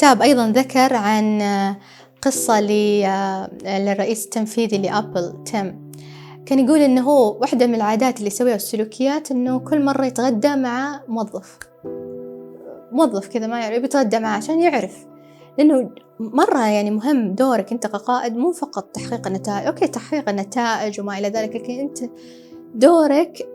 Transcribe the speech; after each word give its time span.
الكتاب 0.00 0.22
أيضا 0.22 0.48
ذكر 0.48 0.94
عن 0.94 1.42
قصة 2.22 2.60
للرئيس 2.60 4.24
التنفيذي 4.24 4.78
ل 4.78 4.89
Apple 4.89 5.44
تيم. 5.44 5.92
كان 6.46 6.58
يقول 6.58 6.78
إنه 6.78 7.02
هو 7.02 7.38
واحدة 7.40 7.66
من 7.66 7.74
العادات 7.74 8.16
اللي 8.18 8.26
يسويها 8.26 8.54
السلوكيات 8.54 9.30
إنه 9.30 9.58
كل 9.58 9.84
مرة 9.84 10.06
يتغدى 10.06 10.56
مع 10.56 11.00
موظف. 11.08 11.58
موظف 12.92 13.28
كذا 13.28 13.46
ما 13.46 13.60
يعرف 13.60 13.84
يتغدى 13.84 14.18
معه 14.18 14.36
عشان 14.36 14.60
يعرف. 14.60 15.06
لأنه 15.58 15.90
مرة 16.20 16.66
يعني 16.66 16.90
مهم 16.90 17.34
دورك 17.34 17.72
أنت 17.72 17.86
كقائد 17.86 18.36
مو 18.36 18.52
فقط 18.52 18.84
تحقيق 18.84 19.26
النتائج. 19.26 19.66
okay 19.66 19.86
تحقيق 19.86 20.28
النتائج 20.28 21.00
وما 21.00 21.18
إلى 21.18 21.28
ذلك 21.28 21.56
لكن 21.56 21.80
أنت 21.80 21.98
دورك 22.74 23.48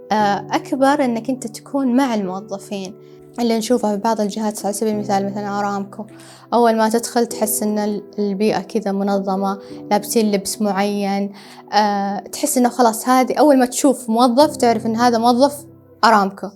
أكبر 0.51 1.05
أنك 1.05 1.29
أنت 1.29 1.47
تكون 1.47 1.95
مع 1.95 2.15
الموظفين. 2.15 2.95
اللي 3.39 3.57
نشوفها 3.57 3.95
في 3.95 4.01
بعض 4.01 4.21
الجهات 4.21 4.65
على 4.65 4.73
سبيل 4.73 4.93
المثال 4.93 5.31
مثلا 5.31 5.59
أرامكو. 5.59 6.05
أول 6.53 6.75
ما 6.77 6.89
تدخل 6.89 7.25
تحس 7.25 7.63
إن 7.63 8.01
البيئة 8.19 8.59
كذا 8.59 8.91
منظمة 8.91 9.59
لابسين 9.91 10.31
لبس 10.31 10.61
معين 10.61 11.33
أه 11.73 12.19
تحس 12.19 12.57
إنه 12.57 12.69
خلاص 12.69 13.09
هذه 13.09 13.33
أول 13.33 13.59
ما 13.59 13.65
تشوف 13.65 14.09
موظف 14.09 14.55
تعرف 14.55 14.85
إن 14.85 14.95
هذا 14.95 15.17
موظف 15.17 15.65
أرامكو. 16.03 16.47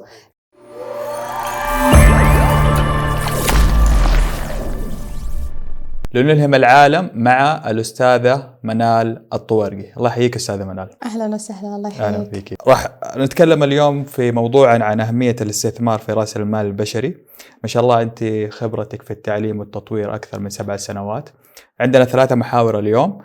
لنلهم 6.14 6.56
العالم 6.56 7.12
مع 7.14 7.70
الأستاذة 7.70 8.54
منال 8.64 9.26
الطوارقي. 9.34 9.94
الله 9.98 10.10
يحييك 10.10 10.36
أستاذة 10.36 10.64
منال. 10.64 10.90
أهلا 11.04 11.36
وسهلا 11.36 11.76
الله 11.76 11.90
يحييك. 11.90 12.02
أهلا 12.02 12.30
فيك. 12.30 12.54
راح 12.68 12.88
نتكلم 13.18 13.64
اليوم 13.64 14.04
في 14.04 14.32
موضوع 14.32 14.84
عن 14.84 15.00
أهمية 15.00 15.36
الاستثمار 15.42 16.00
في 16.00 16.14
رأس 16.14 16.38
المال 16.38 16.66
البشري. 16.66 17.18
ما 17.64 17.68
شاء 17.70 17.84
الله 17.84 18.02
أنت 18.02 18.24
خبرتك 18.52 19.02
في 19.02 19.12
التعليم 19.12 19.60
والتطوير 19.60 20.16
أكثر 20.16 20.40
من 20.40 20.50
سبع 20.50 20.76
سنوات. 20.76 21.30
عندنا 21.80 22.06
ثلاثة 22.06 22.36
محاور 22.36 22.80
اليوم. 22.80 23.22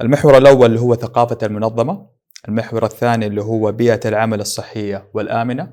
المحور 0.00 0.38
الأول 0.38 0.66
اللي 0.66 0.80
هو 0.80 0.94
ثقافة 0.94 1.38
المنظمة 1.42 2.06
المحور 2.48 2.84
الثاني 2.84 3.26
اللي 3.26 3.42
هو 3.42 3.72
بيئة 3.72 4.00
العمل 4.08 4.40
الصحية 4.40 5.08
والآمنة 5.14 5.72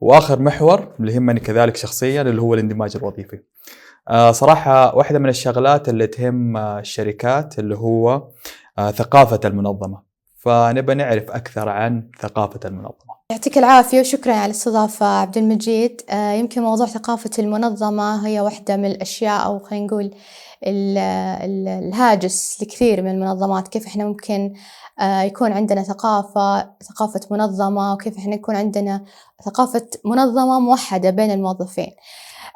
وآخر 0.00 0.40
محور 0.40 0.88
اللي 1.00 1.14
يهمني 1.14 1.40
كذلك 1.40 1.76
شخصيا 1.76 2.22
اللي 2.22 2.42
هو 2.42 2.54
الاندماج 2.54 2.96
الوظيفي. 2.96 3.40
صراحة 4.30 4.96
واحدة 4.96 5.18
من 5.18 5.28
الشغلات 5.28 5.88
اللي 5.88 6.06
تهم 6.06 6.56
الشركات 6.56 7.58
اللي 7.58 7.76
هو 7.76 8.28
آه، 8.78 8.90
ثقافة 8.90 9.40
المنظمة. 9.44 10.02
فنبى 10.38 10.94
نعرف 10.94 11.30
أكثر 11.30 11.68
عن 11.68 12.10
ثقافة 12.20 12.60
المنظمة. 12.64 13.14
يعطيك 13.30 13.58
العافية 13.58 14.00
وشكرا 14.00 14.32
على 14.32 14.44
الاستضافة 14.44 15.06
عبد 15.06 15.38
المجيد. 15.38 16.00
آه، 16.10 16.32
يمكن 16.32 16.62
موضوع 16.62 16.86
ثقافة 16.86 17.30
المنظمة 17.38 18.26
هي 18.26 18.40
واحدة 18.40 18.76
من 18.76 18.84
الأشياء 18.84 19.44
أو 19.46 19.58
خلينا 19.58 19.86
نقول 19.86 20.14
الهاجس 20.66 22.62
لكثير 22.62 23.02
من 23.02 23.10
المنظمات. 23.10 23.68
كيف 23.68 23.86
إحنا 23.86 24.04
ممكن 24.04 24.54
يكون 25.00 25.52
عندنا 25.52 25.82
ثقافة 25.82 26.70
ثقافة 26.82 27.20
منظمة 27.30 27.92
وكيف 27.92 28.18
إحنا 28.18 28.34
يكون 28.34 28.56
عندنا 28.56 29.04
ثقافة 29.44 29.86
منظمة 30.04 30.60
موحدة 30.60 31.10
بين 31.10 31.30
الموظفين. 31.30 31.86
آه، 31.86 31.92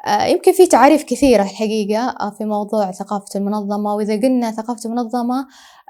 يمكن 0.07 0.51
في 0.53 0.67
تعاريف 0.67 1.03
كثيرة 1.03 1.43
الحقيقة 1.43 2.09
آه، 2.09 2.29
في 2.29 2.45
موضوع 2.45 2.91
ثقافة 2.91 3.39
المنظمة 3.39 3.95
وإذا 3.95 4.13
قلنا 4.13 4.51
ثقافة 4.51 4.89
المنظمة 4.89 5.39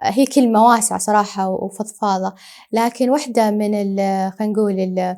آه، 0.03 0.09
هي 0.09 0.25
كلمة 0.25 0.65
واسعة 0.65 0.99
صراحة 0.99 1.49
وفضفاضة. 1.49 2.33
لكن 2.71 3.09
واحدة 3.09 3.51
من 3.51 3.71
خلينا 4.31 4.33
نقول 4.41 5.15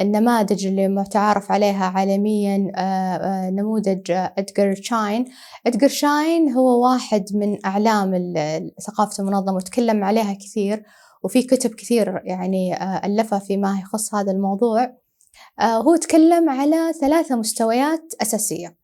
النماذج 0.00 0.66
اللي 0.66 0.88
متعارف 0.88 1.52
عليها 1.52 1.84
عالميا 1.84 2.72
نموذج 3.50 4.10
أدجر 4.10 4.74
شاين. 4.82 5.24
أدجر 5.66 5.88
شاين 5.88 6.52
هو 6.52 6.84
واحد 6.84 7.24
من 7.34 7.66
أعلام 7.66 8.34
ثقافة 8.86 9.22
المنظمة 9.22 9.56
وتكلم 9.56 10.04
عليها 10.04 10.34
كثير 10.34 10.82
وفي 11.24 11.42
كتب 11.42 11.70
كثير 11.70 12.20
يعني 12.24 12.76
ألفها 13.06 13.38
فيما 13.38 13.78
يخص 13.82 14.14
هذا 14.14 14.32
الموضوع. 14.32 14.82
آه، 14.84 15.01
هو 15.60 15.96
تكلم 15.96 16.50
على 16.50 16.92
ثلاثة 17.00 17.36
مستويات 17.36 18.14
أساسية 18.22 18.76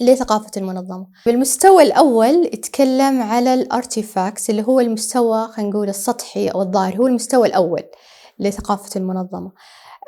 لثقافة 0.00 0.50
المنظمة. 0.56 1.06
بالمستوى 1.26 1.82
الأول 1.82 2.44
يتكلم 2.44 3.22
على 3.22 3.54
الارتيفاكتس 3.54 4.50
اللي 4.50 4.62
هو 4.62 4.80
المستوى 4.80 5.48
خلينا 5.48 5.70
نقول 5.70 5.88
السطحي 5.88 6.48
أو 6.48 6.62
الظاهري 6.62 6.98
هو 6.98 7.06
المستوى 7.06 7.48
الأول 7.48 7.82
لثقافة 8.38 9.00
المنظمة. 9.00 9.52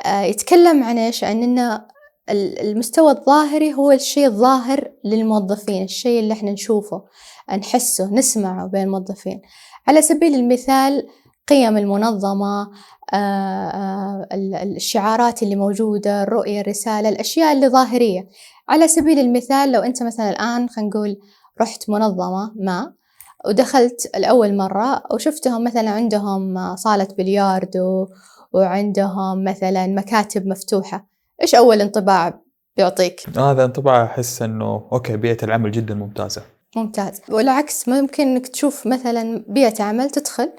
آه، 0.07 0.21
يتكلم 0.23 0.83
عن 0.85 0.99
إيش؟ 0.99 1.25
عن 1.25 1.43
إن 1.43 1.81
المستوى 2.61 3.13
الظاهري 3.13 3.75
هو 3.75 3.93
الشيء 3.93 4.27
الظاهر 4.27 4.93
للموظفين 5.05 5.85
الشيء 5.85 6.21
اللي 6.21 6.35
إحنا 6.35 6.51
نشوفه 6.51 7.05
نحسه 7.59 8.15
نسمعه 8.15 8.67
بين 8.67 8.83
الموظفين. 8.83 9.43
على 9.87 10.03
سبيل 10.03 10.35
المثال 10.35 11.07
قيم 11.53 11.77
المنظمة 11.77 12.71
آه، 13.13 13.17
آه، 13.17 14.29
الشعارات 14.63 15.43
اللي 15.43 15.57
موجودة 15.57 16.23
الرؤية 16.23 16.61
الرسالة 16.61 17.09
الأشياء 17.09 17.53
اللي 17.53 17.69
ظاهرية. 17.69 18.29
على 18.69 18.89
سبيل 18.89 19.19
المثال 19.19 19.73
لو 19.73 19.81
أنت 19.81 20.03
مثلا 20.03 20.31
الآن 20.31 20.69
خلينا 20.69 20.91
نقول 20.91 21.19
رحت 21.61 21.91
منظمة 21.91 22.53
ما 22.57 22.93
ودخلت 23.47 24.11
الأول 24.17 24.57
مرة 24.57 25.03
وشفتهم 25.15 25.65
مثلا 25.65 25.91
عندهم 25.91 26.77
صالة 26.77 27.09
بلياردو 27.19 28.09
وعندهم 28.53 29.45
مثلا 29.45 29.87
مكاتب 29.87 30.47
مفتوحة 30.47 31.07
إيش 31.43 31.55
أول 31.55 31.81
انطباع 31.81 32.41
بيعطيك؟ 32.77 33.39
هذا 33.39 33.65
انطباع 33.65 34.05
أحس 34.05 34.43
إنه 34.43 34.89
أوكي 34.93 35.17
بيئة 35.17 35.45
العمل 35.45 35.71
جدا 35.71 35.95
ممتازة. 35.95 36.43
ممتاز. 36.77 37.21
والعكس 37.29 37.89
ممكن 37.89 38.23
إنك 38.29 38.49
تشوف 38.49 38.87
مثلا 38.87 39.45
بيئة 39.49 39.83
عمل 39.83 40.11
تدخل 40.11 40.53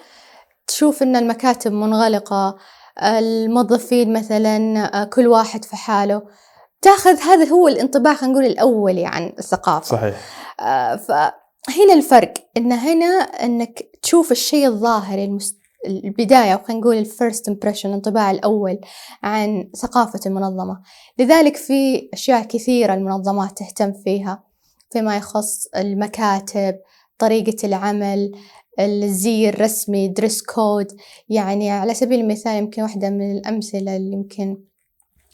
تشوف 0.67 1.03
إن 1.03 1.15
المكاتب 1.15 1.71
منغلقة 1.71 2.57
الموظفين 3.03 4.13
مثلا 4.13 5.03
كل 5.13 5.27
واحد 5.27 5.65
في 5.65 5.75
حاله. 5.75 6.21
تأخذ 6.81 7.19
هذا 7.19 7.49
هو 7.49 7.67
الانطباع 7.67 8.13
خلينا 8.13 8.33
نقول 8.33 8.45
الأولي 8.45 9.05
عن 9.05 9.33
الثقافة. 9.39 9.85
صحيح. 9.85 10.15
آه، 10.59 10.95
فهنا 10.95 11.93
الفرق 11.93 12.33
إن 12.57 12.71
هنا 12.71 13.15
إنك 13.15 13.83
تشوف 14.01 14.31
الشيء 14.31 14.67
الظاهري 14.67 15.25
المست... 15.25 15.59
البداية 15.87 16.63
خلينا 16.67 16.81
نقول 16.81 16.97
ال 16.97 17.06
first 17.06 17.47
impression 17.47 17.89
الانطباع 17.89 18.31
الأول 18.31 18.79
عن 19.23 19.69
ثقافة 19.77 20.19
المنظمة. 20.25 20.81
لذلك 21.19 21.55
في 21.55 22.09
أشياء 22.13 22.43
كثيرة 22.43 22.93
المنظمات 22.93 23.57
تهتم 23.57 23.93
فيها 23.93 24.43
فيما 24.91 25.17
يخص 25.17 25.67
المكاتب 25.75 26.75
طريقة 27.17 27.67
العمل 27.67 28.31
الزي 28.79 29.49
الرسمي 29.49 30.07
dress 30.07 30.41
code 30.41 30.87
يعني 31.29 31.71
على 31.71 31.93
سبيل 31.93 32.19
المثال 32.19 32.57
يمكن 32.57 32.81
واحدة 32.81 33.09
من 33.09 33.37
الأمثلة 33.37 33.95
اللي 33.95 34.13
يمكن 34.13 34.57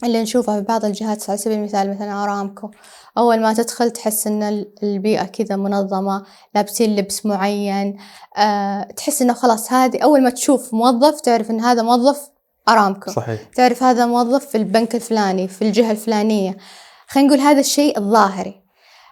اللي 0.04 0.22
نشوفها 0.22 0.60
في 0.60 0.66
بعض 0.66 0.84
الجهات 0.84 1.30
على 1.30 1.38
سبيل 1.38 1.58
المثال 1.58 1.90
مثلا 1.90 2.22
أرامكو. 2.24 2.70
أول 3.18 3.40
ما 3.40 3.54
تدخل 3.54 3.90
تحس 3.90 4.26
إن 4.26 4.66
البيئة 4.82 5.24
كذا 5.24 5.56
منظمة 5.56 6.24
لابسين 6.54 6.96
لبس 6.96 7.26
معين 7.26 7.96
أه 8.36 8.82
تحس 8.82 9.22
إنه 9.22 9.32
خلاص 9.32 9.72
هذه 9.72 9.98
أول 9.98 10.22
ما 10.22 10.30
تشوف 10.30 10.74
موظف 10.74 11.20
تعرف 11.20 11.50
إن 11.50 11.60
هذا 11.60 11.82
موظف 11.82 12.30
أرامكو. 12.68 13.10
صحيح. 13.10 13.40
تعرف 13.56 13.82
هذا 13.82 14.06
موظف 14.06 14.46
في 14.46 14.58
البنك 14.58 14.94
الفلاني 14.94 15.48
في 15.48 15.62
الجهة 15.62 15.90
الفلانية. 15.90 16.56
خلينا 17.06 17.28
نقول 17.28 17.40
هذا 17.40 17.60
الشيء 17.60 17.98
الظاهري. 17.98 18.62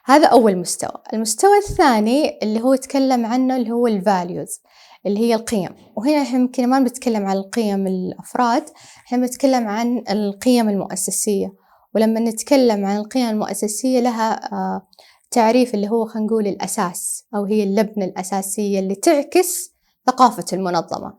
هذا 0.09 0.27
أول 0.27 0.57
مستوى. 0.57 1.03
المستوى 1.13 1.59
الثاني 1.69 2.39
اللي 2.43 2.61
هو 2.61 2.75
يتكلم 2.75 3.27
عنه 3.27 3.57
اللي 3.57 3.71
هو 3.71 3.87
الفاليوز 3.87 4.61
اللي 5.07 5.21
هي 5.21 5.35
القيم. 5.35 5.69
وهنا 5.97 6.23
إحنا 6.23 6.39
يمكن 6.39 6.67
ما 6.67 6.79
بنتكلم 6.79 7.27
عن 7.27 7.37
القيم 7.37 7.87
الأفراد 7.87 8.65
إحنا 9.07 9.19
بنتكلم 9.19 9.69
عن 9.69 10.05
القيم 10.11 10.69
المؤسسية. 10.69 11.53
ولما 11.95 12.21
نتكلم 12.21 12.85
عن 12.85 12.97
القيم 12.97 13.29
المؤسسية 13.29 14.01
لها 14.01 14.53
آه، 14.53 14.89
تعريف 15.31 15.75
اللي 15.75 15.89
هو 15.89 16.07
خلينا 16.07 16.27
نقول 16.27 16.47
الأساس 16.47 17.25
أو 17.35 17.45
هي 17.45 17.63
اللبنة 17.63 18.05
الأساسية 18.05 18.81
اللي 18.81 18.95
تعكس 18.95 19.75
ثقافة 20.07 20.45
المنظمة. 20.53 21.15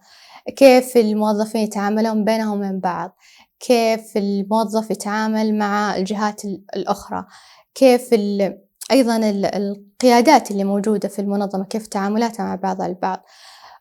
كيف 0.56 0.98
الموظفين 0.98 1.62
يتعاملون 1.62 2.24
بينهم 2.24 2.58
وبين 2.58 2.80
بعض؟ 2.80 3.16
كيف 3.60 4.18
الموظف 4.18 4.92
يتعامل 4.92 5.58
مع 5.58 5.96
الجهات 5.96 6.46
الأخرى؟ 6.76 7.26
كيف 7.76 8.14
أيضا 8.92 9.18
القيادات 9.56 10.52
اللي 10.52 10.64
موجودة 10.64 11.10
في 11.10 11.20
المنظمة 11.20 11.66
كيف 11.66 11.88
تعاملاتها 11.88 12.44
مع 12.44 12.56
بعضها 12.56 12.86
البعض. 12.86 13.24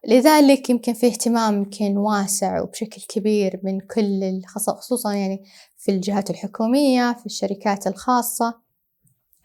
لذلك 0.09 0.71
يمكن 0.71 0.93
في 0.93 1.07
اهتمام 1.07 1.55
يمكن 1.55 1.97
واسع 1.97 2.61
وبشكل 2.61 3.03
كبير 3.09 3.61
من 3.63 3.81
كل 3.81 4.43
خصوصا 4.47 5.13
يعني 5.13 5.45
في 5.77 5.91
الجهات 5.91 6.31
الحكومية 6.31 7.13
في 7.13 7.27
الشركات 7.27 7.87
الخاصة 7.87 8.55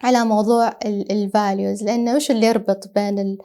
على 0.02 0.24
موضوع 0.24 0.78
ال 0.84 0.98
values 0.98 1.82
لأنه 1.82 2.16
وش 2.16 2.30
اللي 2.30 2.46
يربط 2.46 2.92
بين 2.94 3.38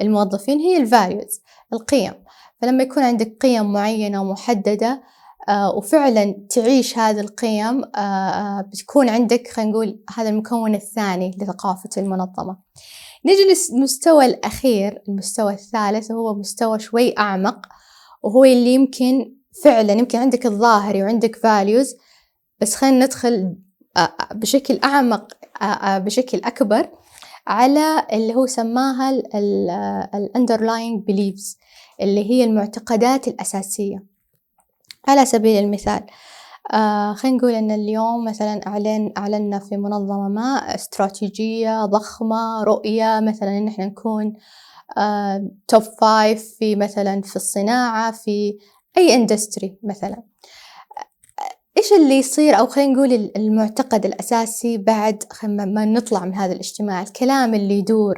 الموظفين؟ 0.00 0.58
هي 0.58 0.76
ال 0.76 0.85
values 0.85 1.40
القيم. 1.72 2.14
فلما 2.60 2.82
يكون 2.82 3.02
عندك 3.02 3.36
قيم 3.40 3.72
معينة 3.72 4.22
ومحددة 4.22 5.02
وفعلا 5.50 6.46
تعيش 6.50 6.98
هذه 6.98 7.20
القيم 7.20 7.84
آه، 7.84 7.98
آه، 7.98 8.60
بتكون 8.60 9.08
عندك 9.08 9.48
خلينا 9.48 9.70
نقول 9.70 10.04
هذا 10.16 10.28
المكون 10.28 10.74
الثاني 10.74 11.30
لثقافة 11.38 11.90
المنظمة. 11.96 12.56
نجي 13.24 13.72
للمستوى 13.72 14.26
الأخير 14.26 15.02
المستوى 15.08 15.52
الثالث 15.52 16.10
وهو 16.10 16.34
مستوى 16.34 16.78
شوي 16.78 17.18
أعمق 17.18 17.66
وهو 18.22 18.44
اللي 18.44 18.74
يمكن 18.74 19.34
فعلا 19.64 19.92
يمكن 19.92 20.18
عندك 20.18 20.46
الظاهري 20.46 21.02
وعندك 21.02 21.36
values 21.36 21.96
بس 22.60 22.74
خلينا 22.74 23.04
ندخل 23.04 23.56
بشكل 24.34 24.80
أعمق 24.84 25.32
بشكل 25.98 26.40
أكبر 26.44 26.88
على 27.46 28.06
اللي 28.12 28.34
هو 28.34 28.46
سماها 28.46 29.10
ال 29.10 30.30
underlying 30.36 31.12
beliefs 31.12 31.56
اللي 32.00 32.30
هي 32.30 32.44
المعتقدات 32.44 33.28
الأساسية. 33.28 34.11
على 35.08 35.24
سبيل 35.26 35.64
المثال 35.64 36.06
آه 36.72 37.14
خلينا 37.14 37.36
نقول 37.36 37.54
إن 37.54 37.70
اليوم 37.70 38.24
مثلا 38.24 38.66
أعلن 38.66 39.12
أعلنا 39.18 39.58
في 39.58 39.76
منظمة 39.76 40.28
ما 40.28 40.74
استراتيجية 40.74 41.84
ضخمة 41.84 42.62
رؤية 42.64 43.20
مثلا 43.22 43.58
إن 43.58 43.68
إحنا 43.68 43.86
نكون 43.86 44.32
آه 44.98 45.50
five 46.00 46.54
في 46.58 46.76
مثلا 46.76 47.22
في 47.22 47.36
الصناعة 47.36 48.12
في 48.12 48.58
أي 48.98 49.14
industry 49.14 49.78
مثلا. 49.82 50.22
إيش 51.78 51.92
اللي 51.92 52.18
يصير؟ 52.18 52.58
أو 52.58 52.66
خلينا 52.66 52.92
نقول 52.92 53.32
المعتقد 53.36 54.06
الأساسي 54.06 54.78
بعد 54.78 55.24
ما 55.44 55.84
نطلع 55.84 56.24
من 56.24 56.34
هذا 56.34 56.52
الاجتماع 56.52 57.02
الكلام 57.02 57.54
اللي 57.54 57.78
يدور 57.78 58.14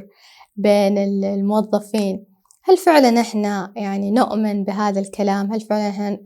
بين 0.57 0.99
الموظفين. 0.99 2.27
هل 2.65 2.77
فعلا 2.77 3.21
إحنا 3.21 3.73
يعني 3.77 4.11
نؤمن 4.11 4.65
بهذا 4.65 5.01
الكلام؟ 5.01 5.53
هل 5.53 5.61
فعلا 5.61 5.89
إحنا 5.89 6.19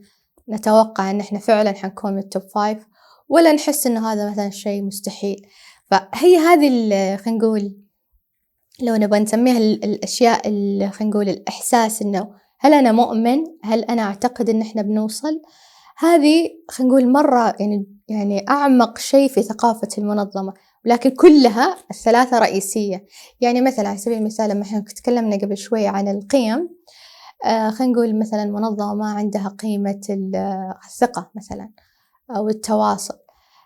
نتوقع 0.51 1.11
إن 1.11 1.21
إحنا 1.21 1.39
فعلا 1.39 1.73
حنكون 1.73 2.13
من 2.13 2.19
ال 2.19 2.25
top 2.25 2.43
five 2.43 2.87
ولا 3.29 3.53
نحس 3.53 3.87
إنه 3.87 4.13
هذا 4.13 4.31
مثلا 4.31 4.51
شيء 4.51 4.83
مستحيل. 4.83 5.47
فهي 5.91 6.37
هذه 6.37 6.69
خلينا 7.17 7.39
نقول 7.39 7.77
لو 8.83 8.95
نبغى 8.95 9.19
نسميها 9.19 9.59
الأشياء 9.59 10.49
اللي 10.49 10.91
خلينا 10.91 11.11
نقول 11.15 11.29
الإحساس 11.29 12.03
إنه 12.03 12.31
هل 12.61 12.75
أنا 12.75 12.93
مؤمن؟ 12.93 13.39
هل 13.65 13.85
أنا 13.85 14.03
أعتقد 14.03 14.51
إن 14.51 14.61
إحنا 14.61 14.83
بنوصل؟ 14.83 15.43
هذه 15.99 16.49
خلينا 16.71 16.93
نقول 16.93 17.13
مرة 17.13 17.55
يعني 17.61 17.87
يعني 18.09 18.45
أعمق 18.49 18.99
شيء 18.99 19.29
في 19.29 19.43
ثقافة 19.43 19.89
المنظمة 19.99 20.55
ولكن 20.87 21.11
كلها 21.11 21.77
الثلاثة 21.91 22.39
رئيسية. 22.39 23.07
يعني 23.41 23.61
مثلا 23.61 23.89
على 23.89 23.99
سبيل 23.99 24.19
المثال 24.19 24.51
لما 24.51 24.63
إحنا 24.63 24.81
تكلمنا 24.81 25.37
قبل 25.37 25.57
شوي 25.57 25.87
عن 25.87 26.09
القيم 26.09 26.69
خلينا 27.45 27.93
نقول 27.93 28.19
مثلا 28.19 28.45
منظمة 28.45 28.95
ما 28.95 29.11
عندها 29.11 29.49
قيمة 29.49 30.01
الثقة 30.87 31.31
مثلا 31.35 31.71
أو 32.37 32.49
التواصل. 32.49 33.15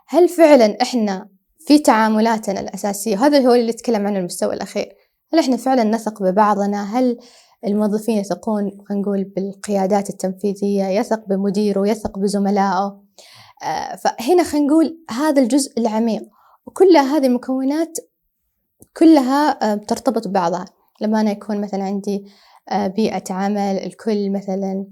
هل 0.08 0.28
فعلا 0.28 0.82
إحنا 0.82 1.28
في 1.66 1.78
تعاملاتنا 1.78 2.60
الأساسية 2.60 3.16
وهذا 3.16 3.48
هو 3.48 3.54
اللي 3.54 3.72
نتكلم 3.72 4.06
عنه 4.06 4.18
المستوى 4.18 4.54
الأخير 4.54 4.96
هل 5.32 5.38
إحنا 5.38 5.56
فعلا 5.56 5.84
نثق 5.84 6.22
ببعضنا؟ 6.22 6.98
هل 6.98 7.18
الموظفين 7.66 8.18
يثقون 8.18 8.70
خلينا 8.88 9.02
نقول 9.02 9.24
بالقيادات 9.24 10.10
التنفيذية؟ 10.10 10.84
يثق 10.84 11.28
بمديره؟ 11.28 11.88
يثق 11.88 12.18
بزملائه؟ 12.18 13.02
آه 13.64 13.96
فهنا 13.96 14.42
خلينا 14.42 14.66
نقول 14.66 15.04
هذا 15.10 15.42
الجزء 15.42 15.80
العميق 15.80 16.22
وكل 16.66 16.96
هذه 16.96 17.26
المكونات 17.26 17.98
كلها 18.96 19.72
آه 19.72 19.74
ترتبط 19.74 20.28
ببعضها. 20.28 20.64
لما 21.00 21.20
أنا 21.20 21.30
يكون 21.30 21.60
مثلا 21.60 21.84
عندي 21.84 22.16
آه، 22.16 22.26
بيئة 22.70 23.34
عمل 23.34 23.58
الكل 23.58 24.30
مثلا 24.30 24.86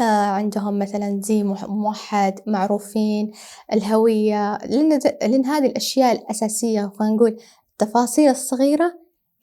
آه، 0.00 0.26
عندهم 0.26 0.78
مثلا 0.78 1.20
زي 1.24 1.42
موحد 1.68 2.40
معروفين 2.46 3.32
الهوية 3.72 4.58
لأن, 4.58 4.98
لأن 5.22 5.46
هذه 5.46 5.66
الأشياء 5.66 6.12
الأساسية 6.12 6.92
خلينا 6.98 7.14
نقول 7.14 7.36
التفاصيل 7.72 8.30
الصغيرة 8.30 8.98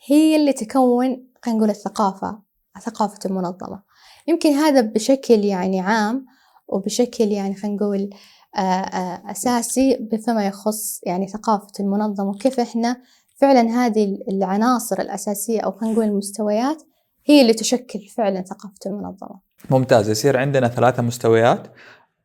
هي 0.06 0.36
اللي 0.36 0.54
تكون 0.54 1.28
خلينا 1.44 1.58
نقول 1.58 1.70
الثقافة 1.70 2.40
ثقافة 2.82 3.20
المنظمة. 3.26 3.84
يمكن 4.28 4.50
هذا 4.50 4.82
بشكل 4.82 5.46
يعني 5.46 5.80
عام 5.80 6.26
وبشكل 6.68 7.24
يعني 7.24 7.56
خلينا 7.56 7.76
نقول 7.76 8.10
آه، 8.56 9.32
أساسي 9.32 10.10
فيما 10.26 10.48
يخص 10.48 11.00
يعني 11.04 11.28
ثقافة 11.28 11.72
المنظمة 11.80 12.30
وكيف 12.30 12.60
إحنا 12.60 13.02
فعلا 13.36 13.62
هذه 13.62 14.18
العناصر 14.28 15.02
الأساسية 15.02 15.62
أو 15.62 15.72
خلينا 15.72 15.94
نقول 15.94 16.06
المستويات 16.06 16.84
هي 17.26 17.42
اللي 17.42 17.54
تشكل 17.54 18.00
فعلا 18.00 18.42
ثقافة 18.42 18.80
المنظمة. 18.86 19.40
ممتاز. 19.70 20.10
يصير 20.10 20.38
عندنا 20.38 20.68
ثلاثة 20.68 21.04
مستويات. 21.04 21.68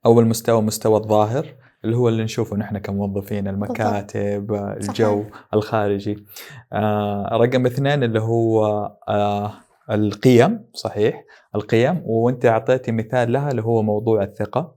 أول 0.06 0.26
مستوى 0.26 0.62
مستوى 0.62 0.96
الظاهر 0.96 1.54
اللي 1.84 1.96
هو 1.96 2.08
اللي 2.08 2.24
نشوفه 2.24 2.56
نحن 2.56 2.78
كموظفين 2.78 3.48
المكاتب. 3.48 4.52
الجو 4.80 5.22
صحيح. 5.22 5.44
الخارجي. 5.54 6.26
آه 6.72 7.28
رقم 7.32 7.66
اثنين 7.66 8.02
اللي 8.02 8.20
هو 8.20 8.66
آه 9.08 9.52
القيم. 9.90 10.64
صحيح. 10.74 11.24
القيم. 11.54 12.02
وأنت 12.04 12.46
أعطيتي 12.46 12.92
مثال 12.92 13.32
لها 13.32 13.50
اللي 13.50 13.62
هو 13.62 13.82
موضوع 13.82 14.22
الثقة. 14.22 14.74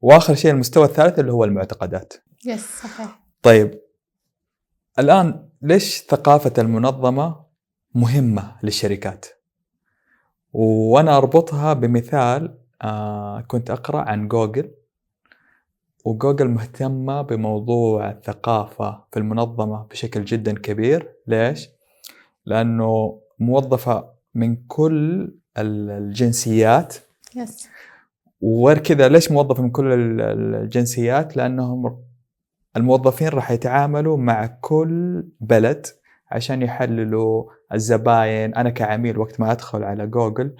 وآخر 0.00 0.34
شيء 0.34 0.50
المستوى 0.50 0.84
الثالث 0.84 1.18
اللي 1.18 1.32
هو 1.32 1.44
المعتقدات. 1.44 2.12
يس 2.46 2.82
صحيح. 2.82 3.20
طيب. 3.42 3.80
الآن 4.98 5.48
ليش 5.62 5.98
ثقافة 5.98 6.52
المنظمة 6.58 7.44
مهمة 7.94 8.56
للشركات؟ 8.62 9.26
وأنا 10.52 11.16
أربطها 11.16 11.72
بمثال 11.72 12.54
آه 12.82 13.40
كنت 13.40 13.70
أقرأ 13.70 14.00
عن 14.00 14.28
جوجل. 14.28 14.70
وجوجل 16.04 16.48
مهتمة 16.48 17.22
بموضوع 17.22 18.10
الثقافة 18.10 19.04
في 19.12 19.18
المنظمة 19.18 19.86
بشكل 19.90 20.24
جدا 20.24 20.54
كبير. 20.54 21.12
ليش؟ 21.26 21.68
لأنه 22.46 23.20
موظفة 23.38 24.08
من 24.34 24.56
كل 24.56 25.28
الجنسيات. 25.58 26.96
يس 27.36 27.68
وغير 28.40 28.78
كذا 28.78 29.08
ليش 29.08 29.32
موظفة 29.32 29.62
من 29.62 29.70
كل 29.70 30.20
الجنسيات؟ 30.20 31.36
لأنهم 31.36 32.02
الموظفين 32.76 33.28
راح 33.28 33.50
يتعاملوا 33.50 34.16
مع 34.16 34.46
كل 34.46 35.24
بلد 35.40 35.86
عشان 36.30 36.62
يحللوا 36.62 37.44
الزباين 37.74 38.54
أنا 38.54 38.70
كعميل 38.70 39.18
وقت 39.18 39.40
ما 39.40 39.52
أدخل 39.52 39.84
على 39.84 40.06
جوجل 40.06 40.54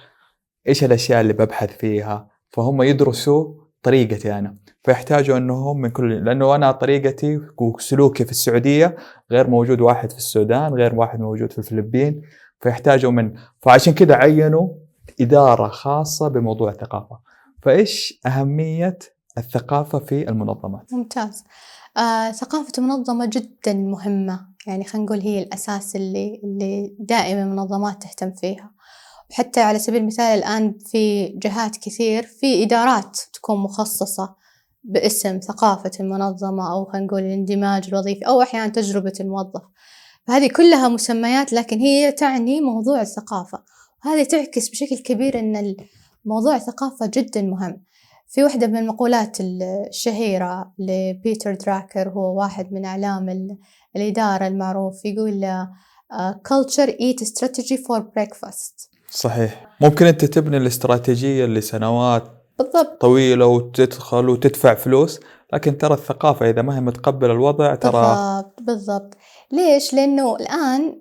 إيش 0.69 0.85
الأشياء 0.85 1.21
اللي 1.21 1.33
ببحث 1.33 1.77
فيها؟ 1.77 2.29
فهم 2.51 2.83
يدرسوا 2.83 3.55
طريقتي 3.83 4.39
أنا. 4.39 4.57
فيحتاجوا 4.83 5.37
إنهم 5.37 5.81
من 5.81 5.91
كل 5.91 6.25
لأنه 6.25 6.55
أنا 6.55 6.73
طريقتي 6.73 7.41
وسلوكي 7.59 8.25
في 8.25 8.31
السعودية 8.31 8.97
غير 9.31 9.51
موجود 9.51 9.81
واحد 9.81 10.11
في 10.11 10.19
السودان 10.19 10.75
غير 10.75 10.95
واحد 10.95 11.21
موجود 11.21 11.53
في 11.53 11.59
الفلبين. 11.59 12.23
فيحتاجوا 12.61 13.11
من 13.11 13.35
فعشان 13.61 13.95
كذا 13.95 14.15
عينوا 14.15 14.69
إدارة 15.21 15.69
خاصة 15.69 16.29
بموضوع 16.29 16.71
الثقافة. 16.71 17.19
فإيش 17.63 18.21
أهمية 18.27 18.99
الثقافة 19.39 19.99
في 19.99 20.29
المنظمات؟ 20.29 20.93
ممتاز. 20.93 21.45
آه، 21.97 22.31
ثقافة 22.31 22.73
المنظمة 22.79 23.27
جدا 23.27 23.75
مهمة. 23.75 24.49
يعني 24.67 24.85
خلينا 24.85 25.07
نقول 25.07 25.21
هي 25.21 25.43
الأساس 25.43 25.97
اللي 25.97 26.41
اللي 26.45 26.97
دائما 26.99 27.43
المنظمات 27.43 28.03
تهتم 28.03 28.31
فيها. 28.31 28.71
وحتى 29.31 29.61
على 29.61 29.79
سبيل 29.79 30.01
المثال 30.01 30.39
الآن 30.39 30.79
في 30.79 31.29
جهات 31.29 31.77
كثير 31.77 32.23
في 32.23 32.63
إدارات 32.63 33.19
تكون 33.33 33.61
مخصصة 33.61 34.35
باسم 34.85 35.41
ثقافة 35.41 35.91
المنظمة 36.01 36.73
أو 36.73 36.85
خلينا 36.85 37.07
نقول 37.07 37.23
الاندماج 37.23 37.89
الوظيفي 37.89 38.27
أو 38.27 38.43
أحيانا 38.43 38.69
تجربة 38.69 39.13
الموظف. 39.21 39.63
فهذه 40.27 40.49
كلها 40.49 40.89
مسميات 40.89 41.53
لكن 41.53 41.79
هي 41.79 42.13
تعني 42.13 42.61
موضوع 42.61 43.01
الثقافة. 43.01 43.63
وهذه 44.05 44.25
تعكس 44.25 44.69
بشكل 44.69 44.99
كبير 44.99 45.39
أن 45.39 45.77
موضوع 46.25 46.57
الثقافة 46.57 47.07
جدا 47.07 47.43
مهم. 47.43 47.83
في 48.29 48.45
واحدة 48.45 48.67
من 48.67 48.77
المقولات 48.77 49.37
الشهيرة 49.41 50.73
لبيتر 50.79 51.55
دراكر 51.55 52.09
هو 52.09 52.39
واحد 52.39 52.73
من 52.73 52.85
أعلام 52.85 53.57
الإدارة 53.97 54.47
المعروف 54.47 55.05
يقول 55.05 55.45
آه، 55.45 56.41
culture 56.49 56.91
eat 56.91 57.25
strategy 57.25 57.77
for 57.77 58.01
breakfast. 58.01 58.89
صحيح. 59.11 59.77
ممكن 59.81 60.07
أنت 60.07 60.25
تبني 60.25 60.57
الاستراتيجية 60.57 61.47
لسنوات 61.47 62.23
بالضبط. 62.59 63.01
طويلة 63.01 63.47
وتدخل 63.47 64.29
وتدفع 64.29 64.75
فلوس 64.75 65.21
لكن 65.53 65.79
ترى 65.79 65.95
الثقافة 65.95 66.51
إذا 66.51 66.63
ما 66.63 66.77
هي 66.77 66.81
متقبلة 66.81 67.33
الوضع 67.33 67.75
ترى 67.75 67.93
بالضبط 67.93 68.63
بالضبط. 68.63 69.15
ليش؟ 69.53 69.95
لأنه 69.95 70.37
الآن 70.37 71.01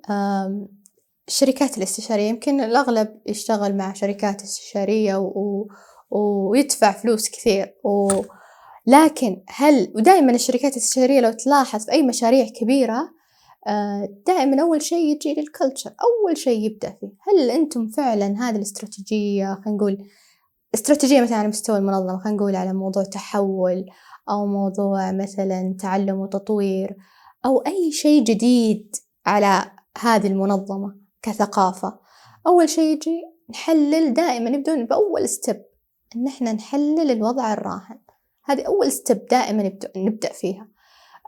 الشركات 1.28 1.78
الاستشارية 1.78 2.30
يمكن 2.30 2.62
الأغلب 2.62 3.08
يشتغل 3.26 3.76
مع 3.76 3.94
شركات 3.94 4.42
استشارية 4.42 5.16
و... 5.16 5.68
ويدفع 6.10 6.92
فلوس 6.92 7.30
كثير. 7.30 7.76
و... 7.84 8.22
لكن 8.88 9.44
هل 9.48 9.94
ودائما 9.96 10.32
الشركات 10.32 10.72
الاستشارية 10.72 11.20
لو 11.20 11.32
تلاحظ 11.32 11.86
في 11.86 11.92
أي 11.92 12.04
مشاريع 12.04 12.48
كبيرة 12.48 13.10
آه، 13.68 14.10
دائما 14.28 14.62
أول 14.62 14.82
شيء 14.82 15.06
يجي 15.16 15.34
للكلتشر 15.34 15.90
أول 15.90 16.38
شيء 16.38 16.66
يبدأ 16.66 16.90
فيه. 17.00 17.08
هل 17.28 17.52
أنتم 17.52 17.88
فعلا 17.88 18.26
هذه 18.38 18.56
الاستراتيجية 18.56 19.54
خلينا 19.66 19.78
نقول 19.78 19.98
استراتيجية 20.76 21.22
مثلا 21.22 21.38
على 21.38 21.48
مستوى 21.48 21.78
المنظمة 21.78 22.20
خلينا 22.20 22.38
نقول 22.38 22.56
على 22.56 22.74
موضوع 22.74 23.04
تحول 23.04 23.86
أو 24.30 24.46
موضوع 24.46 25.12
مثلا 25.12 25.76
تعلم 25.80 26.20
وتطوير 26.20 26.98
أو 27.46 27.58
أي 27.60 27.92
شيء 27.92 28.24
جديد 28.24 28.96
على 29.26 29.72
هذه 29.98 30.28
المنظمة 30.28 30.96
كثقافة؟ 31.22 32.00
أول 32.48 32.70
شيء 32.70 32.94
يجي 32.96 33.22
نحلل 33.50 34.14
دائما 34.14 34.50
يبدون 34.50 34.86
بأول 34.86 35.30
step 35.30 35.67
إن 36.16 36.28
إحنا 36.28 36.54
نحلل 36.54 37.12
الوضع 37.12 37.54
الراهن. 37.54 38.00
هذه 38.46 38.62
أول 38.62 38.92
step 38.92 39.26
دائما 39.32 39.64
نبدأ, 39.64 39.92
نبدأ 39.98 40.34
فيها. 40.34 40.68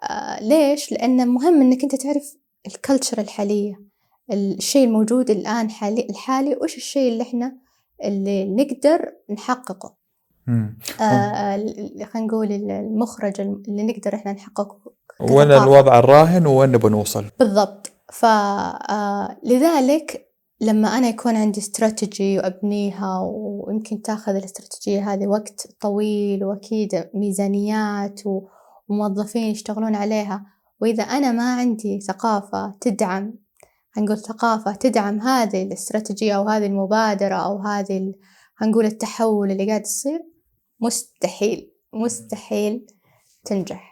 آه 0.09 0.43
ليش؟ 0.43 0.91
لأن 0.91 1.27
مهم 1.27 1.61
إنك 1.61 1.83
أنت 1.83 1.95
تعرف 1.95 2.35
ال 2.67 2.74
culture 2.74 3.21
الحالية. 3.21 3.81
الشيء 4.31 4.87
الموجود 4.87 5.29
الآن 5.29 5.69
حالي 5.69 6.07
الحالي 6.09 6.55
وإيش 6.55 6.77
الشيء 6.77 7.11
اللي 7.11 7.23
إحنا 7.23 7.57
اللي 8.03 8.45
نقدر 8.45 9.13
نحققه؟ 9.29 9.95
آه 11.01 11.57
خلينا 11.57 12.27
نقول 12.27 12.51
المخرج 12.51 13.41
اللي 13.41 13.83
نقدر 13.83 14.15
إحنا 14.15 14.31
نحققه 14.33 14.79
وين 15.21 15.51
الوضع 15.51 15.99
الراهن 15.99 16.47
وين 16.47 16.71
نبغى 16.71 16.91
نوصل؟ 16.91 17.25
بالضبط. 17.39 17.91
فلذلك 18.13 18.89
آه 20.15 20.28
لما 20.61 20.97
أنا 20.97 21.07
يكون 21.07 21.35
عندي 21.35 21.59
استراتيجي 21.59 22.37
وأبنيها 22.37 23.19
ويمكن 23.19 24.01
تاخذ 24.01 24.35
الاستراتيجية 24.35 25.13
هذه 25.13 25.27
وقت 25.27 25.67
طويل 25.81 26.43
وأكيد 26.45 27.09
ميزانيات 27.13 28.21
وموظفين 28.89 29.43
يشتغلون 29.43 29.95
عليها 29.95 30.45
وإذا 30.81 31.03
أنا 31.03 31.31
ما 31.31 31.55
عندي 31.55 31.99
ثقافة 32.01 32.77
تدعم 32.81 33.33
هنقول 33.93 34.17
ثقافة 34.17 34.71
تدعم 34.71 35.19
هذه 35.19 35.63
الاستراتيجية 35.63 36.33
أو 36.33 36.49
هذه 36.49 36.65
المبادرة 36.65 37.35
أو 37.35 37.57
هذه 37.57 38.13
هنقول 38.57 38.85
التحول 38.85 39.51
اللي 39.51 39.67
قاعد 39.67 39.81
يصير 39.81 40.19
مستحيل 40.79 41.71
مستحيل 41.93 42.85
تنجح. 43.45 43.88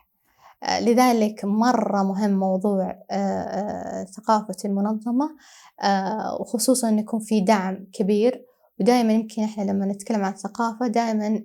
لذلك 0.63 1.45
مرة 1.45 2.03
مهم 2.03 2.31
موضوع 2.39 2.95
آه، 3.11 3.13
آه، 3.13 4.03
ثقافة 4.03 4.55
المنظمة 4.65 5.29
وخصوصا 6.39 6.89
أن 6.89 6.99
يكون 6.99 7.19
في 7.19 7.41
دعم 7.41 7.87
كبير. 7.93 8.45
ودائما 8.79 9.13
يمكن 9.13 9.43
إحنا 9.43 9.63
لما 9.71 9.85
نتكلم 9.85 10.23
عن 10.23 10.33
الثقافة 10.33 10.87
دائما 10.87 11.43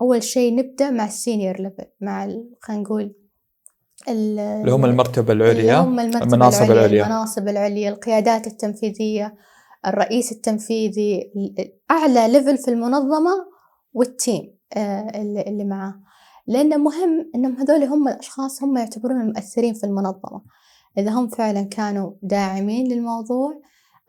أول 0.00 0.22
شيء 0.22 0.56
نبدأ 0.56 0.90
مع 0.90 1.04
ال 1.04 1.12
senior 1.12 1.60
level 1.60 1.84
مع 2.00 2.24
خلينا 2.60 2.82
نقول 2.82 3.14
اللي 4.08 4.72
هم 4.72 4.84
المرتبة 4.84 5.32
العليا 5.32 5.78
هم 5.78 6.00
المرتبة 6.00 6.24
المناصب 6.24 6.62
العليا, 6.62 6.80
العليا. 6.80 7.04
المناصب 7.04 7.48
العليا 7.48 7.88
القيادات 7.88 8.46
التنفيذية 8.46 9.34
الرئيس 9.86 10.32
التنفيذي 10.32 11.32
أعلى 11.90 12.28
level 12.28 12.58
في 12.58 12.70
المنظمة 12.70 13.30
وال 13.92 14.13
team 14.13 14.54
اللي 14.76 15.64
معاه. 15.64 15.94
لأنه 16.46 16.76
مهم 16.76 17.30
إنهم 17.34 17.56
هذول 17.56 17.84
هم 17.84 18.08
الأشخاص 18.08 18.62
هم 18.62 18.76
يعتبرون 18.76 19.20
المؤثرين 19.20 19.74
في 19.74 19.84
المنظمة. 19.84 20.42
إذا 20.98 21.10
هم 21.10 21.28
فعلا 21.28 21.62
كانوا 21.62 22.10
داعمين 22.22 22.92
للموضوع 22.92 23.60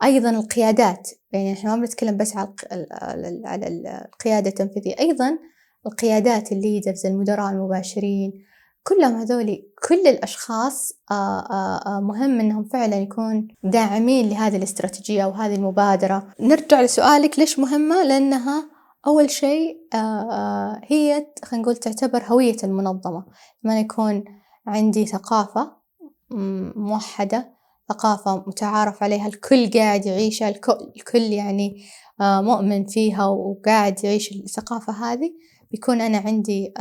أيضا 0.04 0.30
القيادات 0.30 1.10
يعني 1.32 1.52
إحنا 1.52 1.76
ما 1.76 1.80
بنتكلم 1.80 2.16
بس 2.16 2.36
على 2.36 2.54
على 3.44 3.66
القيادة 4.14 4.50
التنفيذية 4.50 4.94
أيضا 5.00 5.38
القيادات 5.86 6.52
الليدرز 6.52 7.06
المدراء 7.06 7.50
المباشرين 7.50 8.32
كلهم 8.82 9.14
هذول 9.14 9.62
كل 9.88 10.06
الأشخاص 10.06 10.92
مهم 11.86 12.40
إنهم 12.40 12.64
فعلا 12.64 12.96
يكون 12.96 13.48
داعمين 13.62 14.28
لهذه 14.28 14.56
الاستراتيجية 14.56 15.24
أو 15.24 15.30
هذه 15.30 15.54
المبادرة. 15.54 16.28
نرجع 16.40 16.80
لسؤالك 16.80 17.38
ليش 17.38 17.58
مهمة؟ 17.58 18.02
لأنها 18.02 18.77
أول 19.06 19.30
شيء 19.30 19.76
هي 20.84 21.26
خلينا 21.44 21.62
نقول 21.62 21.76
تعتبر 21.76 22.22
هوية 22.24 22.56
المنظمة. 22.64 23.24
لما 23.64 23.80
يكون 23.80 24.24
عندي 24.66 25.06
ثقافة 25.06 25.76
موحدة 26.76 27.58
ثقافة 27.88 28.44
متعارف 28.46 29.02
عليها 29.02 29.26
الكل 29.26 29.70
قاعد 29.70 30.06
يعيشها 30.06 30.48
الكل, 30.48 30.92
الكل 30.96 31.22
يعني 31.22 31.84
مؤمن 32.20 32.86
فيها 32.86 33.26
وقاعد 33.26 34.04
يعيش 34.04 34.32
الثقافة 34.32 34.92
هذه 34.92 35.30
بيكون 35.70 36.00
أنا 36.00 36.18
عندي 36.18 36.74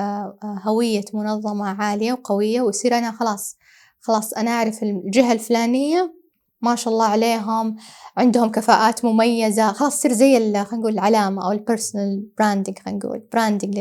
هوية 0.43 1.05
منظمة 1.13 1.67
عالية 1.69 2.13
وقوية 2.13 2.61
ويصير 2.61 2.97
أنا 2.97 3.11
خلاص 3.11 3.57
خلاص 3.99 4.33
أنا 4.33 4.51
أعرف 4.51 4.83
الجهة 4.83 5.33
الفلانية 5.33 6.16
ما 6.61 6.75
شاء 6.75 6.93
الله 6.93 7.05
عليهم 7.05 7.75
عندهم 8.17 8.51
كفاءات 8.51 9.05
مميزة. 9.05 9.71
خلاص 9.71 9.97
تصير 9.99 10.13
زي 10.13 10.33
خلينا 10.39 10.67
نقول 10.73 10.93
العلامة 10.93 11.45
أو 11.45 11.51
ال 11.51 11.60
personal 11.60 12.29
branding 12.37 12.79
خلينا 12.79 12.99
نقول 12.99 13.23
branding 13.33 13.79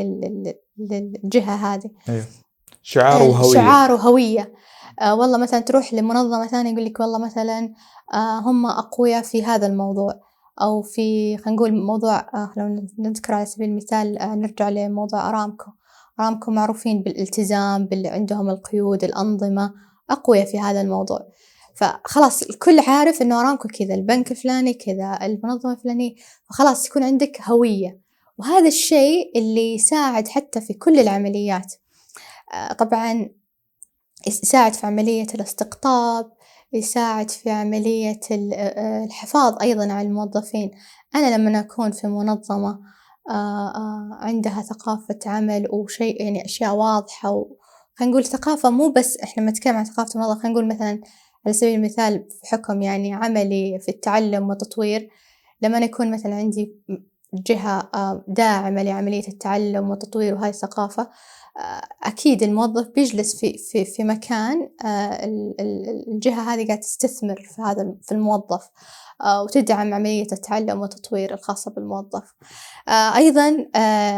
للجهة 0.77 1.55
هذه. 1.55 1.89
أيوه. 2.09 2.25
شعار 2.81 3.21
آه، 3.21 3.29
وهوية. 3.29 3.53
شعار 3.53 3.91
وهوية. 3.91 4.53
آه 5.01 5.15
والله 5.15 5.37
مثلا 5.37 5.59
تروح 5.59 5.93
لمنظمة 5.93 6.47
ثانية 6.47 6.71
يقول 6.71 6.85
لك 6.85 6.99
والله 6.99 7.19
مثلا 7.19 7.73
آه 8.13 8.39
هم 8.39 8.65
أقوياء 8.65 9.21
في 9.21 9.43
هذا 9.43 9.67
الموضوع. 9.67 10.13
أو 10.61 10.81
في 10.81 11.37
خلينا 11.37 11.55
نقول 11.55 11.73
موضوع 11.73 12.19
آه 12.19 12.51
لو 12.57 12.87
نذكر 12.99 13.33
على 13.33 13.45
سبيل 13.45 13.69
المثال 13.69 14.17
آه 14.17 14.35
نرجع 14.35 14.69
لموضوع 14.69 15.29
أرامكو. 15.29 15.71
أرامكو 16.19 16.51
معروفين 16.51 17.01
بالالتزام 17.01 17.85
بال 17.85 18.07
عندهم 18.07 18.49
القيود 18.49 19.03
الأنظمة 19.03 19.73
أقوياء 20.09 20.45
في 20.45 20.59
هذا 20.59 20.81
الموضوع. 20.81 21.19
فخلاص 21.77 22.43
الكل 22.43 22.79
عارف 22.79 23.21
إنه 23.21 23.39
أرامكو 23.41 23.67
كذا 23.67 23.95
البنك 23.95 24.31
الفلاني 24.31 24.73
كذا 24.73 25.19
المنظمة 25.21 25.73
الفلانية 25.73 26.15
فخلاص 26.49 26.85
يكون 26.87 27.03
عندك 27.03 27.41
هوية. 27.41 27.99
وهذا 28.37 28.67
الشيء 28.67 29.39
اللي 29.39 29.75
يساعد 29.75 30.27
حتى 30.27 30.61
في 30.61 30.73
كل 30.73 30.99
العمليات. 30.99 31.73
آه، 32.53 32.73
طبعا 32.73 33.29
يساعد 34.27 34.73
في 34.73 34.87
عملية 34.87 35.27
الاستقطاب 35.35 36.31
يساعد 36.73 37.31
في 37.31 37.49
عملية 37.49 38.19
آه، 38.31 39.03
الحفاظ 39.03 39.61
أيضا 39.61 39.93
على 39.93 40.07
الموظفين. 40.07 40.71
أنا 41.15 41.37
لما 41.37 41.59
أكون 41.59 41.91
في 41.91 42.07
منظمة 42.07 42.79
آه، 43.29 44.09
عندها 44.21 44.61
ثقافة 44.61 45.19
عمل 45.25 45.67
وشيء 45.71 46.21
يعني 46.21 46.45
أشياء 46.45 46.75
واضحة 46.75 47.45
خلينا 47.95 48.11
نقول 48.11 48.25
ثقافة 48.25 48.69
مو 48.69 48.89
بس 48.89 49.17
إحنا 49.17 49.51
نتكلم 49.51 49.75
عن 49.75 49.85
ثقافة 49.85 50.15
الموظف 50.15 50.41
خلينا 50.41 50.59
نقول 50.59 50.67
مثلا 50.67 51.01
على 51.45 51.53
سبيل 51.53 51.75
المثال 51.75 52.27
في 52.29 52.47
حكم 52.47 52.81
يعني 52.81 53.13
عملي 53.13 53.79
في 53.79 53.89
التعلم 53.89 54.49
والتطوير 54.49 55.09
لما 55.61 55.77
يكون 55.77 56.11
مثلا 56.11 56.35
عندي 56.35 56.75
جهة 57.33 57.89
آه، 57.95 58.23
داعمة 58.27 58.83
لعملية 58.83 59.27
التعلم 59.27 59.89
والتطوير 59.89 60.35
وهاي 60.35 60.49
الثقافة 60.49 61.09
آه، 61.57 61.81
أكيد 62.03 62.43
الموظف 62.43 62.87
بيجلس 62.95 63.39
في 63.39 63.57
في 63.57 63.85
في 63.85 64.03
مكان 64.03 64.69
آه، 64.85 65.19
الجهة 66.07 66.53
هذه 66.53 66.67
قاعدة 66.67 66.81
تستثمر 66.81 67.35
في 67.35 67.61
هذا 67.61 67.95
في 68.01 68.11
الموظف 68.11 68.69
وتدعم 69.43 69.93
عملية 69.93 70.27
التعلم 70.31 70.81
والتطوير 70.81 71.33
الخاصة 71.33 71.71
بالموظف. 71.71 72.33
أيضا 73.15 73.67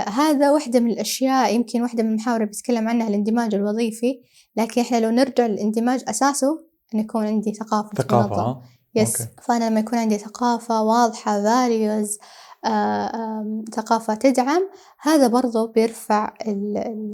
هذا 0.09 0.51
واحدة 0.51 0.79
من 0.79 0.91
الأشياء 0.91 1.55
يمكن 1.55 1.81
واحدة 1.81 2.03
من 2.03 2.09
المحاور 2.09 2.37
اللي 2.37 2.47
بتكلم 2.47 2.87
عنها 2.87 3.07
الاندماج 3.07 3.55
الوظيفي 3.55 4.21
لكن 4.55 4.81
إحنا 4.81 4.99
لو 4.99 5.09
نرجع 5.09 5.45
للاندماج 5.45 6.03
أساسه 6.07 6.68
أن 6.93 6.99
يكون 6.99 7.25
عندي 7.25 7.53
ثقافة 7.53 7.89
ثقافة 7.95 8.61
yes 8.95 9.21
okay. 9.21 9.31
فأنا 9.41 9.69
لما 9.69 9.79
يكون 9.79 9.99
عندي 9.99 10.17
ثقافة 10.17 10.81
واضحة 10.81 11.43
values 11.43 12.19
آه 12.65 13.63
ثقافة 13.73 14.15
تدعم 14.15 14.69
هذا 15.01 15.27
برضو 15.27 15.67
بيرفع 15.67 16.33
ال 16.47 16.77
ال 16.77 17.13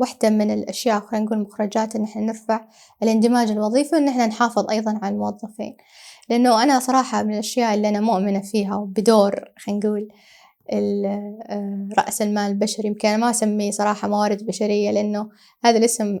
واحدة 0.00 0.30
من 0.30 0.50
الأشياء 0.50 1.00
خلينا 1.00 1.26
نقول 1.26 1.38
مخرجات 1.38 1.96
إن 1.96 2.04
إحنا 2.04 2.22
نرفع 2.22 2.60
الاندماج 3.02 3.50
الوظيفي 3.50 3.94
وإن 3.94 4.08
إحنا 4.08 4.26
نحافظ 4.26 4.70
أيضا 4.70 4.98
على 5.02 5.14
الموظفين. 5.14 5.76
لأنه 6.28 6.62
أنا 6.62 6.78
صراحة 6.78 7.22
من 7.22 7.32
الأشياء 7.34 7.74
اللي 7.74 7.88
أنا 7.88 8.00
مؤمنة 8.00 8.40
فيها 8.40 8.76
وبدور 8.76 9.44
خلينا 9.58 9.80
نقول 9.80 10.08
آه، 10.72 11.88
رأس 11.98 12.22
المال 12.22 12.50
البشري. 12.50 12.88
يمكن 12.88 13.08
أنا 13.08 13.16
ما 13.16 13.30
أسميه 13.30 13.70
صراحة 13.70 14.08
موارد 14.08 14.46
بشرية 14.46 14.90
لأنه 14.90 15.28
هذا 15.64 15.78
الاسم 15.78 16.18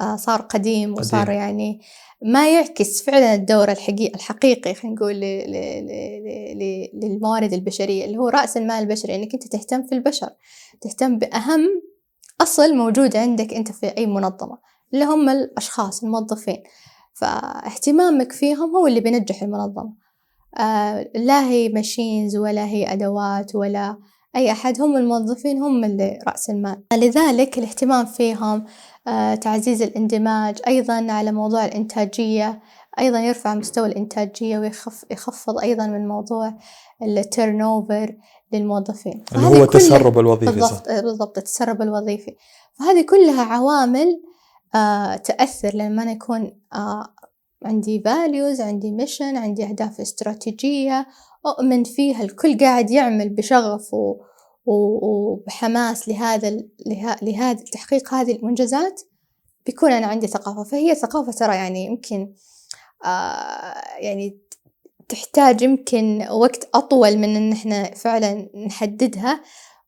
آه، 0.00 0.16
صار 0.16 0.40
قديم 0.40 0.92
وصار 0.92 1.22
قديم. 1.26 1.34
يعني 1.34 1.80
ما 2.22 2.52
يعكس 2.52 3.02
فعلا 3.02 3.34
الدور 3.34 3.70
الحقيقي 3.70 4.14
الحقيقي 4.14 4.74
خلينا 4.74 4.96
نقول 4.96 5.14
للموارد 7.02 7.52
البشرية 7.52 8.04
اللي 8.04 8.18
هو 8.18 8.28
رأس 8.28 8.56
المال 8.56 8.82
البشري. 8.82 9.14
إنك 9.14 9.34
أنت 9.34 9.46
تهتم 9.46 9.82
في 9.82 9.94
البشر 9.94 10.30
تهتم 10.80 11.18
بأهم 11.18 11.82
أصل 12.40 12.76
موجود 12.76 13.16
عندك 13.16 13.54
أنت 13.54 13.72
في 13.72 13.86
أي 13.86 14.06
منظمة 14.06 14.58
اللي 14.94 15.04
هم 15.04 15.28
الأشخاص 15.28 16.04
الموظفين. 16.04 16.62
فاهتمامك 17.14 18.32
فيهم 18.32 18.76
هو 18.76 18.86
اللي 18.86 19.00
بينجح 19.00 19.42
المنظمة. 19.42 20.04
آه 20.58 21.10
لا 21.14 21.48
هي 21.48 21.68
ماشينز 21.68 22.36
ولا 22.36 22.66
هي 22.66 22.92
أدوات 22.92 23.54
ولا 23.54 23.98
أي 24.36 24.52
أحد 24.52 24.80
هم 24.80 24.96
الموظفين 24.96 25.58
هم 25.58 25.84
اللي 25.84 26.18
رأس 26.28 26.50
المال. 26.50 26.82
لذلك 26.92 27.58
الاهتمام 27.58 28.06
فيهم 28.06 28.64
تعزيز 29.40 29.82
الاندماج 29.82 30.58
أيضا 30.66 31.12
على 31.12 31.32
موضوع 31.32 31.64
الإنتاجية 31.64 32.60
أيضا 32.98 33.20
يرفع 33.20 33.54
مستوى 33.54 33.86
الإنتاجية 33.86 34.58
ويخف 34.58 35.04
يخفض 35.10 35.58
أيضا 35.58 35.86
من 35.86 36.08
موضوع 36.08 36.54
التيرن 37.02 37.62
أوفر 37.62 38.16
للموظفين. 38.52 39.24
اللي 39.34 39.46
هو 39.46 39.64
التسرب 39.64 40.18
الوظيفي 40.18 40.52
بالضبط 40.52 40.88
بالضبط 40.88 41.38
التسرب 41.38 41.82
الوظيفي. 41.82 42.36
فهذه 42.78 43.02
كلها 43.02 43.42
عوامل 43.42 44.22
آه 44.74 45.16
تأثر 45.16 45.74
لما 45.74 46.02
أنا 46.02 46.12
يكون 46.12 46.60
آه 46.74 47.14
عندي 47.64 48.02
values 48.06 48.60
عندي 48.60 48.96
mission 48.98 49.36
عندي 49.36 49.64
أهداف 49.64 50.00
استراتيجية 50.00 51.06
أؤمن 51.46 51.84
فيها 51.84 52.22
الكل 52.22 52.58
قاعد 52.58 52.90
يعمل 52.90 53.28
بشغف 53.28 53.94
و... 53.94 54.16
وبحماس 54.66 56.08
لهذا 56.08 56.58
لهذا 57.22 57.64
تحقيق 57.72 58.14
هذه 58.14 58.32
المنجزات 58.32 59.02
بيكون 59.66 59.92
أنا 59.92 60.06
عندي 60.06 60.26
ثقافة. 60.26 60.64
فهي 60.64 60.94
ثقافة 60.94 61.32
ترى 61.32 61.54
يعني 61.54 61.84
يمكن 61.84 62.34
آه 63.04 63.74
يعني 63.98 64.38
تحتاج 65.08 65.62
يمكن 65.62 66.28
وقت 66.30 66.68
أطول 66.74 67.16
من 67.16 67.36
إن 67.36 67.52
إحنا 67.52 67.94
فعلا 67.94 68.48
نحددها. 68.66 69.40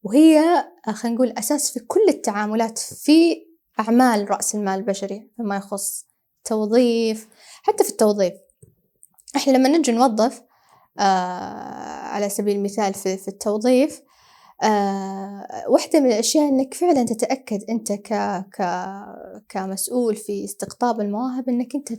وهي 0.02 0.40
آه، 0.88 0.92
خلينا 0.92 1.16
نقول 1.16 1.30
أساس 1.38 1.72
في 1.72 1.80
كل 1.80 2.04
التعاملات 2.08 2.78
في 2.78 3.46
أعمال 3.80 4.30
رأس 4.30 4.54
المال 4.54 4.78
البشري 4.78 5.30
فيما 5.36 5.56
يخص 5.56 6.06
توظيف 6.44 7.28
حتى 7.62 7.84
في 7.84 7.90
التوظيف. 7.90 8.32
إحنا 9.36 9.52
لما 9.52 9.68
نجي 9.68 9.92
نوظف 9.92 10.42
آه 10.98 11.02
على 12.06 12.28
سبيل 12.28 12.56
المثال 12.56 12.94
في, 12.94 13.16
في 13.16 13.28
التوظيف 13.28 14.02
آه 14.62 15.64
واحدة 15.68 16.00
من 16.00 16.06
الأشياء 16.06 16.48
إنك 16.48 16.74
فعلا 16.74 17.02
تتأكد 17.02 17.64
أنت 17.70 17.92
ك 17.92 18.12
ك 18.58 18.84
كمسؤول 19.48 20.16
في 20.16 20.44
استقطاب 20.44 21.00
المواهب 21.00 21.48
إنك 21.48 21.74
أنت 21.74 21.92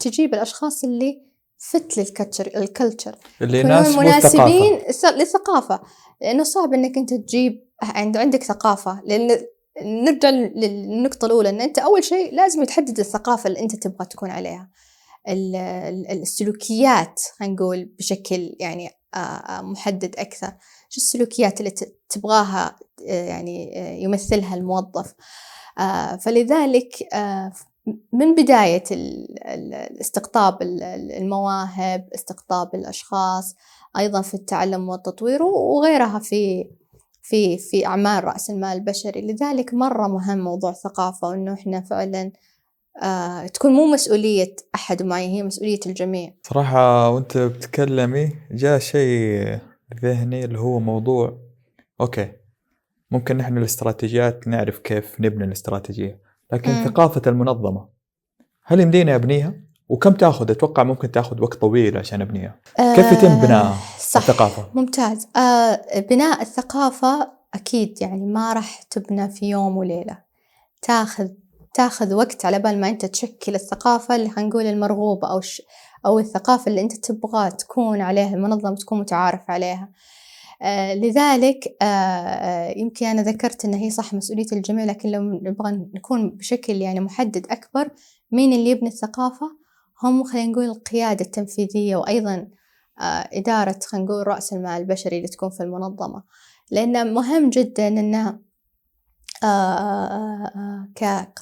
تجيب 0.00 0.34
الأشخاص 0.34 0.84
اللي 0.84 1.26
فت 1.58 1.98
للكتشر 1.98 2.46
الكلتشر 2.56 3.16
اللي 3.42 3.60
يناسبوا 3.60 4.02
مناسبين 4.02 4.78
للثقافة. 5.16 5.80
لأنه 6.20 6.42
صعب 6.42 6.74
إنك 6.74 6.98
أنت 6.98 7.14
تجيب 7.14 7.68
عندك 7.82 8.42
ثقافة. 8.42 9.00
لأن 9.04 9.46
نرجع 9.82 10.30
للنقطة 10.30 11.26
الأولى 11.26 11.48
إن 11.48 11.60
أنت 11.60 11.78
أول 11.78 12.04
شيء 12.04 12.34
لازم 12.34 12.64
تحدد 12.64 12.98
الثقافة 12.98 13.48
اللي 13.48 13.60
أنت 13.60 13.76
تبغى 13.76 14.06
تكون 14.06 14.30
عليها. 14.30 14.70
السلوكيات 16.10 17.20
خلينا 17.38 17.54
نقول 17.54 17.84
بشكل 17.98 18.56
يعني 18.60 18.90
محدد 19.62 20.14
أكثر. 20.18 20.52
شو 20.88 21.00
السلوكيات 21.00 21.60
اللي 21.60 21.72
تبغاها 22.08 22.76
يعني 23.00 23.72
يمثلها 24.02 24.54
الموظف؟ 24.54 25.14
فلذلك 26.20 27.08
من 28.12 28.34
بداية 28.34 28.84
استقطاب 30.00 30.58
المواهب 30.62 32.08
استقطاب 32.14 32.74
الأشخاص 32.74 33.54
أيضا 33.98 34.22
في 34.22 34.34
التعلم 34.34 34.88
والتطوير 34.88 35.42
وغيرها 35.42 36.18
في 36.18 36.70
في 37.22 37.58
في 37.58 37.86
أعمال 37.86 38.24
رأس 38.24 38.50
المال 38.50 38.76
البشري. 38.78 39.20
لذلك 39.20 39.74
مرة 39.74 40.08
مهم 40.08 40.38
موضوع 40.38 40.70
الثقافة 40.70 41.28
وإنه 41.28 41.52
إحنا 41.54 41.80
فعلا 41.80 42.32
آه 43.02 43.46
تكون 43.46 43.72
مو 43.72 43.86
مسؤولية 43.86 44.56
أحد 44.74 45.02
معين 45.02 45.30
هي 45.30 45.42
مسؤولية 45.42 45.80
الجميع. 45.86 46.32
صراحة 46.42 47.10
وأنت 47.10 47.38
بتكلمي 47.38 48.32
جاء 48.50 48.78
شيء 48.78 49.58
ذهني 50.02 50.44
اللي 50.44 50.58
هو 50.58 50.80
موضوع 50.80 51.38
أوكي 52.00 52.32
ممكن 53.10 53.36
نحن 53.36 53.58
الاستراتيجيات 53.58 54.48
نعرف 54.48 54.78
كيف 54.78 55.20
نبني 55.20 55.44
الاستراتيجية 55.44 56.20
لكن 56.52 56.72
م. 56.72 56.84
ثقافة 56.84 57.22
المنظمة 57.26 57.88
هل 58.64 58.80
يمديني 58.80 59.14
أبنيها؟ 59.14 59.54
وكم 59.88 60.12
تأخذ؟ 60.12 60.50
أتوقع 60.50 60.82
ممكن 60.82 61.10
تأخذ 61.10 61.42
وقت 61.42 61.54
طويل 61.54 61.96
عشان 61.96 62.20
أبنيها. 62.20 62.60
آه 62.78 62.96
كيف 62.96 63.12
يتم 63.12 63.40
بناء 63.40 63.74
صح 63.98 64.20
الثقافة؟ 64.20 64.66
ممتاز. 64.74 65.28
آه 65.36 66.00
بناء 66.10 66.42
الثقافة 66.42 67.32
أكيد 67.54 68.02
يعني 68.02 68.26
ما 68.26 68.52
راح 68.52 68.82
تبنى 68.82 69.28
في 69.28 69.48
يوم 69.48 69.76
وليلة. 69.76 70.18
تاخذ 70.82 71.28
تاخذ 71.74 72.14
وقت 72.14 72.44
على 72.44 72.58
بال 72.58 72.80
ما 72.80 72.88
أنت 72.88 73.04
تشكل 73.04 73.54
الثقافة 73.54 74.16
اللي 74.16 74.30
نقول 74.38 74.66
المرغوبة 74.66 75.30
أو 75.30 75.40
ش 75.40 75.62
أو 76.06 76.18
الثقافة 76.18 76.68
اللي 76.68 76.80
أنت 76.80 76.92
تبغى 76.92 77.50
تكون 77.50 78.00
عليها 78.00 78.34
المنظمه 78.34 78.74
تكون 78.74 79.00
متعارف 79.00 79.50
عليها. 79.50 79.90
آه 80.62 80.94
لذلك 80.94 81.76
آه, 81.82 82.78
يمكن 82.78 83.06
أنا 83.06 83.22
ذكرت 83.22 83.64
أن 83.64 83.74
هي 83.74 83.90
صح 83.90 84.14
مسؤولية 84.14 84.46
الجميع 84.52 84.84
لكن 84.84 85.10
لو 85.10 85.22
نبغى 85.22 85.72
نكون 85.94 86.30
بشكل 86.30 86.72
يعني 86.76 87.00
محدد 87.00 87.46
أكبر 87.50 87.90
مين 88.32 88.52
اللي 88.52 88.70
يبني 88.70 88.88
الثقافة؟ 88.88 89.46
هم 90.02 90.24
خلينا 90.24 90.52
نقول 90.52 90.64
القيادة 90.64 91.24
التنفيذية 91.24 91.96
وأيضا 91.96 92.48
آه 93.00 93.28
إدارة 93.32 93.78
خلينا 93.86 94.06
نقول 94.06 94.26
رأس 94.28 94.52
المال 94.52 94.80
البشري 94.82 95.16
اللي 95.16 95.28
تكون 95.28 95.50
في 95.50 95.62
المنظمة. 95.62 96.22
لأن 96.70 97.14
مهم 97.14 97.50
جدا 97.50 97.88
أنها 97.88 98.40
آه 99.42 99.46
آه 99.46 100.88
آه 101.02 101.32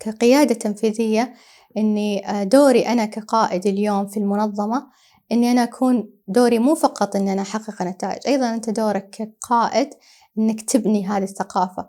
كقيادة 0.00 0.54
تنفيذية 0.54 1.34
إني 1.76 2.30
آه، 2.30 2.44
دوري 2.44 2.86
أنا 2.86 3.04
كقائد 3.04 3.66
اليوم 3.66 4.06
في 4.06 4.16
المنظمة 4.16 4.86
إني 5.32 5.52
أنا 5.52 5.62
أكون 5.62 6.10
دوري 6.28 6.58
مو 6.58 6.74
فقط 6.74 7.16
إن 7.16 7.28
أنا 7.28 7.42
أحقق 7.42 7.82
نتائج 7.82 8.20
أيضا 8.26 8.54
أنت 8.54 8.70
دورك 8.70 9.10
كقائد 9.10 9.88
إنك 10.38 10.60
تبني 10.70 11.06
هذه 11.06 11.22
الثقافة 11.22 11.88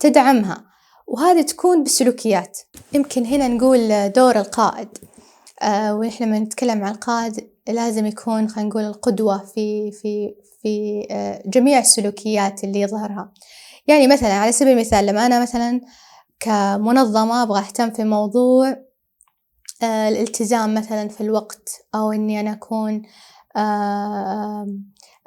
تدعمها 0.00 0.64
وهذه 1.06 1.42
تكون 1.42 1.82
بالسلوكيات 1.82 2.58
يمكن 2.92 3.26
هنا 3.26 3.48
نقول 3.48 4.08
دور 4.08 4.38
القائد 4.38 4.88
آه 5.62 5.94
ونحن 5.94 6.24
لما 6.24 6.38
نتكلم 6.38 6.84
عن 6.84 6.92
القائد 6.92 7.48
لازم 7.68 8.06
يكون 8.06 8.48
خلينا 8.48 8.70
نقول 8.70 8.82
القدوة 8.82 9.38
في 9.38 9.92
في 9.92 10.34
في 10.62 11.06
آه 11.10 11.42
جميع 11.46 11.78
السلوكيات 11.78 12.64
اللي 12.64 12.80
يظهرها. 12.80 13.32
يعني 13.86 14.08
مثلا 14.08 14.32
على 14.32 14.52
سبيل 14.52 14.72
المثال 14.72 15.06
لما 15.06 15.26
أنا 15.26 15.42
مثلا 15.42 15.80
كمنظمة 16.42 17.42
أبغى 17.42 17.60
أهتم 17.60 17.90
في 17.90 18.04
موضوع 18.04 18.68
آه 19.82 20.08
الالتزام 20.08 20.74
مثلا 20.74 21.08
في 21.08 21.20
الوقت 21.20 21.86
أو 21.94 22.12
إني 22.12 22.40
أنا 22.40 22.52
أكون 22.52 23.02
آه 23.56 24.66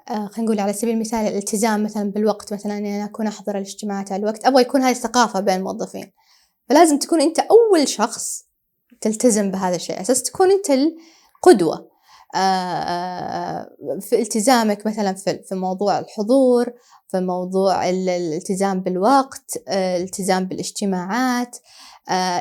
آه 0.10 0.28
خلينا 0.28 0.42
نقول 0.52 0.60
على 0.60 0.74
سبيل 0.74 0.94
المثال 0.94 1.28
الالتزام 1.28 1.84
مثلا 1.84 2.12
بالوقت 2.12 2.54
مثلا 2.54 2.78
إني 2.78 2.96
أنا 2.96 3.06
أكون 3.06 3.28
أحضر 3.28 3.56
الاجتماعات 3.56 4.12
على 4.12 4.20
الوقت. 4.20 4.46
أبغى 4.46 4.62
يكون 4.62 4.82
هذه 4.82 4.92
الثقافة 4.92 5.40
بين 5.40 5.56
الموظفين. 5.56 6.12
فلازم 6.70 7.00
تكون 7.00 7.22
أنت 7.22 7.40
أول 7.40 7.88
شخص 7.88 8.46
تلتزم 9.02 9.52
بهذا 9.52 9.76
الشيء. 9.76 10.02
أساس 10.02 10.24
تكون 10.24 10.52
أنت 10.52 10.70
القدوة 10.70 11.96
في 14.02 14.20
التزامك 14.22 14.88
مثلا 14.88 15.14
في 15.14 15.56
موضوع 15.56 16.00
الحضور 16.00 16.74
في 17.08 17.20
موضوع 17.20 17.90
الالتزام 17.90 18.82
بالوقت 18.82 19.58
الالتزام 19.68 20.46
بالاجتماعات. 20.46 21.58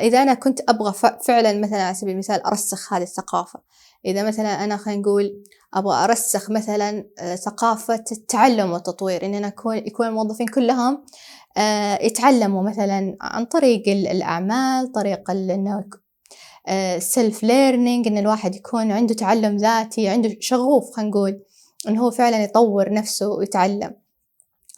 إذا 0.01 0.23
أنا 0.23 0.35
كنت 0.35 0.61
أبغى 0.69 0.93
فعلا 1.27 1.61
مثلا 1.61 1.83
على 1.83 1.95
سبيل 1.95 2.15
المثال 2.15 2.47
أرسخ 2.47 2.93
هذه 2.93 3.03
الثقافة. 3.03 3.61
إذا 4.07 4.23
مثلا 4.23 4.65
أنا 4.65 4.77
خلينا 4.77 5.01
نقول 5.01 5.43
أبغى 5.75 6.05
أرسخ 6.05 6.51
مثلا 6.51 7.05
ثقافة 7.45 8.05
التعلم 8.13 8.73
والتطوير 8.73 9.27
إن 9.27 9.35
أنا 9.35 9.47
أكون 9.47 9.77
يكون 9.77 10.07
الموظفين 10.07 10.47
كلهم 10.47 11.05
يتعلموا 12.01 12.63
مثلا 12.63 13.17
عن 13.21 13.45
طريق 13.45 13.89
الأعمال 13.89 14.93
طريق 14.93 15.31
إنه 15.31 15.85
self 16.99 17.43
learning 17.43 18.07
إن 18.07 18.19
الواحد 18.19 18.55
يكون 18.55 18.93
عنده 18.93 19.15
تعلم 19.15 19.57
ذاتي 19.57 20.09
عنده 20.09 20.37
شغف 20.41 20.97
خلينا 20.97 21.11
نقول 21.11 21.43
إنه 21.89 22.03
هو 22.03 22.11
فعلا 22.11 22.43
يطور 22.45 22.93
نفسه 22.93 23.29
ويتعلم. 23.29 24.04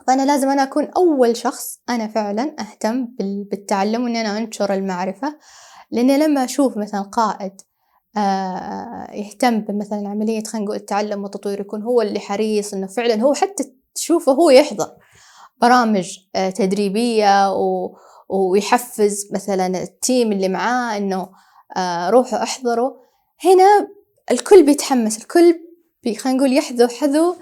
فأنا 0.07 0.27
لازم 0.27 0.49
أنا 0.49 0.63
أكون 0.63 0.85
أول 0.97 1.37
شخص 1.37 1.81
أنا 1.89 2.09
فعلا 2.09 2.57
أهتم 2.61 3.09
بالتعلم 3.51 4.05
وإني 4.05 4.21
أنا 4.21 4.39
أنشر 4.39 4.75
المعرفة. 4.75 5.39
لأني 5.91 6.19
لما 6.19 6.45
أشوف 6.45 6.77
مثلا 6.77 7.01
قائد 7.01 7.53
آه، 8.17 9.11
يهتم 9.13 9.61
بمثلا 9.61 10.09
عملية 10.09 10.45
خلينا 10.45 10.65
نقول 10.65 10.77
التعلم 10.77 11.23
والتطوير 11.23 11.61
يكون 11.61 11.83
هو 11.83 12.03
اللي 12.03 12.21
حريص 12.21 12.75
إنه 12.75 12.87
فعلا 12.87 13.23
هو 13.23 13.35
حتى 13.35 13.73
تشوفه 13.95 14.33
هو 14.33 14.51
يحضر 14.51 14.91
برامج 15.61 16.19
آه، 16.37 16.51
تدريبية 16.51 17.55
ويحفز 18.29 19.29
مثلا 19.33 19.67
التيم 19.83 20.33
اللي 20.33 20.49
معاه 20.49 20.97
إنه 20.97 21.29
آه، 21.77 22.11
روحوا 22.11 22.43
احضروا. 22.43 22.91
هنا 23.45 23.89
الكل 24.31 24.63
بيتحمس 24.63 25.19
الكل 25.19 25.61
خلينا 26.19 26.39
نقول 26.39 26.53
يحذو 26.53 26.89
حذو 26.89 27.37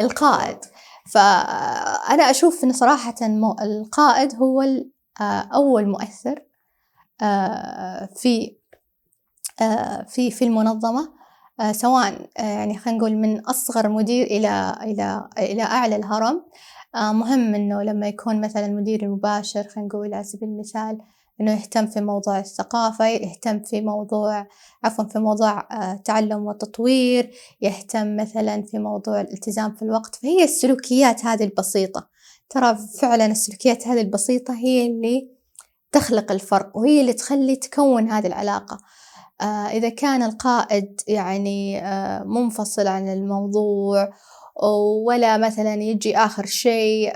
القائد. 0.00 0.58
فأنا 1.06 2.30
أشوف 2.30 2.64
إن 2.64 2.72
صراحة 2.72 3.14
القائد 3.62 4.34
هو 4.34 4.62
آه، 5.20 5.48
أول 5.54 5.88
مؤثر 5.88 6.42
آه، 7.22 8.08
في 8.16 8.56
في 10.08 10.30
في 10.30 10.44
المنظمة 10.44 11.12
سواء 11.72 12.30
يعني 12.38 12.78
خلينا 12.78 12.98
نقول 12.98 13.16
من 13.16 13.40
أصغر 13.40 13.88
مدير 13.88 14.26
إلى 14.26 14.78
إلى 14.82 15.28
إلى 15.38 15.62
أعلى 15.62 15.96
الهرم. 15.96 16.44
مهم 16.94 17.54
إنه 17.54 17.82
لما 17.82 18.08
يكون 18.08 18.40
مثلا 18.40 18.66
المدير 18.66 19.02
المباشر 19.02 19.62
خلينا 19.62 19.88
نقول 19.88 20.14
على 20.14 20.24
سبيل 20.24 20.48
المثال 20.48 20.98
إنه 21.40 21.52
يهتم 21.52 21.86
في 21.86 22.00
موضوع 22.00 22.38
الثقافة 22.38 23.06
يهتم 23.06 23.60
في 23.62 23.80
موضوع 23.80 24.46
عفوا 24.84 25.04
في 25.04 25.18
موضوع 25.18 25.68
التعلم 25.92 26.44
والتطوير 26.46 27.30
يهتم 27.60 28.16
مثلا 28.16 28.62
في 28.62 28.78
موضوع 28.78 29.20
الالتزام 29.20 29.74
في 29.74 29.82
الوقت. 29.82 30.16
فهي 30.16 30.44
السلوكيات 30.44 31.24
هذه 31.24 31.44
البسيطة. 31.44 32.08
ترى 32.50 32.76
فعلا 33.00 33.26
السلوكيات 33.26 33.88
هذه 33.88 34.00
البسيطة 34.00 34.54
هي 34.54 34.86
اللي 34.86 35.28
تخلق 35.92 36.32
الفرق 36.32 36.76
وهي 36.76 37.00
اللي 37.00 37.12
تخلي 37.12 37.56
تكون 37.56 38.10
هذه 38.10 38.26
العلاقة. 38.26 38.78
آه 39.40 39.44
إذا 39.44 39.88
كان 39.88 40.22
القائد 40.22 41.00
يعني 41.08 41.86
آه 41.86 42.22
منفصل 42.22 42.86
عن 42.86 43.08
الموضوع 43.08 44.12
ولا 45.06 45.36
مثلا 45.36 45.74
يجي 45.74 46.16
آخر 46.16 46.46
شيء 46.46 47.12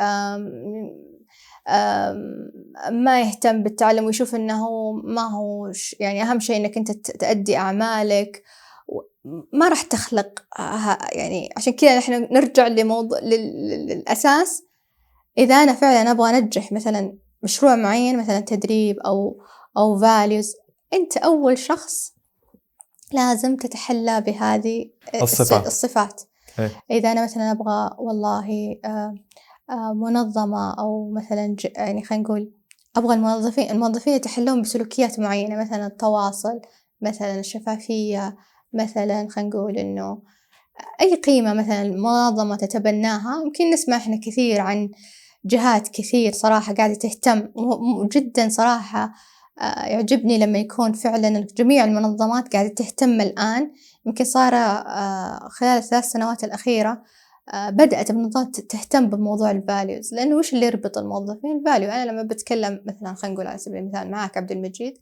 ما 2.90 3.20
يهتم 3.20 3.62
بالتعلم 3.62 4.04
ويشوف 4.04 4.34
إنه 4.34 4.92
ما 4.92 5.22
هو 5.22 5.72
يعني 6.00 6.22
أهم 6.22 6.40
شيء 6.40 6.56
إنك 6.56 6.76
أنت 6.76 6.90
تأدي 6.90 7.56
أعمالك 7.56 8.42
ما 9.52 9.68
راح 9.68 9.82
تخلق 9.82 10.44
يعني 11.12 11.50
عشان 11.56 11.72
كذا 11.72 11.98
نحن 11.98 12.28
نرجع 12.30 12.66
لموضوع 12.66 13.18
للأساس 13.18 14.62
إذا 15.38 15.54
أنا 15.54 15.74
فعلا 15.74 16.10
أبغى 16.10 16.38
أنجح 16.38 16.72
مثلا 16.72 17.18
مشروع 17.42 17.76
معين 17.76 18.18
مثلا 18.18 18.40
تدريب 18.40 18.98
أو 18.98 19.42
أو 19.76 20.00
values 20.00 20.46
أنت 20.92 21.16
أول 21.16 21.58
شخص 21.58 22.14
لازم 23.12 23.56
تتحلى 23.56 24.20
بهذه 24.20 24.90
الصفات, 25.22 25.66
الصفات. 25.66 26.22
إيه؟ 26.58 26.70
إذا 26.90 27.12
أنا 27.12 27.24
مثلا 27.24 27.50
أبغى 27.50 27.96
والله 27.98 28.76
آه 28.84 29.14
منظمة 29.94 30.74
أو 30.74 31.10
مثلا 31.10 31.56
يعني 31.76 32.04
خلينا 32.04 32.24
نقول 32.24 32.52
أبغى 32.96 33.14
الموظفين 33.14 33.70
الموظفين 33.70 34.12
يتحلون 34.12 34.62
بسلوكيات 34.62 35.20
معينة 35.20 35.60
مثلا 35.60 35.86
التواصل 35.86 36.60
مثلا 37.00 37.40
الشفافية 37.40 38.36
مثلا 38.72 39.28
خلينا 39.30 39.50
نقول 39.50 39.78
إنه 39.78 40.22
أي 41.00 41.14
قيمة 41.14 41.54
مثلا 41.54 41.82
المنظمة 41.82 42.56
تتبناها. 42.56 43.42
يمكن 43.44 43.70
نسمع 43.70 43.96
إحنا 43.96 44.20
كثير 44.26 44.60
عن 44.60 44.90
جهات 45.44 45.88
كثير 45.88 46.32
صراحة 46.32 46.74
قاعدة 46.74 46.94
تهتم 46.94 47.48
جدا 48.12 48.48
صراحة 48.48 49.12
آه، 49.60 49.84
يعجبني 49.84 50.38
لما 50.38 50.58
يكون 50.58 50.92
فعلا 50.92 51.46
جميع 51.56 51.84
المنظمات 51.84 52.52
قاعدة 52.52 52.68
تهتم 52.68 53.20
الآن. 53.20 53.72
يمكن 54.06 54.24
صار 54.24 54.54
آه، 54.54 55.48
خلال 55.50 55.78
الثلاث 55.78 56.04
سنوات 56.04 56.44
الأخيرة 56.44 56.90
آه، 56.90 57.02
بدأت 57.52 58.10
المنظمات 58.10 58.60
تهتم 58.60 59.10
بموضوع 59.10 59.50
ال 59.50 59.60
values 59.60 60.14
لأنه 60.14 60.36
وش 60.36 60.54
اللي 60.54 60.66
يربط 60.66 60.98
الموظفين 60.98 61.56
ال 61.58 61.64
value 61.64 61.90
أنا 61.90 62.10
لما 62.10 62.22
بتكلم 62.22 62.80
مثلا 62.86 63.14
خلينا 63.14 63.34
نقول 63.34 63.46
على 63.46 63.58
سبيل 63.58 63.78
المثال 63.78 64.10
معك 64.10 64.36
عبد 64.36 64.52
المجيد 64.52 64.98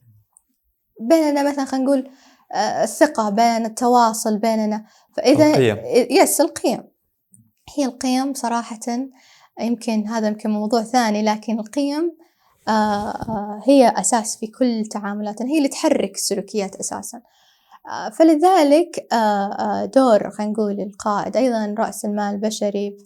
بيننا 1.00 1.50
مثلا 1.50 1.64
خلينا 1.64 1.85
نقول 1.87 2.11
آه، 2.55 2.83
الثقة 2.85 3.31
بيننا 3.31 3.66
التواصل 3.66 4.38
بيننا. 4.38 4.85
فإذا 5.16 5.46
القيم. 5.46 5.76
yes 6.11 6.40
القيم. 6.40 6.83
هي 7.76 7.85
القيم 7.85 8.35
صراحة 8.35 8.78
يمكن 9.61 10.09
هذا 10.09 10.28
يمكن 10.28 10.50
موضوع 10.50 10.83
ثاني 10.83 11.22
لكن 11.22 11.61
القيم 11.61 12.16
هي 13.64 13.88
أساس 13.96 14.37
في 14.37 14.46
كل 14.46 14.87
تعاملاتنا. 14.90 15.48
هي 15.48 15.59
اللي 15.59 15.68
تحرك 15.68 16.14
السلوكيات 16.14 16.76
أساساً. 16.76 17.18
آه، 17.18 17.22
فلذلك 18.12 19.07
آه، 19.12 19.53
آه، 19.53 19.85
دور 19.85 20.31
خلينا 20.31 20.53
نقول 20.53 20.81
القائد 20.81 21.37
أيضا 21.37 21.75
رأس 21.79 22.05
المال 22.05 22.35
البشري 22.35 22.97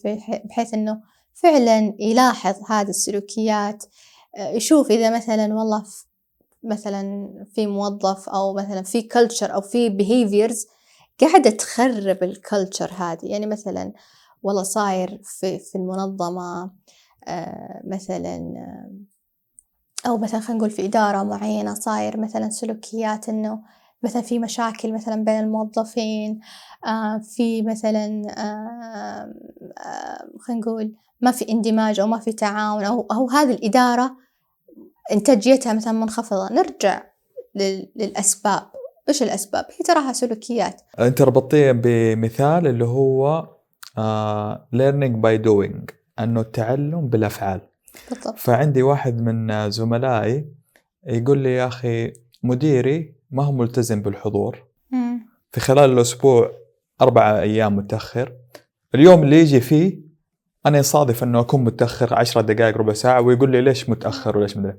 بحيث 0.45 0.75
إنه 0.75 1.01
فعلا 1.35 1.95
يلاحظ 1.99 2.55
هذه 2.69 2.89
السلوكيات 2.89 3.85
يشوف 4.39 4.91
إذا 4.91 5.11
مثلا 5.11 5.55
والله 5.55 5.85
مثلا 6.63 7.29
في 7.55 7.67
موظف 7.67 8.29
أو 8.29 8.55
مثلا 8.55 8.83
في 8.83 9.03
كلتشر 9.03 9.55
أو 9.55 9.61
في 9.61 9.91
behaviors 9.91 10.67
قاعدة 11.21 11.51
تخرب 11.51 12.23
الكلتشر 12.23 12.93
هذه. 12.97 13.27
يعني 13.27 13.47
مثلا 13.47 13.93
والله 14.43 14.63
صاير 14.63 15.21
في, 15.25 15.59
في 15.59 15.79
المنظمة 15.79 16.71
مثلا 17.85 18.55
أو 20.07 20.19
مثلا 20.19 20.41
خلينا 20.41 20.59
نقول 20.59 20.71
في 20.71 20.85
إدارة 20.85 21.23
معينة 21.23 21.75
صاير 21.75 22.21
مثلا 22.21 22.51
سلوكيات 22.51 23.29
إنه 23.29 23.63
مثلا 24.03 24.23
في 24.23 24.39
مشاكل 24.39 24.93
مثلا 24.93 25.25
بين 25.25 25.41
الموظفين 25.41 26.41
آه 26.87 27.19
في 27.19 27.63
مثلا 27.63 28.23
آه 28.39 29.35
آه 29.79 30.39
خلينا 30.39 30.61
نقول 30.61 30.95
ما 31.21 31.31
في 31.31 31.49
اندماج 31.49 32.01
أو 32.01 32.07
ما 32.07 32.19
في 32.19 32.33
تعاون 32.33 32.85
أو, 32.85 33.07
أو 33.13 33.31
هذه 33.31 33.51
الإدارة 33.51 34.17
إنتاجيتها 35.13 35.73
مثلا 35.73 35.93
منخفضة 35.93 36.53
نرجع 36.53 37.03
للأسباب 37.97 38.63
إيش 39.09 39.23
الأسباب؟ 39.23 39.65
هي 39.71 39.85
تراها 39.85 40.13
سلوكيات 40.13 40.83
أنت 40.99 41.23
ربطيه 41.23 41.73
بمثال 41.73 42.67
اللي 42.67 42.85
هو 42.85 43.49
learning 44.75 45.17
by 45.23 45.47
doing 45.47 45.95
أنه 46.19 46.41
التعلم 46.41 47.09
بالأفعال 47.09 47.61
بالضبط. 48.11 48.39
فعندي 48.39 48.83
واحد 48.83 49.21
من 49.21 49.71
زملائي 49.71 50.47
يقول 51.07 51.39
لي 51.39 51.55
يا 51.55 51.67
أخي 51.67 52.13
مديري 52.43 53.16
ما 53.31 53.45
هو 53.45 53.53
ملتزم 53.53 54.03
بالحضور 54.03 54.65
مم. 54.91 55.27
في 55.53 55.61
خلال 55.61 55.93
الأسبوع 55.93 56.51
أربعة 57.01 57.41
أيام 57.41 57.77
متأخر 57.77 58.33
اليوم 58.95 59.23
اللي 59.23 59.41
يجي 59.41 59.61
فيه 59.61 60.07
أنا 60.67 60.79
يصادف 60.79 61.23
أنه 61.23 61.41
أكون 61.41 61.65
متأخر 61.65 62.15
عشرة 62.15 62.41
دقائق 62.41 62.77
ربع 62.77 62.93
ساعة 62.93 63.21
ويقول 63.21 63.51
لي 63.51 63.61
ليش 63.61 63.89
متأخر 63.91 64.39
وليش 64.39 64.57
مدري 64.57 64.77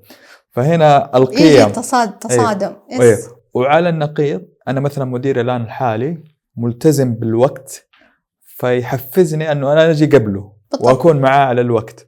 فهنا 0.52 1.18
القيم 1.18 1.70
تصاد 1.70 2.20
تصادم 2.20 2.74
أيوه. 2.92 3.04
أيوه. 3.04 3.18
وعلى 3.54 3.90
النقيض 3.90 4.42
أنا 4.68 4.80
مثلا 4.80 5.06
مديري 5.06 5.42
الآن 5.42 5.62
الحالي 5.62 6.24
ملتزم 6.58 7.14
بالوقت 7.14 7.88
فيحفزني 8.42 9.52
أنه 9.52 9.74
أنا 9.74 9.92
أجي 9.92 10.06
قبله 10.06 10.54
بالطبع. 10.72 10.92
وأكون 10.92 11.22
معاه 11.22 11.46
على 11.46 11.62
الوقت 11.62 12.08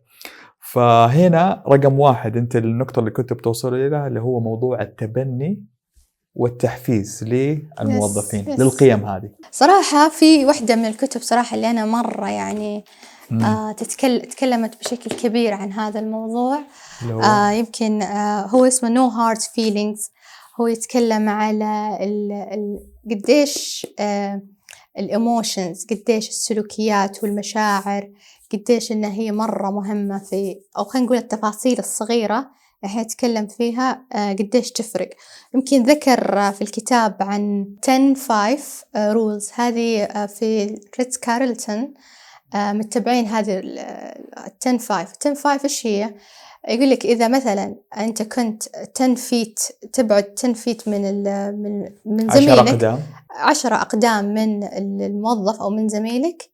فهنا 0.60 1.63
رقم 1.67 1.99
واحد 1.99 2.38
أنت 2.38 2.56
النقطة 2.56 2.99
اللي 2.99 3.12
كنت 3.12 3.34
بتوصل 3.34 3.75
إليها 3.75 4.08
اللي 4.08 4.19
هو 4.19 4.39
موضوع 4.39 4.82
التبني 4.82 5.63
والتحفيز 6.35 7.23
للموظفين 7.23 8.45
yes, 8.45 8.57
yes. 8.57 8.59
للقيم 8.59 9.05
هذه. 9.05 9.29
صراحة 9.51 10.09
في 10.09 10.45
واحدة 10.45 10.75
من 10.75 10.85
الكتب 10.85 11.21
صراحة 11.21 11.55
اللي 11.55 11.69
أنا 11.69 11.85
مرة 11.85 12.29
يعني 12.29 12.85
آه 13.31 13.71
تتكلم 13.71 14.19
تكلمت 14.25 14.79
بشكل 14.79 15.11
كبير 15.11 15.53
عن 15.53 15.73
هذا 15.73 15.99
الموضوع. 15.99 16.59
آه 17.23 17.49
يمكن 17.51 18.01
آه 18.01 18.45
هو 18.45 18.65
اسمه 18.65 18.89
No 18.89 19.11
Hard 19.13 19.41
Feelings. 19.41 20.09
هو 20.61 20.67
يتكلم 20.67 21.29
على 21.29 21.97
ال 22.01 22.31
ال 22.31 22.79
قديش 23.11 23.87
آه 23.99 24.41
ال 24.99 25.09
emotions 25.09 25.85
قديش 25.89 26.29
السلوكيات 26.29 27.23
والمشاعر 27.23 28.11
قديش 28.53 28.91
انها 28.91 29.11
هي 29.11 29.31
مرة 29.31 29.71
مهمة 29.71 30.19
في 30.19 30.55
أو 30.77 30.83
خلينا 30.83 31.05
نقول 31.05 31.17
التفاصيل 31.17 31.79
الصغيرة 31.79 32.58
إحنا 32.85 33.01
نتكلم 33.01 33.47
فيها 33.47 34.05
آه، 34.13 34.33
قديش 34.33 34.71
تفرق. 34.71 35.09
يمكن 35.53 35.83
ذكر 35.83 36.51
في 36.51 36.61
الكتاب 36.61 37.15
عن 37.19 37.65
10 37.83 38.13
5 38.13 38.85
rules 38.95 39.51
هذه 39.55 40.03
آه، 40.03 40.25
في 40.25 40.79
ريتز 40.99 41.17
كارلتون 41.17 41.93
آه، 42.53 42.73
متبعين 42.73 43.25
هذه 43.25 43.57
10 44.65 44.77
5 44.77 44.93
10 44.95 45.33
5 45.33 45.63
إيش 45.63 45.87
هي؟ 45.87 46.13
يقول 46.69 46.89
لك 46.89 47.05
إذا 47.05 47.27
مثلا 47.27 47.75
أنت 47.97 48.21
كنت 48.21 48.63
10 48.99 49.15
feet 49.15 49.59
تبعد 49.93 50.33
10 50.37 50.53
feet 50.53 50.88
من 50.87 51.23
من 51.63 51.89
من 52.05 52.29
زميلك. 52.29 52.59
10 52.59 52.69
أقدام. 52.69 52.99
10 53.31 53.75
أقدام 53.75 54.25
من 54.25 54.63
الموظف 55.01 55.61
أو 55.61 55.69
من 55.69 55.89
زميلك. 55.89 56.49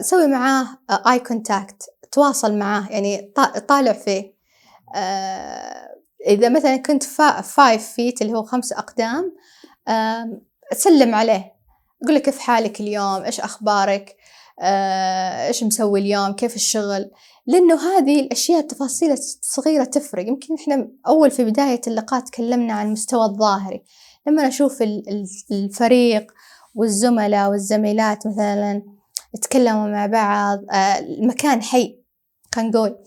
سوي 0.00 0.26
معاه 0.26 0.66
eye 0.90 1.18
contact 1.18 1.82
تواصل 2.12 2.58
معاه 2.58 2.88
يعني 2.90 3.32
طالع 3.68 3.92
فيه. 3.92 4.20
آه، 4.20 4.35
إذا 6.26 6.48
مثلا 6.48 6.76
كنت 6.76 7.02
five 7.42 7.88
feet 7.88 8.22
اللي 8.22 8.32
هو 8.32 8.42
خمس 8.42 8.72
أقدام 8.72 9.32
سلم 10.72 11.14
عليه. 11.14 11.56
قول 12.06 12.14
له 12.14 12.20
كيف 12.20 12.38
حالك 12.38 12.80
اليوم؟ 12.80 13.22
إيش 13.22 13.40
أخبارك؟ 13.40 14.16
آه، 14.60 15.46
إيش 15.46 15.64
مسوي 15.64 16.00
اليوم؟ 16.00 16.32
كيف 16.32 16.56
الشغل؟ 16.56 17.10
لأنه 17.46 17.74
هذه 17.74 18.20
الأشياء 18.20 18.60
التفاصيل 18.60 19.12
الصغيرة 19.12 19.84
تفرق. 19.84 20.28
يمكن 20.28 20.54
إحنا 20.54 20.88
أول 21.06 21.30
في 21.30 21.44
بداية 21.44 21.80
اللقاء 21.86 22.20
تكلمنا 22.20 22.72
عن 22.72 22.86
المستوى 22.86 23.24
الظاهري. 23.24 23.84
لما 24.26 24.48
أشوف 24.48 24.82
الفريق 25.50 26.32
والزملاء 26.74 27.50
والزميلات 27.50 28.26
مثلا 28.26 28.82
يتكلموا 29.34 29.88
مع 29.88 30.06
بعض 30.06 30.58
آه، 30.70 30.98
المكان 30.98 31.62
حي 31.62 32.00
خلينا 32.54 32.70
نقول. 32.70 32.98